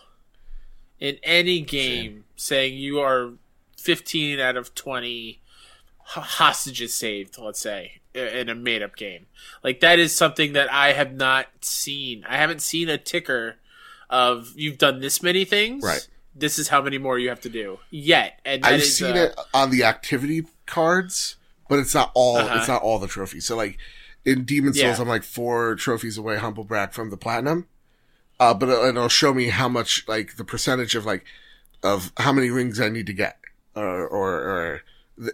[1.00, 3.32] in any game saying you are
[3.78, 5.40] 15 out of 20
[6.04, 9.26] hostages saved, let's say, in a made up game.
[9.62, 12.24] Like that is something that I have not seen.
[12.28, 13.56] I haven't seen a ticker
[14.08, 15.82] of you've done this many things.
[15.84, 16.06] Right.
[16.34, 18.40] This is how many more you have to do yet.
[18.44, 21.36] And I've is, seen uh, it on the activity cards,
[21.68, 22.58] but it's not all, Uh-huh.
[22.58, 23.46] it's not all the trophies.
[23.46, 23.78] So like
[24.24, 25.02] in Demon Souls, Yeah.
[25.02, 27.66] I'm like four trophies away, humble brag from the platinum.
[28.40, 31.24] Uh, but it- it'll show me how much, like the percentage of like,
[31.82, 33.38] of how many rings I need to get
[33.76, 34.82] or, or, or,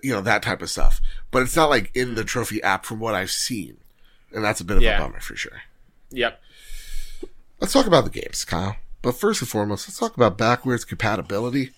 [0.03, 1.01] you know, that type of stuff.
[1.31, 3.79] But it's not like in the trophy app from what I've seen.
[4.33, 4.99] And that's a bit of Yeah.
[4.99, 5.63] a bummer for sure.
[6.11, 6.43] Yep.
[7.61, 8.77] Let's talk about the games, Kyle.
[9.03, 11.71] But first and foremost, let's talk about backwards compatibility.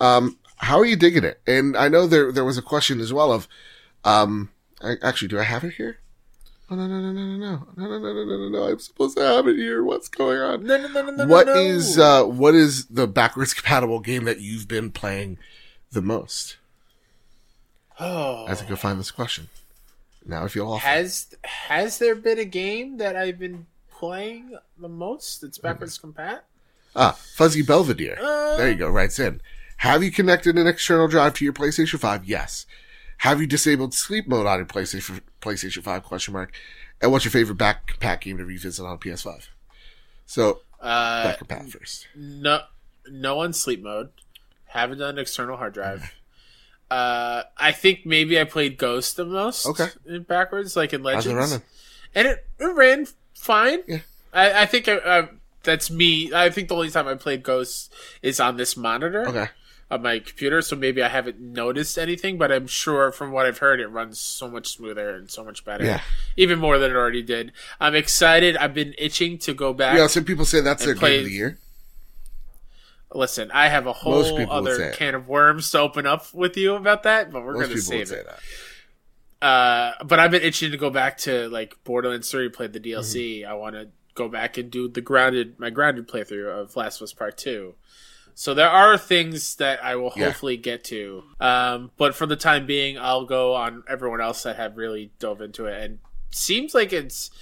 [0.00, 1.40] Um, how are you digging it?
[1.46, 3.48] And I know there there was a question as well of,
[4.04, 4.50] um,
[4.82, 5.98] I, actually, do I have it here?
[6.70, 8.68] Oh no no no no no no no no no no no no!
[8.70, 9.82] I'm supposed to have it here.
[9.82, 10.64] What's going on?
[10.64, 11.26] No, no, no, no, no.
[11.26, 11.54] What no.
[11.54, 15.38] is uh what is the backwards compatible game that you've been playing
[15.92, 16.58] the most?
[17.98, 18.44] Oh.
[18.46, 19.48] I to go find this question.
[20.26, 20.78] Now I feel awful.
[20.80, 25.66] Has has there been a game that I've been playing the most that's Mm-hmm.
[25.68, 26.40] backwards compat?
[26.94, 28.18] Ah, Fuzzy Belvedere.
[28.20, 28.88] Uh, There you go.
[28.88, 29.40] Writes in.
[29.78, 32.24] Have you connected an external drive to your PlayStation 5?
[32.24, 32.66] Yes.
[33.18, 36.02] Have you disabled sleep mode on your PlayStation PlayStation 5?
[36.04, 36.52] Question mark.
[37.00, 39.48] And what's your favorite backpack game to revisit on PS5?
[40.26, 42.06] So Uh, back compat first.
[42.14, 42.60] no,
[43.10, 44.10] no on sleep mode.
[44.66, 46.12] Haven't done external hard drive.
[46.90, 49.66] Uh, I think maybe I played Ghost the most.
[49.66, 49.88] Okay.
[50.20, 51.62] backwards, like in How's Legends, it running?
[52.14, 53.80] and it, it ran fine.
[53.86, 53.98] Yeah.
[54.32, 55.28] I, I think I, I,
[55.62, 56.32] that's me.
[56.32, 57.92] I think the only time I played Ghost
[58.22, 59.26] is on this monitor.
[59.28, 59.48] Okay.
[59.90, 63.58] On my computer, so maybe I haven't noticed anything, but I'm sure from what I've
[63.58, 65.84] heard, it runs so much smoother and so much better.
[65.84, 66.00] Yeah.
[66.36, 67.52] Even more than it already did.
[67.80, 68.56] I'm excited.
[68.56, 69.96] I've been itching to go back.
[69.96, 71.58] Yeah, some people say that's their play- game of the year.
[73.14, 76.34] Listen, I have a whole people would say other can of worms to open up
[76.34, 78.26] with you about that, but we're going to save it.
[78.26, 79.46] that.
[79.46, 83.40] Uh, but I've been itching to go back to like Borderlands 3, play the DLC.
[83.40, 83.50] Mm-hmm.
[83.50, 87.04] I want to go back and do the grounded, my grounded playthrough of Last of
[87.04, 87.74] Us Part 2.
[88.40, 90.26] So there are things that I will Yeah.
[90.26, 91.24] hopefully get to.
[91.40, 95.40] Um, but for the time being, I'll go on everyone else that have really dove
[95.40, 95.82] into it.
[95.82, 95.98] And
[96.30, 97.32] seems like it's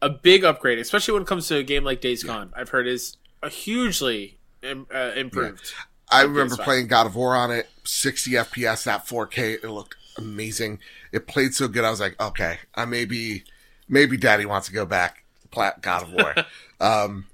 [0.00, 2.50] a big upgrade, especially when it comes to a game like Days Gone.
[2.56, 5.74] I've heard is a hugely im- uh, improved.
[6.10, 6.64] I remember PS5.
[6.64, 9.62] playing God of War on it, 60 FPS, that 4K.
[9.62, 10.78] It looked amazing.
[11.12, 11.84] It played so good.
[11.84, 13.44] I was like, okay, I maybe,
[13.86, 16.34] maybe Daddy wants to go back, plat God of War.
[16.80, 17.26] um,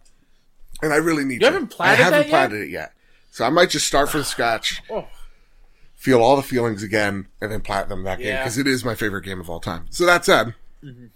[0.83, 1.47] and I really need You to.
[1.53, 2.29] haven't platted I haven't yet?
[2.31, 2.91] platted it yet.
[3.35, 5.09] So I might just start from scratch, Oh,
[5.97, 8.95] feel all the feelings again, and then plat them that game because it is my
[8.95, 9.87] favorite game of all time.
[9.91, 10.55] So that said,
[10.85, 11.07] Mm-hmm.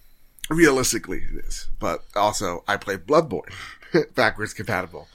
[0.53, 1.69] realistically, it is.
[1.79, 3.53] But also, I played Bloodborne,
[4.17, 5.07] backwards compatible.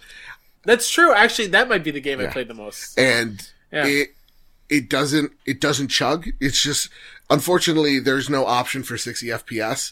[0.64, 1.14] that's true.
[1.14, 2.32] Actually, that might be the game I Yeah.
[2.32, 2.98] played the most.
[2.98, 3.86] and Yeah.
[3.86, 4.16] it
[4.70, 6.30] it doesn't it doesn't chug.
[6.40, 6.88] It's just
[7.30, 9.92] unfortunately there's no option for 60 FPS,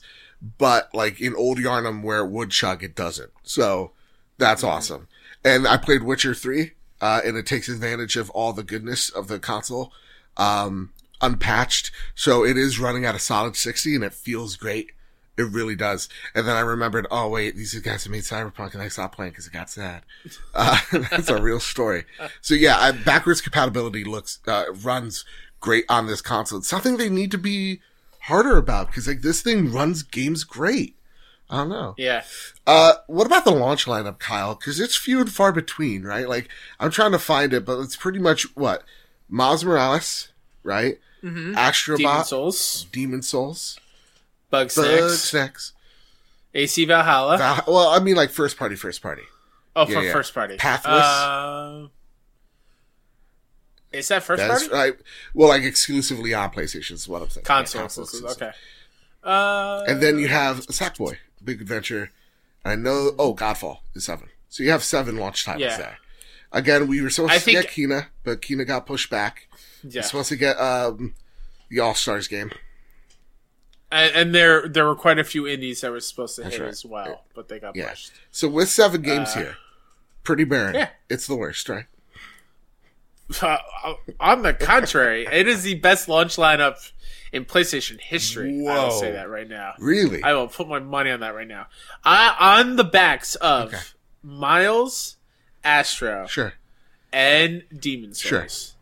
[0.58, 3.32] but like in old Yharnam where it would chug, it doesn't.
[3.44, 3.92] So
[4.38, 5.08] that's awesome.
[5.44, 6.72] And I played Witcher 3,
[7.02, 9.92] uh, and it takes advantage of all the goodness of the console,
[10.38, 11.92] um, unpatched.
[12.16, 14.92] So it is running at a solid 60 and it feels great.
[15.38, 16.08] It really does.
[16.36, 19.32] And then I remembered, oh wait, these guys have made Cyberpunk and I stopped playing
[19.32, 20.04] because it got sad.
[20.54, 20.80] Uh,
[21.10, 22.06] that's a real story.
[22.42, 25.26] So yeah, I, backwards compatibility looks, uh, runs
[25.60, 26.60] great on this console.
[26.60, 27.82] It's something they need to be
[28.22, 30.96] harder about because like this thing runs games great.
[31.52, 31.96] I don't know.
[31.98, 32.24] Yeah.
[32.66, 34.56] Uh, what about the launch lineup, Kyle?
[34.56, 36.28] Because it's few and far between, right?
[36.30, 36.48] Like
[36.80, 38.84] I'm trying to find it, but it's pretty much what
[39.30, 40.30] Miles Morales,
[40.64, 40.98] right?
[41.24, 41.54] Mm-hmm.
[41.56, 43.80] Astrobot, Demon Souls, Demon Souls,
[44.50, 45.74] Bug Bugsnax, Snacks.
[46.54, 47.38] AC Valhalla.
[47.38, 49.22] Val- well, I mean, like first party, first party.
[49.76, 50.14] oh, yeah, from yeah.
[50.14, 50.58] first party.
[50.58, 51.04] Pathless.
[51.04, 51.88] Uh,
[53.92, 54.92] is that first That's party?
[54.92, 55.00] right.
[55.34, 57.44] Well, like exclusively on PlayStation is what I'm saying.
[57.46, 57.80] Console.
[57.82, 58.42] Yeah, console exclusive.
[58.42, 58.52] okay.
[59.24, 62.12] Uh, And then you have Sackboy, Big Adventure.
[62.64, 63.12] I know.
[63.18, 64.30] Oh, Godfall is seven.
[64.50, 65.78] So you have seven launch titles Yeah.
[65.78, 65.98] there.
[66.52, 69.48] Again, we were supposed I to think- get Kena, but Kena got pushed back.
[69.84, 70.02] yeah.
[70.02, 71.16] Supposed to get um,
[71.70, 72.52] the All Stars game.
[73.92, 76.62] and, and there there were quite a few indies that were supposed to That's hit
[76.62, 76.70] right.
[76.70, 77.90] as well, but they got Yeah.
[77.90, 78.12] pushed.
[78.32, 79.58] So with seven games Uh, here,
[80.24, 80.76] pretty barren.
[80.76, 80.90] yeah.
[81.10, 81.86] It's the worst, right?
[83.42, 83.58] Uh,
[84.20, 86.92] on the contrary, it is the best launch lineup
[87.32, 88.68] in PlayStation history.
[88.68, 89.74] I will say that right now.
[89.80, 90.22] Really?
[90.24, 91.68] I will put my money on that right now.
[92.04, 93.78] I, on the backs of Okay.
[94.24, 95.18] Miles,
[95.64, 96.54] Astro, sure.
[97.12, 98.42] and Demon Sure.
[98.48, 98.76] Souls.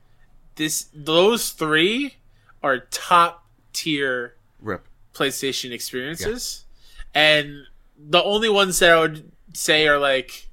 [0.55, 2.15] This those three
[2.61, 4.85] are top tier Rip.
[5.13, 6.65] PlayStation experiences,
[7.13, 7.63] and
[7.97, 10.49] the only ones that I would say are like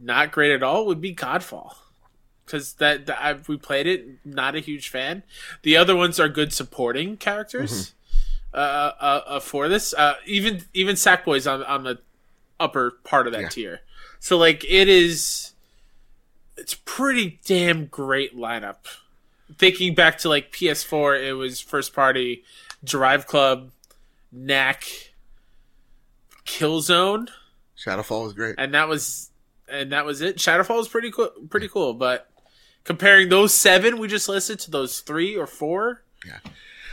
[0.00, 1.74] not great at all would be Godfall,
[2.44, 4.06] because that, that I, we played it.
[4.24, 5.22] Not a huge fan.
[5.62, 7.94] The other ones are good supporting characters.
[8.54, 11.98] Uh, uh, uh, for this, uh, even even Sackboy's on on the
[12.60, 13.48] upper part of that Yeah.
[13.48, 13.80] tier.
[14.20, 15.52] So like it is,
[16.58, 18.76] it's pretty damn great lineup.
[19.58, 22.44] Thinking back to like PS4, it was first party
[22.84, 23.70] Drive Club,
[24.30, 24.84] Knack,
[26.44, 27.28] Killzone,
[27.76, 28.56] Shadowfall was great.
[28.58, 29.30] and that was
[29.68, 30.36] and that was it.
[30.36, 31.94] Shadowfall was pretty cool, pretty cool.
[31.94, 32.28] But
[32.84, 36.38] comparing those seven we just listed to those three or four, Yeah.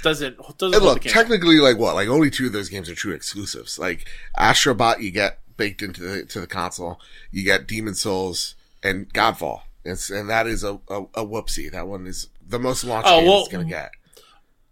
[0.04, 1.96] doesn't doesn't And look, technically, like what?
[1.96, 3.78] Like only two of those games are true exclusives.
[3.80, 4.08] Like
[4.38, 7.00] Astrobot, you get baked into the to the console.
[7.32, 9.62] You get Demon Souls and Godfall.
[9.84, 11.72] It's and that is a, a, a whoopsie.
[11.72, 13.92] That one is the most launch Oh, well- it's gonna get.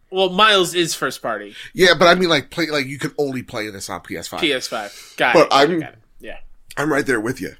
[0.10, 1.54] Well, Miles is first party.
[1.74, 4.40] Yeah, but I mean, like play like you can only play this on PS5.
[4.40, 5.18] PS5.
[5.18, 6.00] Got But it, I'm- got it.
[6.22, 6.38] Yeah.
[6.78, 7.56] I'm right there with you.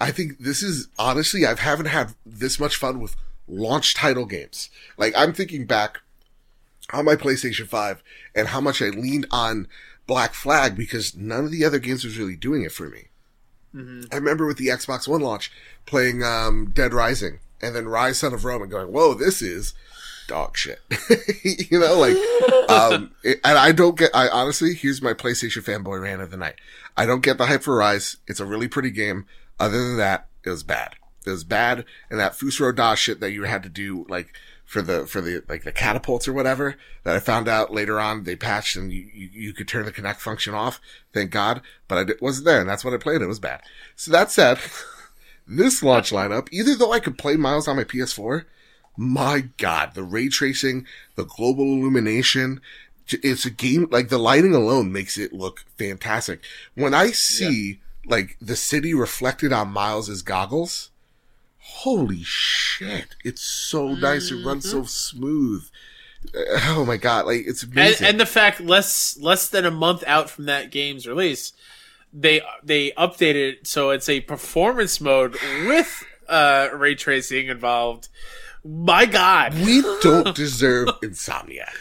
[0.00, 3.16] I think this is honestly, I haven't had this much fun with
[3.48, 4.70] launch title games.
[4.96, 5.98] Like I'm thinking back
[6.92, 8.02] on my PlayStation 5
[8.34, 9.66] and how much I leaned on
[10.06, 13.08] Black Flag because none of the other games was really doing it for me.
[13.74, 15.52] I remember with the Xbox One launch
[15.86, 19.74] playing um, Dead Rising and then Ryse Son of Rome and going, whoa, this is
[20.26, 20.80] dog shit.
[21.44, 22.16] you know, like,
[22.70, 26.36] um, it- and I don't get, I honestly, here's my PlayStation fanboy rant of the
[26.36, 26.54] night.
[26.96, 28.16] I don't get the hype for Ryse.
[28.26, 29.26] It's a really pretty game.
[29.58, 30.96] Other than that, it was bad.
[31.26, 31.84] It was bad.
[32.10, 34.32] And that Fus Ro Dah shit that you had to do, like,
[34.64, 38.24] for the, for the, like, the catapults or whatever, that I found out later on
[38.24, 40.80] they patched and you, you, you could turn the Kinect function off.
[41.12, 41.62] Thank God.
[41.86, 43.22] But I di- wasn't there and that's what I played.
[43.22, 43.62] It was bad.
[43.96, 44.58] So that said,
[45.46, 48.44] this launch lineup, either though I could play Miles on my PS4,
[48.96, 52.60] my god, the ray tracing, the global illumination,
[53.06, 56.42] it's a game, like the lighting alone makes it look fantastic.
[56.74, 60.90] When I see, like, the city reflected on Miles's goggles,
[61.58, 65.64] holy shit, it's so nice, it runs so smooth.
[66.34, 68.06] Uh, Oh my god, like, it's And, amazing.
[68.06, 71.52] and the fact less less than a month out from that game's release,
[72.12, 75.36] they they updated it so it's a performance mode
[75.66, 78.08] with uh, ray tracing involved.
[78.64, 81.72] My God, we don't deserve Insomniac.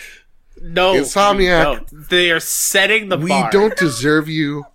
[0.62, 1.90] no, Insomniac.
[2.10, 3.50] They are setting the we bar.
[3.52, 4.66] don't deserve you.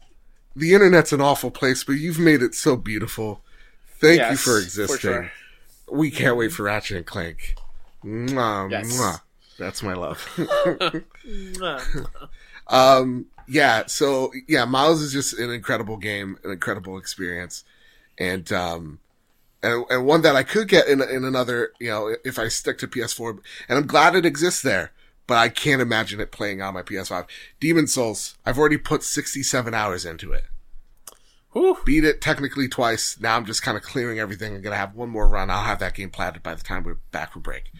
[0.55, 3.41] The internet's an awful place, but you've made it so beautiful.
[3.99, 4.99] Thank you Yes, for for existing.
[4.99, 5.33] sure.
[5.91, 7.55] We can't wait for Ratchet and Clank.
[8.05, 8.93] Mwah, Yes.
[8.93, 9.21] mwah.
[9.59, 10.27] That's my love.
[12.69, 17.65] Um, yeah, so yeah, Miles is just an incredible game, an incredible experience,
[18.19, 18.99] and um,
[19.63, 22.79] and and one that I could get in in another, you know, if I stick
[22.79, 23.39] to PS4,
[23.69, 24.93] and I'm glad it exists there.
[25.33, 27.25] But I can't imagine it playing on my PS5.
[27.59, 30.45] Demon Souls, I've already put 67 hours into it.
[31.55, 31.79] Whew.
[31.87, 33.19] beat it technically twice.
[33.19, 34.55] Now I'm just kind of clearing everything.
[34.55, 35.49] I'm gonna have one more run.
[35.49, 37.73] I'll have that game platted by the time we're back for break.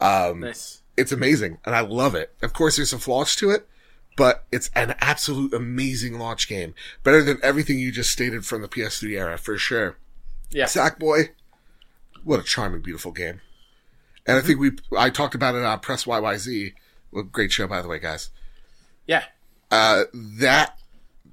[0.00, 0.82] Um, Nice.
[0.96, 2.32] it's amazing, and I love it.
[2.42, 3.66] Of course, there's some flaws to it,
[4.16, 6.74] but it's an absolute amazing launch game.
[7.02, 9.96] Better than everything you just stated from the PS3 era, for sure.
[10.50, 10.66] Yeah.
[10.66, 11.30] Sackboy,
[12.22, 13.40] what a charming, beautiful game.
[14.26, 16.74] And I think we, I talked about it on Press YYZ.
[17.14, 18.30] Well, great show, by the way, guys.
[19.06, 19.24] Yeah.
[19.70, 20.78] Uh, that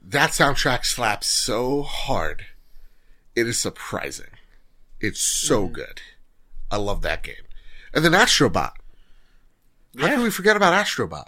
[0.03, 2.45] that soundtrack slaps so hard.
[3.35, 4.27] It is surprising.
[4.99, 6.01] It's so good.
[6.69, 7.43] I love that game.
[7.93, 8.73] And then Astrobot.
[9.97, 10.09] How Yeah.
[10.09, 11.27] can we forget about Astrobot?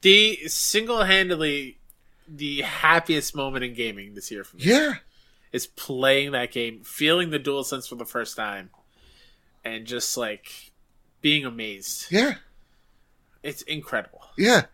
[0.00, 1.78] The single handedly
[2.26, 4.96] the happiest moment in gaming this year for me Yeah.
[5.52, 8.70] is playing that game, feeling the dual sense for the first time,
[9.64, 10.72] and just like
[11.22, 12.06] being amazed.
[12.10, 12.34] Yeah.
[13.42, 14.22] It's incredible.
[14.36, 14.66] Yeah.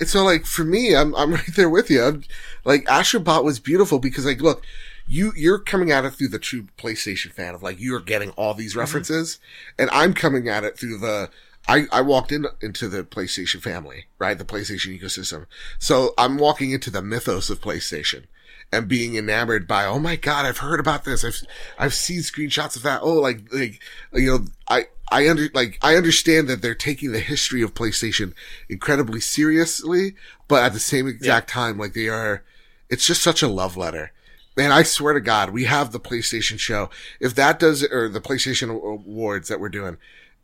[0.00, 2.02] And so like for me, I'm I'm right there with you.
[2.02, 2.24] I'm,
[2.64, 4.64] like Astrobot was beautiful because like look,
[5.06, 8.54] you you're coming at it through the true PlayStation fan of like you're getting all
[8.54, 8.80] these mm-hmm.
[8.80, 9.38] references,
[9.78, 11.30] and I'm coming at it through the
[11.68, 14.36] I, I walked in into the PlayStation family, right?
[14.36, 15.46] The PlayStation ecosystem.
[15.78, 18.24] So I'm walking into the mythos of PlayStation
[18.72, 21.24] and being enamored by, oh my God, I've heard about this.
[21.24, 21.40] I've,
[21.78, 23.02] I've seen screenshots of that.
[23.02, 23.80] Oh, like, like,
[24.12, 28.32] you know, I, I under, like, I understand that they're taking the history of PlayStation
[28.68, 30.14] incredibly seriously,
[30.48, 32.42] but at the same exact time, like they are,
[32.88, 34.12] it's just such a love letter.
[34.56, 36.90] Man, I swear to God, we have the PlayStation show.
[37.20, 39.96] If that does, or the PlayStation awards that we're doing,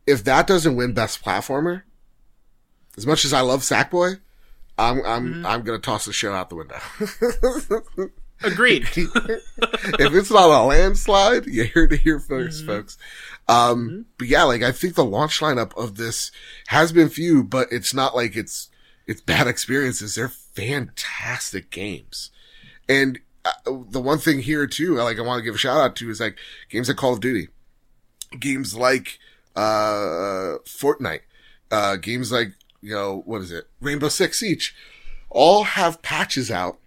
[0.07, 1.83] if that doesn't win Best Platformer,
[2.97, 4.19] as much as I love Sackboy,
[4.77, 5.45] I'm I'm mm-hmm.
[5.45, 6.79] I'm gonna toss the show out the window.
[8.43, 8.87] Agreed.
[8.95, 12.97] if it's not a landslide, you heard it here 1st folks.
[13.49, 16.31] Um, but yeah, like I think the launch lineup of this
[16.67, 18.69] has been few, but it's not like it's
[19.07, 20.13] it's bad experiences.
[20.13, 22.29] They're fantastic games,
[22.87, 25.95] and uh, the one thing here too, like I want to give a shout out
[25.95, 26.37] to is like
[26.69, 27.47] games like Call of Duty,
[28.39, 29.17] games like
[29.55, 31.21] uh Fortnite,
[31.71, 32.51] uh games like
[32.81, 34.75] you know what is it, Rainbow Six Siege,
[35.31, 36.77] all have patches out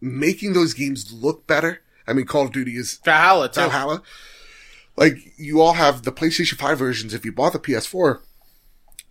[0.00, 1.82] making those games look better.
[2.06, 3.60] I mean, Call of Duty is Valhalla too.
[3.60, 4.02] Valhalla.
[4.96, 7.14] Like you all have the PlayStation 5 versions.
[7.14, 8.20] If you bought the PS4,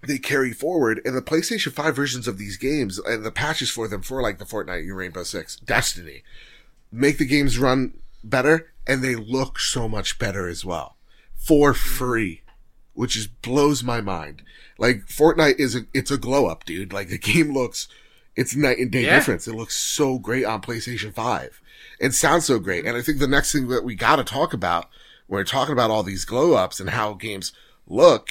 [0.06, 3.88] they carry forward, and the PlayStation 5 versions of these games and the patches for
[3.88, 6.24] them for like the Fortnite, your Rainbow Six, Destiny,
[6.91, 7.94] make the games run
[8.24, 10.95] better, and they look so much better as well
[11.36, 12.41] for free,
[12.94, 14.44] which is blows my mind.
[14.78, 16.94] Like Fortnite is a it's a glow up, dude.
[16.94, 17.88] Like the game looks,
[18.36, 19.16] it's night and day Yeah.
[19.16, 19.48] difference.
[19.48, 21.62] It looks so great on PlayStation 5
[22.02, 22.86] and sounds so great.
[22.86, 24.90] And I think the next thing that we got to talk about
[25.28, 27.52] when we're talking about all these glow ups and how games
[27.88, 28.30] look,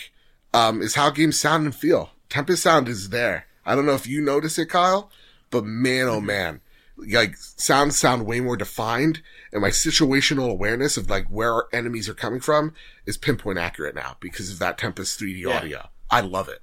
[0.55, 2.11] um, is how games sound and feel.
[2.29, 3.47] Tempest sound is there.
[3.67, 5.11] I don't know if you notice it, Kyle,
[5.51, 6.61] but man, oh man,
[6.97, 9.23] like sounds sound way more defined
[9.53, 12.75] and my situational awareness of like where our enemies are coming from
[13.07, 15.57] is pinpoint accurate now because of that Tempest 3D Yeah.
[15.57, 15.89] audio.
[16.11, 16.63] I love it.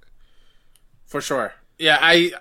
[1.05, 1.53] for sure.
[1.77, 2.31] Yeah, I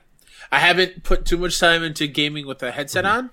[0.55, 3.31] I haven't put too much time into gaming with a headset on,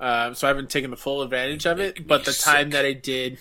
[0.00, 2.06] um, so I haven't taken the full advantage of it.
[2.06, 3.38] But the time that I did,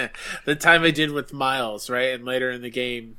[0.44, 3.16] the time I did with Miles, right, and later in the game,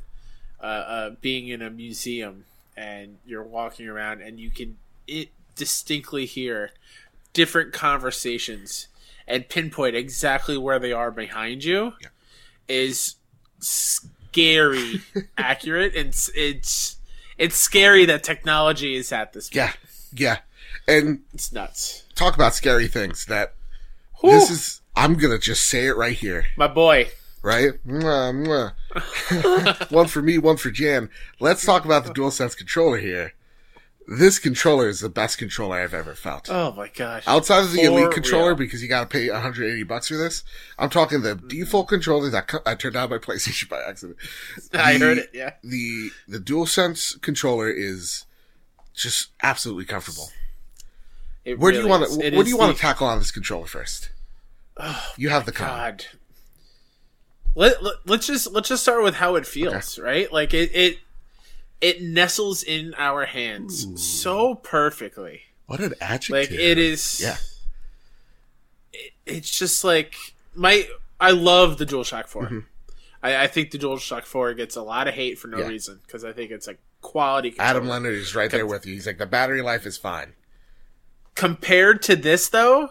[0.62, 2.46] uh, uh, being in a museum
[2.78, 4.78] and you're walking around and you can
[5.08, 6.72] it distinctly hear
[7.34, 8.88] different conversations
[9.28, 12.08] and pinpoint exactly where they are behind you Yeah.
[12.68, 13.16] is
[13.60, 15.02] scary
[15.38, 16.95] accurate and it's,
[17.38, 19.74] it's scary that technology is at this Yeah.
[20.14, 20.40] Yeah.
[20.88, 23.54] And it's nuts talk about scary things that
[24.22, 24.32] Whew.
[24.32, 26.46] this is, I'm going to just say it right here.
[26.58, 27.10] my boy
[27.46, 27.74] right?
[27.88, 29.92] Mwah, mwah.
[29.92, 31.10] one for me, one for Jan.
[31.40, 33.34] Let's talk about the DualSense controller here.
[34.08, 36.48] This controller is the best controller I've ever felt.
[36.50, 38.56] oh my gosh Outside of the For Elite controller, real.
[38.58, 40.44] because you got to pay 180 bucks for this.
[40.78, 44.18] I'm talking the default controller that co- I turned on my PlayStation by accident.
[44.74, 48.26] i heard it yeah The the DualSense controller is
[48.94, 50.30] just absolutely comfortable.
[51.44, 52.16] It Where do you want to?
[52.16, 54.10] What is do you want the- to tackle on this controller first?
[54.78, 55.52] Oh you have the.
[55.52, 56.06] God.
[57.58, 60.32] Let, let let's just let's just start with how it feels, right?
[60.32, 60.98] Like it it
[61.82, 65.42] it nestles in our hands so perfectly.
[65.68, 66.52] What an adjective!
[66.52, 67.38] Like it is Yeah.
[68.94, 70.16] it- it's just like
[70.54, 70.88] my
[71.20, 72.44] I love the DualShock 4.
[72.44, 72.60] Mm-hmm.
[73.24, 75.68] I, I think the DualShock 4 gets a lot of hate for no Yeah.
[75.68, 78.02] reason because I think it's a quality Adam controller.
[78.02, 78.94] Leonard is right there with you.
[78.94, 80.34] He's like, the battery life is fine.
[81.36, 82.90] compared to this though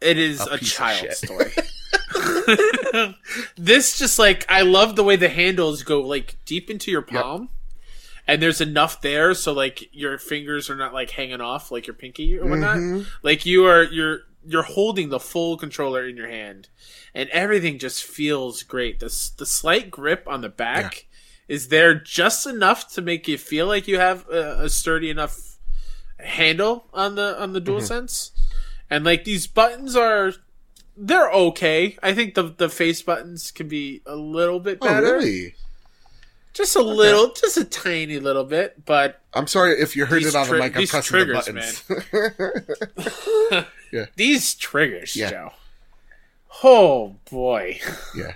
[0.00, 1.50] it is A a, child's toy
[3.56, 7.48] this just like i love the way the handles go like deep into your palm
[8.32, 11.94] and there's enough there so like your fingers are not like hanging off like your
[11.94, 13.06] pinky or whatnot Mhm.
[13.22, 16.68] like you are you're you're holding the full controller in your hand
[17.14, 19.06] and everything just feels great the,
[19.38, 21.06] the slight grip on the back
[21.48, 25.58] is there just enough to make you feel like you have a, a sturdy enough
[26.18, 27.76] handle on the on the Mm-hmm.
[27.78, 28.30] DualSense,
[28.90, 30.32] and like these buttons are
[30.96, 31.96] they're okay.
[32.02, 35.54] I think the the face buttons can be a little bit Oh, better, really?
[36.52, 38.84] Just a little, just a tiny little bit.
[38.84, 40.74] But I'm sorry if you heard it on the mic.
[40.74, 42.02] I'm these pressing triggers, the
[42.96, 43.66] buttons.
[43.92, 45.30] Yeah, these triggers, Yeah.
[45.30, 45.52] Joe.
[46.64, 47.80] Oh boy,
[48.16, 48.34] yeah.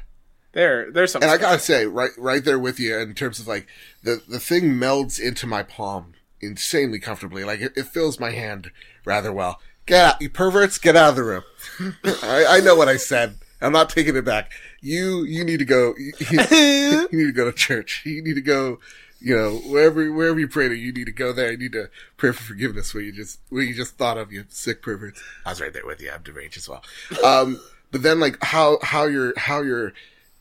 [0.53, 1.31] there there's something.
[1.31, 3.67] And I gotta say, right, right there with you in terms of like
[4.03, 7.45] the the thing melds into my palm insanely comfortably.
[7.45, 8.71] Like it, it fills my hand
[9.05, 9.61] rather well.
[9.87, 10.79] Get out, you perverts!
[10.79, 11.45] Get out of the room.
[12.05, 13.39] I, I know what I said.
[13.61, 14.53] I'm not taking it back.
[14.81, 15.95] You you need to go.
[16.31, 18.03] You, you need to go to church.
[18.05, 18.79] You need to go.
[19.19, 21.51] You know wherever wherever you pray to, you need to go there.
[21.53, 22.93] You need to pray for forgiveness.
[22.93, 25.23] Where you just where you just thought of you sick perverts.
[25.45, 26.11] I was right there with you.
[26.11, 26.83] I'm deranged as well.
[27.25, 27.61] Um,
[27.91, 29.93] but then like how how your how your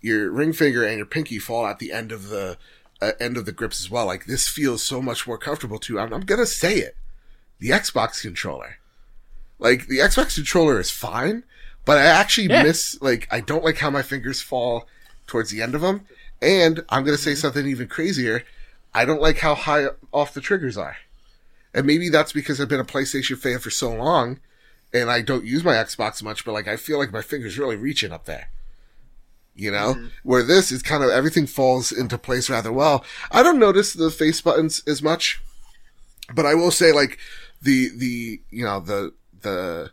[0.02, 2.58] your ring finger and your pinky fall at the end of the
[3.02, 4.06] uh, end of the grips as well.
[4.06, 6.00] Like this feels so much more comfortable too.
[6.00, 6.96] I'm, I'm gonna say it.
[7.60, 8.80] The Xbox controller,
[9.58, 11.44] like the Xbox controller is fine,
[11.86, 12.64] but I actually Yeah.
[12.64, 14.88] miss like I don't like how my fingers fall
[15.28, 16.06] towards the end of them.
[16.42, 18.44] And I'm gonna say something even crazier.
[18.94, 20.98] I don't like how high off the triggers are.
[21.74, 24.40] And maybe that's because I've been a PlayStation fan for so long
[24.94, 27.76] and I don't use my Xbox much, but like I feel like my fingers really
[27.76, 28.50] reaching up there.
[29.54, 29.94] You know?
[29.96, 30.08] Mm-hmm.
[30.24, 33.04] Where this is kind of everything falls into place rather well.
[33.32, 35.42] I don't notice the face buttons as much,
[36.34, 37.18] but I will say like
[37.62, 39.92] the the you know the the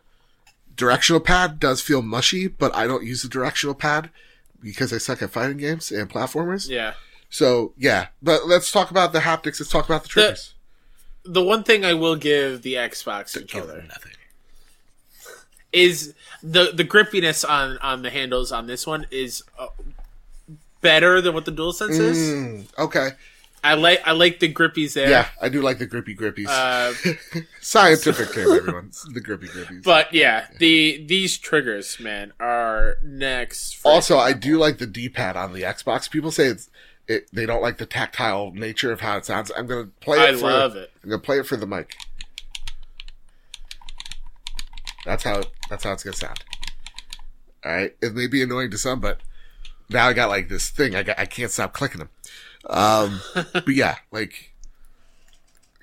[0.75, 4.09] directional pad does feel mushy, but I don't use the directional pad
[4.61, 6.69] because I suck at fighting games and platformers.
[6.69, 6.93] yeah.
[7.29, 9.59] So yeah, but let's talk about the haptics.
[9.59, 10.53] Let's talk about the triggers.
[11.25, 14.11] The one thing I will give the Xbox controller nothing.
[15.71, 16.13] is
[16.43, 19.67] the the grippiness on on the handles on this one is uh,
[20.81, 22.17] better than what the DualSense is.
[22.17, 23.09] Mm, okay.
[23.63, 25.09] I like I like the grippies there.
[25.09, 26.47] Yeah, I do like the grippy grippies.
[26.49, 26.93] Uh,
[27.61, 28.91] Scientific term, everyone.
[29.13, 29.83] The grippy grippies.
[29.83, 33.79] but yeah, the these triggers, man, are next.
[33.85, 36.11] also, I do like the D-pad on the Xbox.
[36.11, 36.69] People say it's
[37.07, 37.29] it.
[37.31, 39.49] They don't like the tactile nature of how it sounds.
[39.55, 40.35] I'm gonna play it.
[40.35, 40.91] I for, love it.
[41.01, 41.95] I'm gonna play it for the mic.
[45.05, 45.43] That's how.
[45.69, 46.43] That's how it's gonna sound.
[47.65, 47.95] All right.
[48.01, 49.21] It may be annoying to some, but
[49.89, 50.95] now I got like this thing.
[50.95, 51.17] I got.
[51.17, 52.09] I can't stop clicking them.
[52.69, 53.21] Um.
[53.33, 54.53] but yeah, like.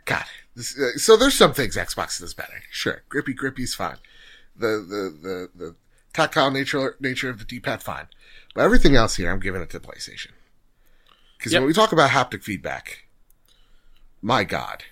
[0.05, 0.25] God.
[0.57, 2.63] This, uh, so there's some things Xbox does better.
[2.71, 3.97] Sure, grippy grippy's fine.
[4.57, 5.75] The the the the
[6.13, 8.09] tactile nature nature of the D-pad, fine.
[8.55, 10.33] But everything else here, I'm giving it to PlayStation.
[11.39, 11.61] Because Yep.
[11.61, 13.05] when we talk about haptic feedback,
[14.21, 14.85] my God,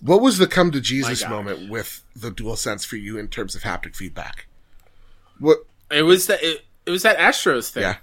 [0.00, 3.54] what was the come to Jesus moment with the dual sense for you in terms
[3.54, 4.46] of haptic feedback?
[5.38, 5.58] What?
[5.90, 7.82] It was that it, it was that Astros thing.
[7.82, 7.96] Yeah,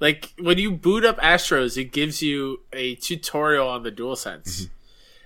[0.00, 4.64] Like when you boot up Astros, it gives you a tutorial on the DualSense, Mm-hmm.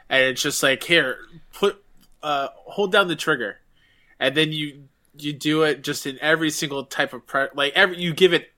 [0.09, 1.19] and it's just like here,
[1.53, 1.85] put
[2.23, 3.59] uh, hold down the trigger,
[4.19, 4.85] and then you
[5.19, 8.51] you do it just in every single type of pre- like every you give it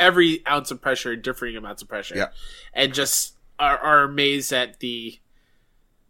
[0.00, 2.28] every ounce of pressure, differing amounts of pressure, Yeah.
[2.74, 5.18] and just are, are amazed at the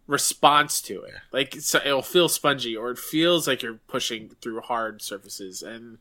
[0.06, 1.14] response to it.
[1.32, 5.98] Like so it'll feel spongy, or it feels like you're pushing through hard surfaces, and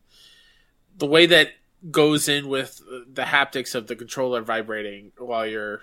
[0.98, 1.50] the way that
[1.92, 2.82] goes in with
[3.12, 5.82] the haptics of the controller vibrating while you're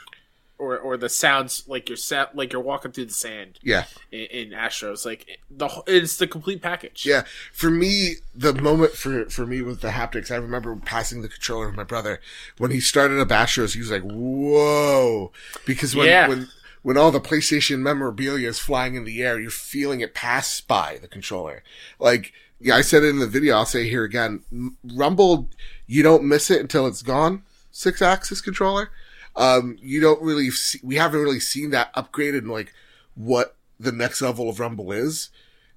[0.59, 3.85] or or the sounds like you're sa- like you're walking through the sand yeah.
[4.12, 7.05] in, in Astros like the it's the complete package.
[7.05, 11.29] Yeah, for me, the moment for for me with the haptics, I remember passing the
[11.29, 12.20] controller to my brother
[12.59, 13.74] when he started up Astros.
[13.74, 15.33] He was like, "Whoa!"
[15.66, 16.29] Because when Yeah.
[16.29, 16.49] when
[16.83, 20.99] when all the PlayStation memorabilia is flying in the air, you're feeling it pass by
[21.01, 21.62] the controller.
[21.99, 23.57] Like, yeah, I said it in the video.
[23.57, 24.43] I'll say it here again.
[24.85, 25.49] Rumble,
[25.87, 27.43] you don't miss it until it's gone.
[27.73, 28.91] Sixaxis controller.
[29.35, 32.73] Um, you don't really see, we haven't really seen that upgraded in like
[33.15, 35.31] what the next level of Rumble is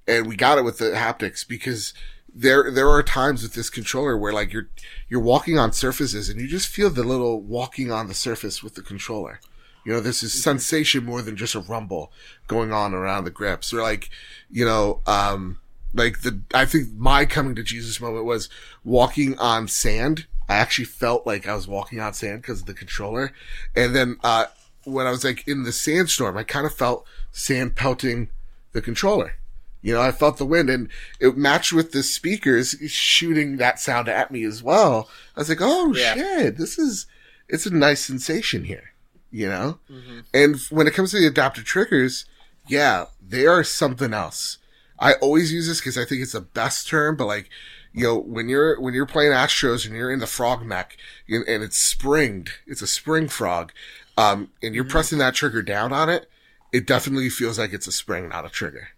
[0.07, 1.93] and we got it with the haptics because
[2.33, 4.69] there there are times with this controller where like you're
[5.07, 8.75] you're walking on surfaces and you just feel the little walking on the surface with
[8.75, 9.39] the controller.
[9.85, 12.11] You know, this is sensation more than just a rumble
[12.47, 13.71] going on around the grips.
[13.71, 14.09] Or like,
[14.49, 15.59] you know, um,
[15.95, 18.49] like the I think my coming to Jesus moment was
[18.83, 20.27] walking on sand.
[20.47, 23.31] I actually felt like I was walking on sand because of the controller.
[23.75, 24.45] And then uh
[24.83, 28.29] when I was like in the sandstorm, I kind of felt sand pelting
[28.73, 29.35] the controller.
[29.81, 30.89] You know, I felt the wind and
[31.19, 35.09] it matched with the speakers shooting that sound at me as well.
[35.35, 36.13] I was like, oh Yeah.
[36.15, 37.05] shit, this is,
[37.47, 38.93] it's a nice sensation here,
[39.31, 39.77] you know?
[40.33, 42.25] And when it comes to the adaptive triggers,
[42.67, 44.57] yeah, they are something else.
[44.99, 47.49] I always use this because I think it's the best term, but like,
[47.93, 50.97] you know, when you're, when you're playing Astros and you're in the frog mech
[51.27, 53.71] and, and it's springed, it's a spring frog,
[54.17, 56.29] um, and you're pressing that trigger down on it,
[56.71, 58.89] it definitely feels like it's a spring, not a trigger.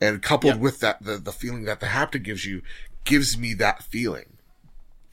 [0.00, 0.60] And coupled Yep.
[0.60, 2.62] with that, the, the feeling that the haptic gives you
[3.04, 4.36] gives me that feeling.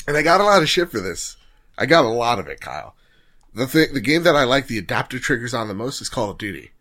[0.08, 1.38] And I got a lot of shit for this.
[1.78, 2.96] I got a lot of it, Kyle.
[3.56, 6.32] The thing, the game that I like the adaptive triggers on the most is Call
[6.32, 6.72] of Duty.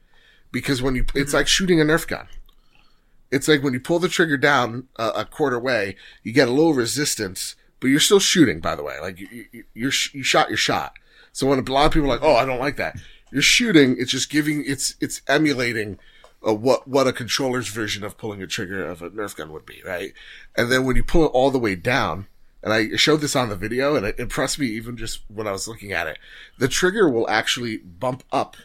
[0.50, 2.26] Because when you, it's like shooting a Nerf gun.
[3.32, 6.52] It's like when you pull the trigger down a, a quarter way, you get a
[6.52, 9.00] little resistance, but you're still shooting, by the way.
[9.00, 10.92] Like you, you, you shot your shot.
[11.32, 12.96] So when a lot of people are like, oh, I don't like that.
[13.32, 15.98] You're shooting, it's just giving, it's, it's emulating
[16.46, 19.64] uh, what, what a controller's version of pulling a trigger of a Nerf gun would
[19.64, 20.12] be, right?
[20.54, 22.26] And then when you pull it all the way down,
[22.62, 25.52] and I showed this on the video and it impressed me even just when I
[25.52, 26.18] was looking at it,
[26.58, 28.56] the trigger will actually bump up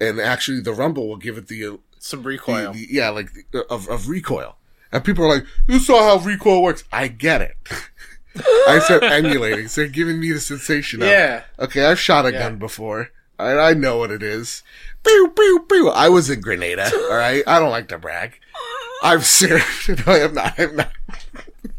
[0.00, 2.72] and actually the rumble will give it the, uh, Some recoil.
[2.72, 3.28] the- yeah, like
[3.70, 4.56] of, of recoil.
[4.92, 6.82] And people are like, you saw how recoil works.
[6.92, 7.56] I get it.
[8.66, 11.44] I start emulating, so giving me the sensation of, Yeah.
[11.58, 12.40] okay, I've shot a Yeah.
[12.40, 13.10] gun before.
[13.38, 14.62] I, I know what it is.
[15.04, 15.88] Pew, pew, pew.
[15.90, 17.42] I was in Grenada, alright?
[17.46, 18.38] I don't like to brag.
[19.02, 19.88] I've served.
[20.06, 20.44] No, I have not.
[20.58, 20.92] I have not.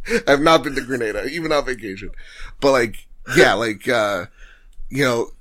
[0.28, 2.12] I have not been to Grenada, even on vacation.
[2.60, 4.26] But like, yeah, like, uh,
[4.90, 5.32] you know,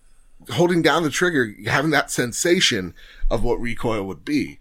[0.51, 2.95] holding down the trigger, having that sensation
[3.31, 4.60] of what recoil would be.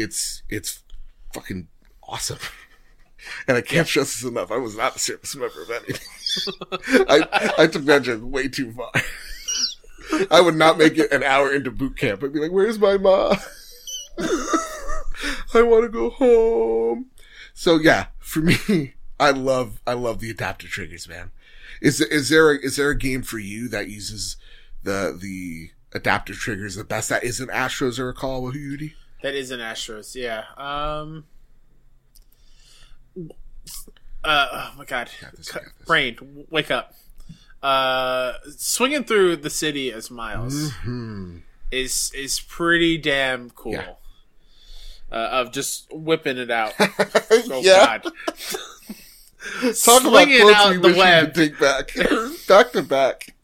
[0.00, 0.82] It's, it's
[1.32, 1.68] fucking
[2.02, 2.38] awesome.
[3.46, 4.50] And I can't stress this enough.
[4.50, 6.54] I was not a service member of anything.
[7.08, 8.90] I, I took that joke way too far.
[10.30, 12.22] I would not make it an hour into boot camp.
[12.22, 13.36] I'd be like, where's my mom?
[14.18, 17.06] I want to go home.
[17.52, 21.30] So yeah, for me, I love, I love the adaptive triggers, man.
[21.80, 24.36] Is, is there, a, is there a game for you that uses
[24.82, 28.94] the, the adaptive triggers the best that isn't Astros or a Call of Duty?
[29.22, 30.44] That is an Astros, yeah.
[30.56, 31.24] Um
[34.24, 35.10] uh, oh my god.
[35.36, 35.50] This,
[35.86, 36.94] Brain, wake up.
[37.62, 41.38] Uh swinging through the city as Miles Hmm.
[41.70, 43.72] is is pretty damn cool.
[43.72, 43.92] Yeah.
[45.12, 46.72] Uh, of just whipping it out.
[47.52, 48.02] Oh god.
[48.02, 48.12] Talk
[49.62, 51.34] about Slinging out we the wish web.
[51.34, 51.92] could back.
[52.48, 53.34] back to back.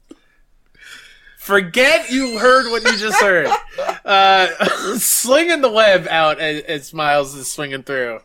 [1.46, 3.48] Forget you heard what you just heard.
[4.06, 4.46] Uh,
[4.98, 8.20] slinging the web out as, as Miles is swinging through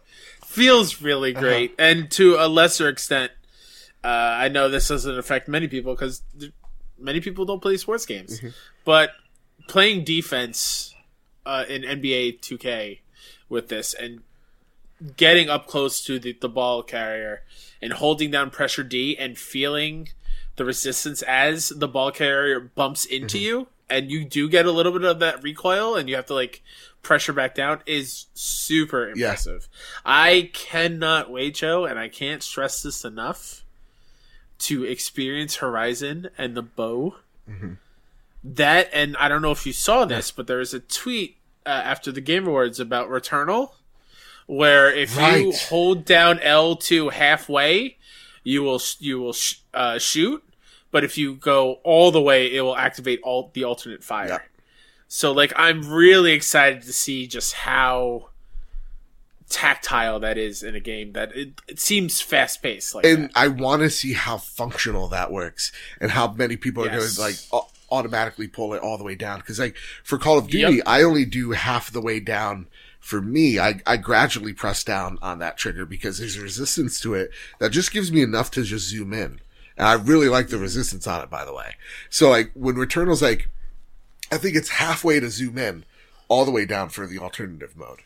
[0.46, 1.42] feels really Uh-huh.
[1.42, 3.32] great, and to a lesser extent,
[4.04, 6.22] uh, I know this doesn't affect many people because
[7.00, 8.50] many people don't play sports games, Mm-hmm.
[8.86, 9.10] but
[9.68, 10.94] playing defense
[11.48, 13.00] uh, in NBA 2K
[13.50, 14.22] with this and
[15.18, 17.42] getting up close to the, the ball carrier
[17.82, 20.10] and holding down pressure D and feeling
[20.62, 23.44] the resistance as the ball carrier bumps into Mm-hmm.
[23.46, 26.36] you and you do get a little bit of that recoil and you have to
[26.36, 26.62] like
[27.02, 29.68] pressure back down is super impressive.
[30.06, 33.66] I cannot wait, Joe, and I can't stress this enough
[34.60, 37.16] to experience Horizon and the bow.
[37.50, 37.74] Mm-hmm.
[38.44, 41.70] That and I don't know if you saw this, but there was a tweet uh,
[41.70, 43.72] after the Game Awards about Returnal,
[44.46, 47.98] where if you hold down L two halfway,
[48.44, 50.44] you will you will sh- uh, shoot,
[50.92, 54.28] but if you go all the way, it will activate all the alternate fire.
[54.28, 54.40] Yeah.
[55.08, 58.30] So like I'm really excited to see just how
[59.50, 63.32] tactile that is in a game that it, it seems fast paced like and that.
[63.36, 67.18] I want to see how functional that works and how many people are Yes.
[67.18, 69.40] going to like automatically pull it all the way down.
[69.40, 70.84] Because like for Call of Duty, Yep.
[70.86, 72.68] I only do half the way down.
[73.02, 77.32] For me, I, I gradually press down on that trigger because there's resistance to it
[77.60, 79.40] that just gives me enough to just zoom in.
[79.82, 81.74] And I really like the resistance on it, by the way.
[82.12, 83.50] So like when Returnal's like,
[84.32, 85.86] I think it's halfway to zoom in,
[86.28, 88.02] all the way down for the alternative mode.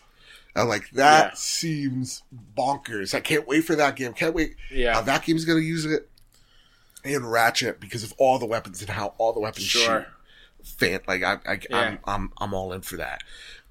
[0.56, 1.36] And like that Yeah.
[1.36, 2.24] seems
[2.58, 3.14] bonkers.
[3.14, 4.14] I can't wait for that game.
[4.14, 4.56] Can't wait.
[4.72, 4.94] Yeah.
[4.94, 6.10] how that game's gonna use it.
[7.04, 10.06] And Ratchet because of all the weapons and how all the weapons Sure.
[10.64, 10.78] shoot.
[10.80, 11.78] Fan like I, I Yeah.
[11.78, 13.22] I'm I'm I'm all in for that.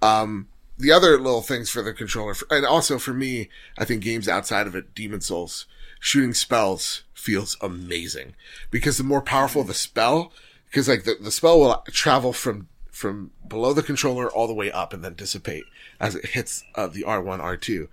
[0.03, 3.49] Um, the other little things for the controller, and also for me,
[3.79, 5.65] I think games outside of it, Demon's Souls,
[6.01, 8.35] shooting spells feels amazing
[8.71, 10.31] because the more powerful the spell,
[10.67, 14.71] because like the, the spell will travel from from below the controller all the way
[14.71, 15.65] up and then dissipate
[15.99, 17.89] as it hits uh, the R1, R2.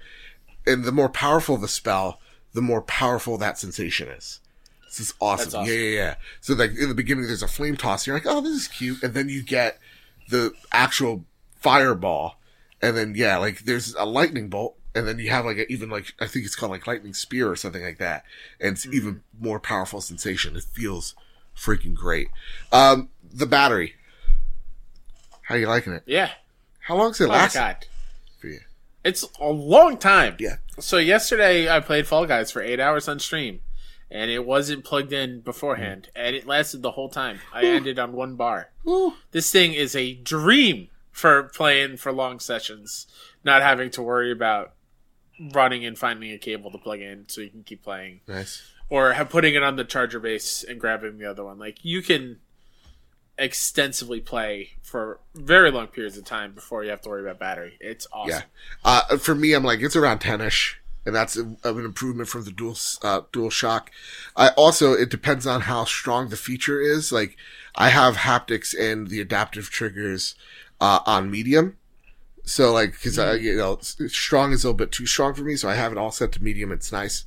[0.68, 2.20] And the more powerful the spell,
[2.54, 4.42] the more powerful that sensation is.
[4.86, 5.62] This is awesome.
[5.62, 5.66] Awesome.
[5.66, 6.16] Yeah, yeah, yeah.
[6.42, 8.06] So like in the beginning, there's a flame toss.
[8.06, 9.02] You're like, oh, this is cute.
[9.02, 9.80] And then you get
[10.30, 11.24] the actual
[11.56, 12.36] fireball.
[12.82, 14.76] And then, yeah, like there's a lightning bolt.
[14.94, 17.50] And then you have like a, even like, I think it's called like lightning spear
[17.50, 18.24] or something like that.
[18.60, 20.56] And it's even more powerful sensation.
[20.56, 21.16] It feels
[21.56, 22.30] freaking great.
[22.72, 23.96] Um, the battery.
[25.44, 26.04] How you liking it?
[26.06, 26.32] yeah.
[26.80, 27.56] How long does it Oh last
[28.40, 28.60] for you?
[29.04, 30.36] It's a long time.
[30.40, 30.58] Yeah.
[30.80, 33.62] So yesterday I played Fall Guys for eight hours on stream,
[34.10, 37.40] and it wasn't plugged in beforehand, and it lasted the whole time.
[37.54, 38.70] I ended on one bar.
[38.88, 39.14] Ooh.
[39.32, 43.08] This thing is a dream for playing for long sessions,
[43.44, 44.74] not having to worry about
[45.54, 48.62] running and finding a cable to plug in so you can keep playing, Nice.
[48.90, 51.58] or have putting it on the charger base and grabbing the other one.
[51.58, 52.40] Like you can
[53.38, 57.78] extensively play for very long periods of time before you have to worry about battery.
[57.80, 58.30] It's awesome.
[58.30, 58.42] Yeah.
[59.10, 60.80] Uh, for me, I'm like, it's around 10 ish.
[61.04, 63.90] And that's a, of an improvement from the dual, uh, dual shock.
[64.36, 67.12] I also, it depends on how strong the feature is.
[67.12, 67.38] Like,
[67.74, 70.36] I have haptics and the adaptive triggers,
[70.80, 71.78] uh, on medium.
[72.44, 73.46] So like, cause I, mm-hmm.
[73.46, 75.56] you know, strong is a little bit too strong for me.
[75.56, 76.72] So I have it all set to medium.
[76.72, 77.26] It's nice.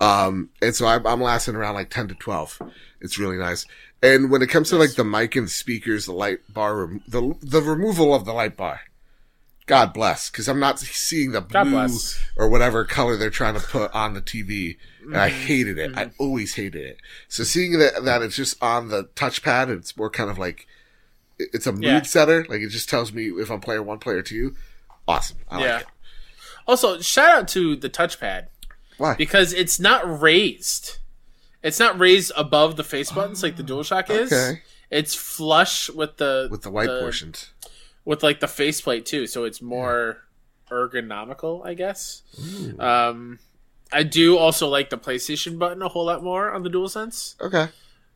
[0.00, 2.60] Um, and so I'm, I'm lasting around like 10 to 12.
[3.00, 3.66] It's really nice.
[4.02, 7.34] And when it comes to like the mic and speakers, the light bar, rem- the,
[7.40, 8.80] the removal of the light bar.
[9.66, 11.88] God bless, because I'm not seeing the blue
[12.36, 14.76] or whatever color they're trying to put on the TV.
[15.02, 15.46] And I mm-hmm.
[15.46, 15.96] hated it.
[15.96, 16.22] I mm-hmm.
[16.22, 16.98] always hated it.
[17.28, 20.66] So seeing that that it's just on the touchpad, it's more kind of like
[21.38, 22.02] it's a mood Yeah.
[22.02, 22.46] setter.
[22.48, 24.54] Like it just tells me if I'm player one, player two.
[25.08, 25.38] Awesome.
[25.50, 25.72] I Yeah.
[25.74, 25.88] like it.
[26.66, 28.46] Also, shout out to the touchpad
[28.96, 29.14] Why?
[29.14, 30.98] because it's not raised.
[31.62, 34.32] It's not raised above the face buttons like the DualShock is.
[34.32, 34.62] okay.
[34.90, 37.50] It's flush with the With the white portions.
[38.04, 40.18] with like the faceplate too, so it's more
[40.70, 42.22] ergonomical, I guess.
[42.78, 43.38] Um,
[43.92, 47.40] I do also like the PlayStation button a whole lot more on the DualSense.
[47.40, 47.68] Okay.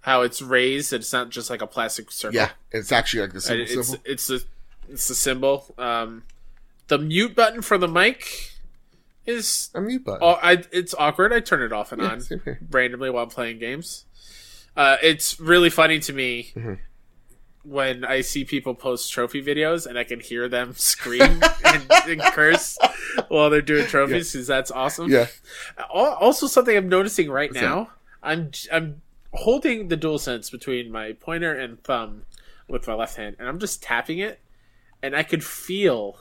[0.03, 2.37] How it's raised, it's not just like a plastic circle.
[2.37, 2.51] Yeah.
[2.71, 3.63] It's actually like the symbol.
[3.65, 4.03] it's symbol.
[4.05, 4.45] it's the
[4.91, 5.75] it's the symbol.
[5.77, 6.23] Um,
[6.87, 8.53] the mute button for the mic
[9.27, 10.21] is A mute button.
[10.23, 11.33] oh, I it's awkward.
[11.33, 14.05] I turn it off and Yeah, on same randomly while playing games.
[14.77, 16.75] Uh, it's really funny to me Mm-hmm.
[17.65, 22.21] when I see people post trophy videos and I can hear them scream and, and
[22.33, 22.79] curse
[23.29, 25.11] while they're doing trophies because that's awesome.
[25.11, 25.27] Yeah.
[25.93, 27.91] Also, something I'm noticing right What's now,
[28.23, 32.23] I'm I'm holding the DualSense between my pointer and thumb
[32.69, 34.41] with my left hand, and I'm just tapping it,
[35.03, 36.19] and I could feel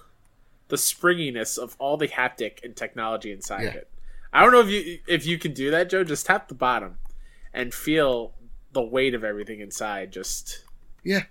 [0.69, 3.69] the springiness of all the haptic and technology inside Yeah.
[3.71, 3.89] it.
[4.33, 6.03] I don't know if you if you can do that, Joe.
[6.03, 6.97] Just tap the bottom
[7.53, 8.33] and feel
[8.73, 10.11] the weight of everything inside.
[10.11, 10.63] Just
[11.03, 11.23] Yeah.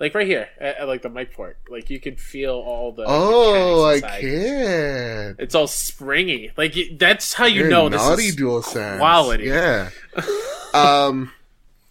[0.00, 1.58] Like right here, at, at, like the mic port.
[1.68, 5.36] Like you can feel all the Oh, I can.
[5.38, 6.50] It's all springy.
[6.56, 8.98] Like that's how you You're know this naughty is dual sense.
[8.98, 9.44] quality.
[9.44, 9.90] Yeah.
[10.74, 11.32] um,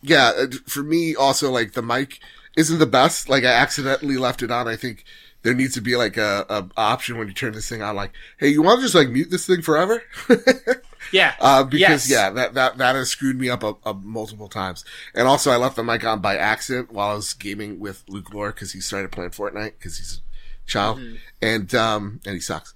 [0.02, 0.32] yeah.
[0.38, 2.20] uh, For me, also like the mic
[2.58, 3.30] isn't the best.
[3.30, 4.68] Like I accidentally left it on.
[4.68, 5.06] I think
[5.44, 8.12] there needs to be like a, a option when you turn this thing on, like,
[8.38, 10.02] hey, you want to just like mute this thing forever?
[11.14, 11.35] Yeah.
[11.40, 12.11] Uh, because Yes.
[12.11, 14.84] yeah, that, that, that has screwed me up a, a multiple times.
[15.15, 18.34] And also I left the mic on by accident while I was gaming with Luke
[18.34, 20.19] Lore because he started playing Fortnite because he's
[20.65, 21.15] a child Mm-hmm.
[21.41, 22.73] and, um, and he sucks.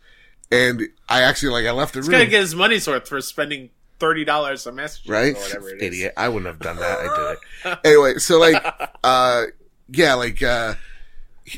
[0.52, 2.20] And I actually like, I left the He's room.
[2.20, 3.70] gonna get his money's worth for spending
[4.00, 5.36] thirty dollars a message right?
[5.36, 5.84] or whatever it is.
[5.88, 6.14] Idiot.
[6.16, 7.00] I wouldn't have done that.
[7.00, 7.80] I did it.
[7.86, 8.64] anyway, so like,
[9.04, 9.46] uh,
[9.90, 10.76] yeah, like, uh,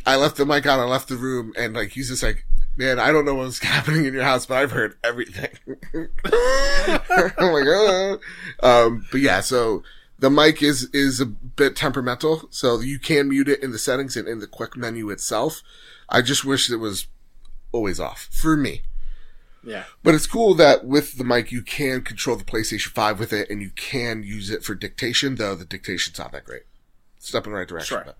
[0.05, 2.45] I left the mic on, I left the room, and like, he's just like,
[2.79, 5.51] man, I don't know what's happening in your house, but I've heard everything.
[7.37, 8.17] I'm like, uh.
[8.63, 9.83] um, but yeah, so
[10.17, 14.17] the mic is, is a bit temperamental, so you can mute it in the settings
[14.17, 15.61] and in the quick menu itself.
[16.07, 17.07] I just wish it was
[17.71, 18.81] always off for me.
[19.63, 19.83] Yeah.
[20.01, 23.49] But it's cool that with the mic you can control the PlayStation 5 with it
[23.49, 26.63] and you can use it for dictation, though the dictation's not that great.
[27.19, 27.97] Step in the right direction.
[27.97, 28.03] Sure.
[28.05, 28.17] But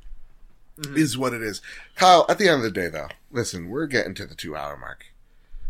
[0.95, 1.61] Is what it is.
[1.95, 4.77] Kyle, at the end of the day though, listen, we're getting to the two hour
[4.77, 5.05] mark.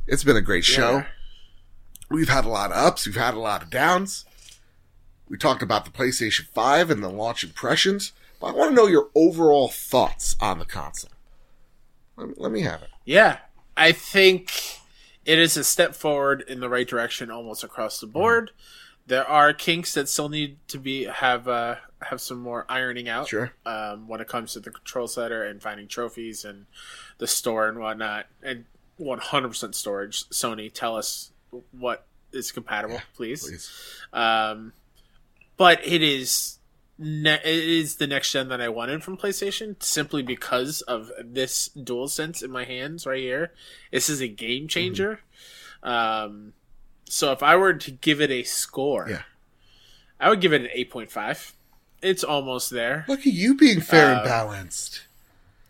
[0.07, 0.97] It's been a great show.
[0.97, 1.05] Yeah.
[2.11, 4.25] We've had a lot of ups, we've had a lot of downs.
[5.27, 8.87] We talked about the PlayStation 5 and the launch impressions, but I want to know
[8.87, 11.11] your overall thoughts on the console.
[12.17, 12.89] Let me, let me have it.
[13.05, 13.37] Yeah.
[13.77, 14.51] I think
[15.25, 18.51] it is a step forward in the right direction almost across the board.
[19.05, 23.27] There are kinks that still need to be have uh, have some more ironing out.
[23.27, 23.51] Sure.
[23.65, 26.65] Um, when it comes to the control center and finding trophies and
[27.17, 28.65] the store and whatnot, and
[28.99, 30.27] 100% storage.
[30.29, 31.31] Sony, tell us
[31.71, 33.43] what is compatible, please.
[33.43, 33.71] Please.
[34.13, 34.73] Um,
[35.57, 36.57] but it is
[36.97, 41.69] ne- it is the next gen that I wanted from PlayStation simply because of this
[41.69, 43.53] dual sense in my hands right here.
[43.91, 45.21] This is a game changer.
[45.81, 46.53] Um,
[47.05, 49.21] so if I were to give it a score, Yeah.
[50.19, 51.53] I would give it an eight point five.
[52.01, 53.05] It's almost there.
[53.07, 55.01] Look at you being fair and Uh, balanced.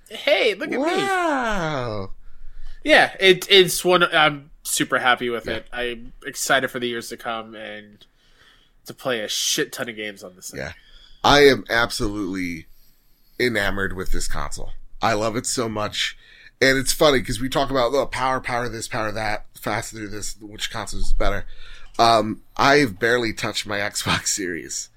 [0.10, 0.78] Hey, look at me.
[0.78, 2.12] Wow.
[2.84, 4.04] Yeah, it, it's one.
[4.04, 5.56] I'm super happy with Yeah.
[5.58, 5.68] it.
[5.74, 8.06] I'm excited for the years to come and
[8.86, 10.62] to play a shit ton of games on this thing.
[10.62, 10.74] Yeah.
[11.24, 12.68] I am absolutely
[13.40, 14.72] enamored with this console.
[15.02, 16.18] I love it so much.
[16.62, 20.36] And it's funny because we talk about the power, power this, power that, faster this,
[20.42, 21.46] which console is better.
[21.98, 24.90] Um, I've barely touched my Xbox Series.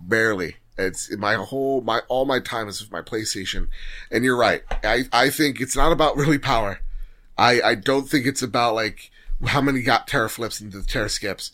[0.00, 0.56] Barely.
[0.78, 3.68] It's my whole, my, all my time is with my PlayStation.
[4.10, 4.62] And you're right.
[4.84, 6.80] I, I think it's not about really power.
[7.38, 9.10] I, I don't think it's about like
[9.46, 11.50] how many got teraflops into the teraskips.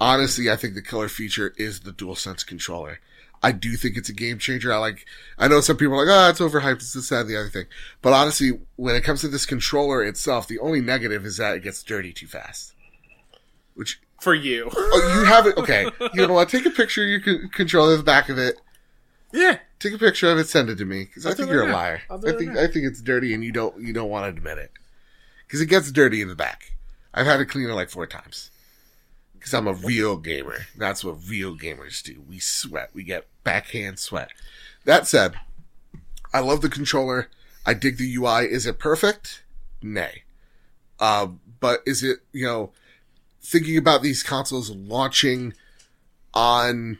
[0.00, 3.00] Honestly, I think the killer feature is the DualSense controller.
[3.44, 4.72] I do think it's a game changer.
[4.72, 5.04] I like,
[5.36, 6.76] I know some people are like, oh, it's overhyped.
[6.76, 7.66] It's this, that, and the other thing.
[8.00, 11.62] But honestly, when it comes to this controller itself, the only negative is that it
[11.64, 12.72] gets dirty too fast.
[13.74, 14.70] Which, For you.
[14.72, 15.56] oh, you have it.
[15.56, 15.86] Okay.
[16.14, 16.50] You know what?
[16.50, 18.60] Take a picture of your con- controller, the back of it.
[19.32, 19.58] Yeah.
[19.78, 21.06] Take a picture of it, send it to me.
[21.06, 22.02] Cause I think you're a liar.
[22.10, 22.56] I think.
[22.56, 24.72] I think it's dirty and you don't, you don't want to admit it.
[25.48, 26.72] Cause it gets dirty in the back.
[27.12, 28.50] I've had to clean it like four times.
[29.40, 30.66] Cause I'm a real gamer.
[30.76, 32.22] That's what real gamers do.
[32.28, 32.90] We sweat.
[32.94, 34.30] We get backhand sweat.
[34.84, 35.34] That said,
[36.32, 37.28] I love the controller.
[37.66, 38.44] I dig the UI.
[38.44, 39.42] Is it perfect?
[39.82, 40.22] Nay.
[40.98, 41.28] Uh,
[41.60, 42.70] but is it, you know,
[43.42, 45.54] thinking about these consoles launching
[46.34, 46.98] on,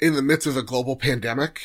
[0.00, 1.60] in the midst of a global pandemic,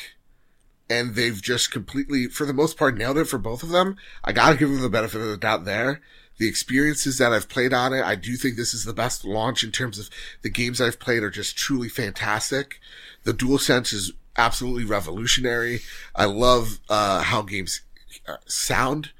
[0.88, 3.96] and they've just completely, for the most part, nailed it for both of them.
[4.24, 6.00] I gotta give them the benefit of the doubt there.
[6.38, 9.62] The experiences that I've played on it, I do think this is the best launch
[9.62, 10.08] in terms of
[10.42, 12.80] the games I've played are just truly fantastic.
[13.24, 15.80] The dual sense is absolutely revolutionary.
[16.16, 17.82] I love, uh, how games
[18.26, 19.10] uh, sound,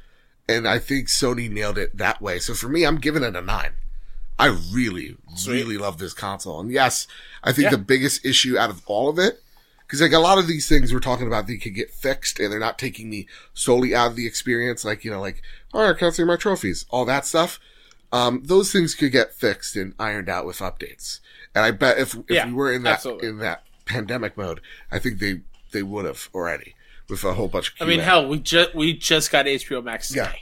[0.48, 2.38] and I think Sony nailed it that way.
[2.38, 3.72] So for me, I'm giving it a nine.
[4.40, 5.54] I really, Sweet.
[5.54, 6.60] really love this console.
[6.60, 7.06] And yes,
[7.42, 7.70] I think Yeah.
[7.72, 9.42] the biggest issue out of all of it
[9.86, 12.52] because like a lot of these things we're talking about, they could get fixed, and
[12.52, 14.84] they're not taking me solely out of the experience.
[14.84, 15.42] Like you know, like
[15.74, 17.58] oh, I can't see my trophies, all that stuff.
[18.12, 21.20] Um, those things could get fixed and ironed out with updates.
[21.54, 23.28] And I bet if if Yeah, we were in that absolutely.
[23.28, 24.60] in that pandemic mode,
[24.92, 25.40] I think they
[25.72, 26.74] they would have already
[27.08, 27.74] with a whole bunch of.
[27.82, 30.32] I mean, hell, we just we just got HBO Max Yeah.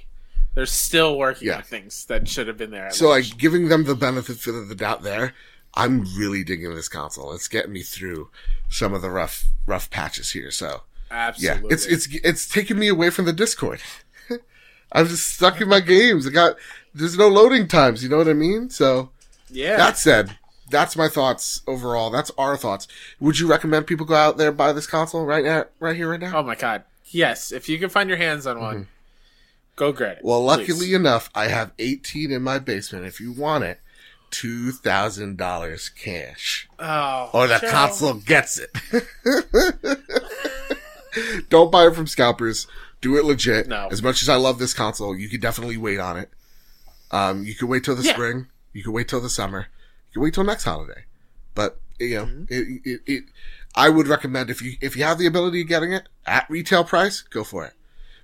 [0.59, 1.59] They're still working Yeah.
[1.59, 2.91] on things that should have been there.
[2.91, 3.31] So launch.
[3.31, 5.33] like giving them the benefit of the doubt there,
[5.75, 7.33] I'm really digging this console.
[7.33, 8.31] It's getting me through
[8.69, 10.51] some of the rough rough patches here.
[10.51, 10.83] So
[11.37, 13.79] yeah, it's it's it's taking me away from the Discord.
[14.93, 16.27] I'm just stuck in my games.
[16.27, 16.57] I got
[16.93, 18.03] there's no loading times.
[18.03, 18.69] You know what I mean?
[18.69, 19.11] So
[19.51, 19.77] yeah.
[19.77, 20.39] that said,
[20.71, 22.11] that's my thoughts overall.
[22.11, 22.89] That's our thoughts.
[23.21, 26.19] Would you recommend people go out there buy this console right now, right here, right
[26.19, 26.37] now?
[26.37, 27.53] oh my god, yes.
[27.53, 28.91] If you can find your hands on one, mm-hmm.
[29.79, 30.25] Go grab it.
[30.25, 30.95] Well, luckily please.
[30.95, 33.07] enough, I have 18 in my basement.
[33.07, 33.81] If you want it,
[34.31, 36.69] two thousand dollars cash.
[36.79, 38.71] oh, or the console gets it.
[41.49, 42.67] Don't buy it from scalpers.
[43.01, 43.69] Do it legit.
[43.69, 43.89] No.
[43.91, 46.31] As much as I love this console, you could definitely wait on it.
[47.11, 48.13] Um, you could wait till the Yeah.
[48.13, 48.47] spring.
[48.73, 49.69] You could wait till the summer.
[50.11, 51.05] You could wait till next holiday.
[51.55, 52.45] But you know, Mm-hmm.
[52.49, 53.25] it, it, it,
[53.75, 56.85] I would recommend if you if you have the ability of getting it at retail
[56.85, 57.73] price, go for it.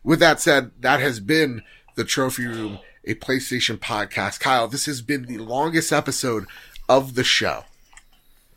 [0.04, 1.62] With that said, that has been
[1.96, 4.38] the Trophy Room, a PlayStation podcast.
[4.38, 6.44] Kyle, this has been the longest episode
[6.88, 7.64] of the show.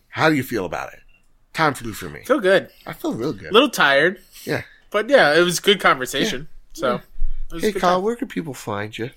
[0.10, 1.00] How do you feel about it?
[1.54, 2.24] Time flew for me.
[2.26, 2.70] Feel good.
[2.86, 3.50] I feel real good.
[3.50, 4.64] A little tired, Yeah.
[4.92, 6.48] but yeah, it was good conversation.
[6.74, 6.96] So,
[7.50, 8.04] it was a Hey, Kyle, time.
[8.04, 9.10] where can people find you?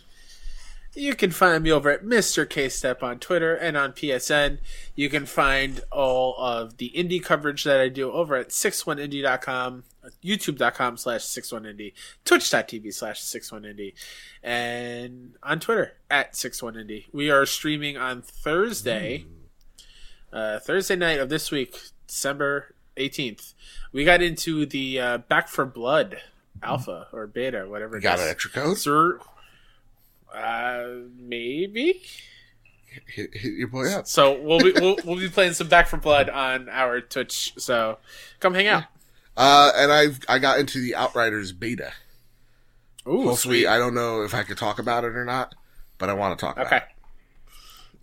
[0.95, 2.49] You can find me over at Mr.
[2.49, 4.59] K Step on Twitter and on PSN.
[4.97, 9.85] You can find all of the indie coverage that I do over at 61indie.com,
[10.25, 11.93] youtube.com slash 61indie,
[12.25, 13.95] twitch.tv slash 61indie,
[14.43, 17.07] and on Twitter at 61indie.
[17.13, 19.27] We are streaming on Thursday,
[20.33, 23.55] uh, Thursday night of this week, December 18th.
[23.93, 26.21] We got into the uh, Back 4 Blood
[26.63, 28.25] alpha or beta, whatever it Got is.
[28.25, 28.79] an extra code?
[28.79, 29.21] Sir,
[30.35, 30.85] uh,
[31.17, 32.03] maybe.
[33.07, 34.07] Hit, hit your boy up.
[34.09, 37.53] So we'll be we'll, we'll be playing some Back 4 Blood on our Twitch.
[37.57, 37.99] So
[38.41, 38.85] come hang out.
[39.37, 41.93] Uh, and I I got into the Outriders beta.
[43.09, 43.67] Ooh, Hopefully, sweet.
[43.67, 45.55] I don't know if I could talk about it or not,
[45.99, 46.77] but I want to talk about Okay.
[46.77, 46.83] it.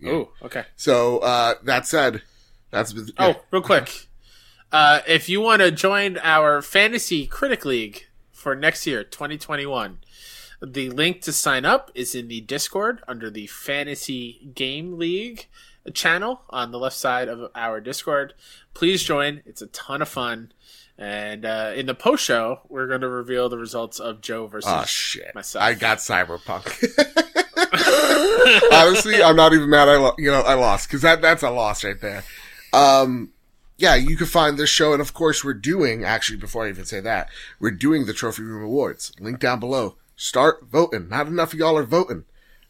[0.00, 0.12] Yeah.
[0.12, 0.64] Ooh, okay.
[0.76, 2.22] So uh, that said,
[2.70, 3.34] that's been, yeah.
[3.36, 4.06] Oh, real quick.
[4.70, 9.96] Uh, if you want to join our Fantasy Critic League for next year, 2021,
[10.60, 15.46] the link to sign up is in the Discord under the Fantasy Game League
[15.94, 18.34] channel on the left side of our Discord.
[18.74, 19.40] Please join.
[19.46, 20.52] It's a ton of fun.
[21.00, 24.68] And uh, in the post show, we're going to reveal the results of Joe versus
[24.72, 25.32] Oh shit!
[25.34, 25.62] myself.
[25.64, 26.64] I got Cyberpunk.
[28.72, 29.88] Honestly, I'm not even mad.
[29.88, 32.24] I lo- you know I lost because that that's a loss right there.
[32.72, 33.30] Um,
[33.76, 36.84] yeah, you can find this show, and of course, we're doing actually before I even
[36.84, 37.28] say that,
[37.60, 39.12] we're doing the Trophy Room Awards.
[39.20, 39.96] Link down below.
[40.16, 41.08] Start voting.
[41.08, 42.24] Not enough of y'all are voting.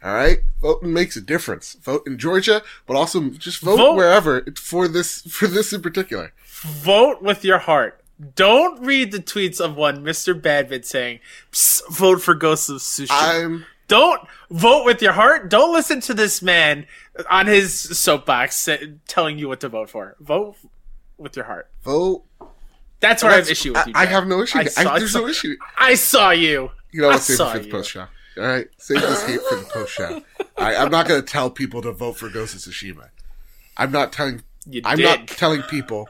[0.05, 1.75] All right, voting makes a difference.
[1.81, 6.33] Vote in Georgia, but also just vote, Vote- wherever for this for this in particular.
[6.55, 8.05] vote with your heart.
[8.35, 10.39] Don't read the tweets of one Mr.
[10.41, 11.21] Badbit saying,
[11.53, 13.07] "Psst, vote for Ghost of Tsushima.
[13.11, 14.21] I'm Don't
[14.51, 15.49] vote with your heart.
[15.49, 16.87] Don't listen to this man
[17.31, 18.69] on his soapbox
[19.07, 20.17] telling you what to vote for.
[20.21, 20.57] Vote
[21.17, 21.71] with your heart.
[21.83, 22.25] vote.
[23.01, 23.93] That's where I have issue with you.
[23.95, 24.59] I, I have no issue.
[24.59, 25.55] I I, there's I no issue.
[25.79, 26.73] I saw you.
[26.91, 27.23] You know what?
[27.23, 27.71] Save it for the you.
[27.71, 28.07] post show.
[28.37, 30.23] All right, save this hate for the post show.
[30.59, 33.11] Right, I'm not going to tell people to vote for Ghost of Tsushima.
[33.77, 34.43] I'm not telling.
[34.67, 35.05] You I'm did.
[35.05, 36.09] not telling people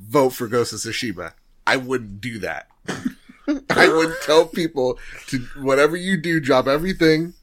[0.00, 1.32] vote for Ghost of Tsushima.
[1.66, 2.68] I wouldn't do that.
[3.70, 4.98] I wouldn't tell people
[5.28, 7.34] to whatever you do, drop everything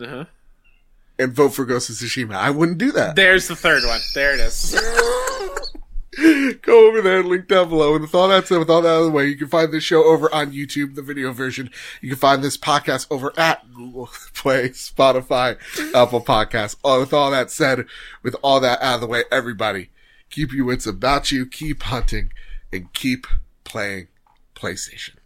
[0.00, 0.24] Uh-huh.
[1.18, 2.34] and vote for Ghost of Tsushima.
[2.34, 3.16] I wouldn't do that.
[3.16, 4.00] There's the third one.
[4.14, 4.78] There it is.
[6.62, 7.94] Go over there link down below.
[7.94, 9.72] And with all that said, with all that out of the way, you can find
[9.72, 11.70] this show over on YouTube, the video version.
[12.02, 15.56] You can find this podcast over at Google Play, Spotify,
[15.94, 16.76] Apple Podcasts.
[16.84, 17.86] All, with all that said,
[18.22, 19.88] with all that out of the way, everybody,
[20.32, 22.32] keep your wits about you, keep hunting,
[22.72, 23.26] and keep
[23.62, 24.08] playing
[24.56, 25.16] PlayStation.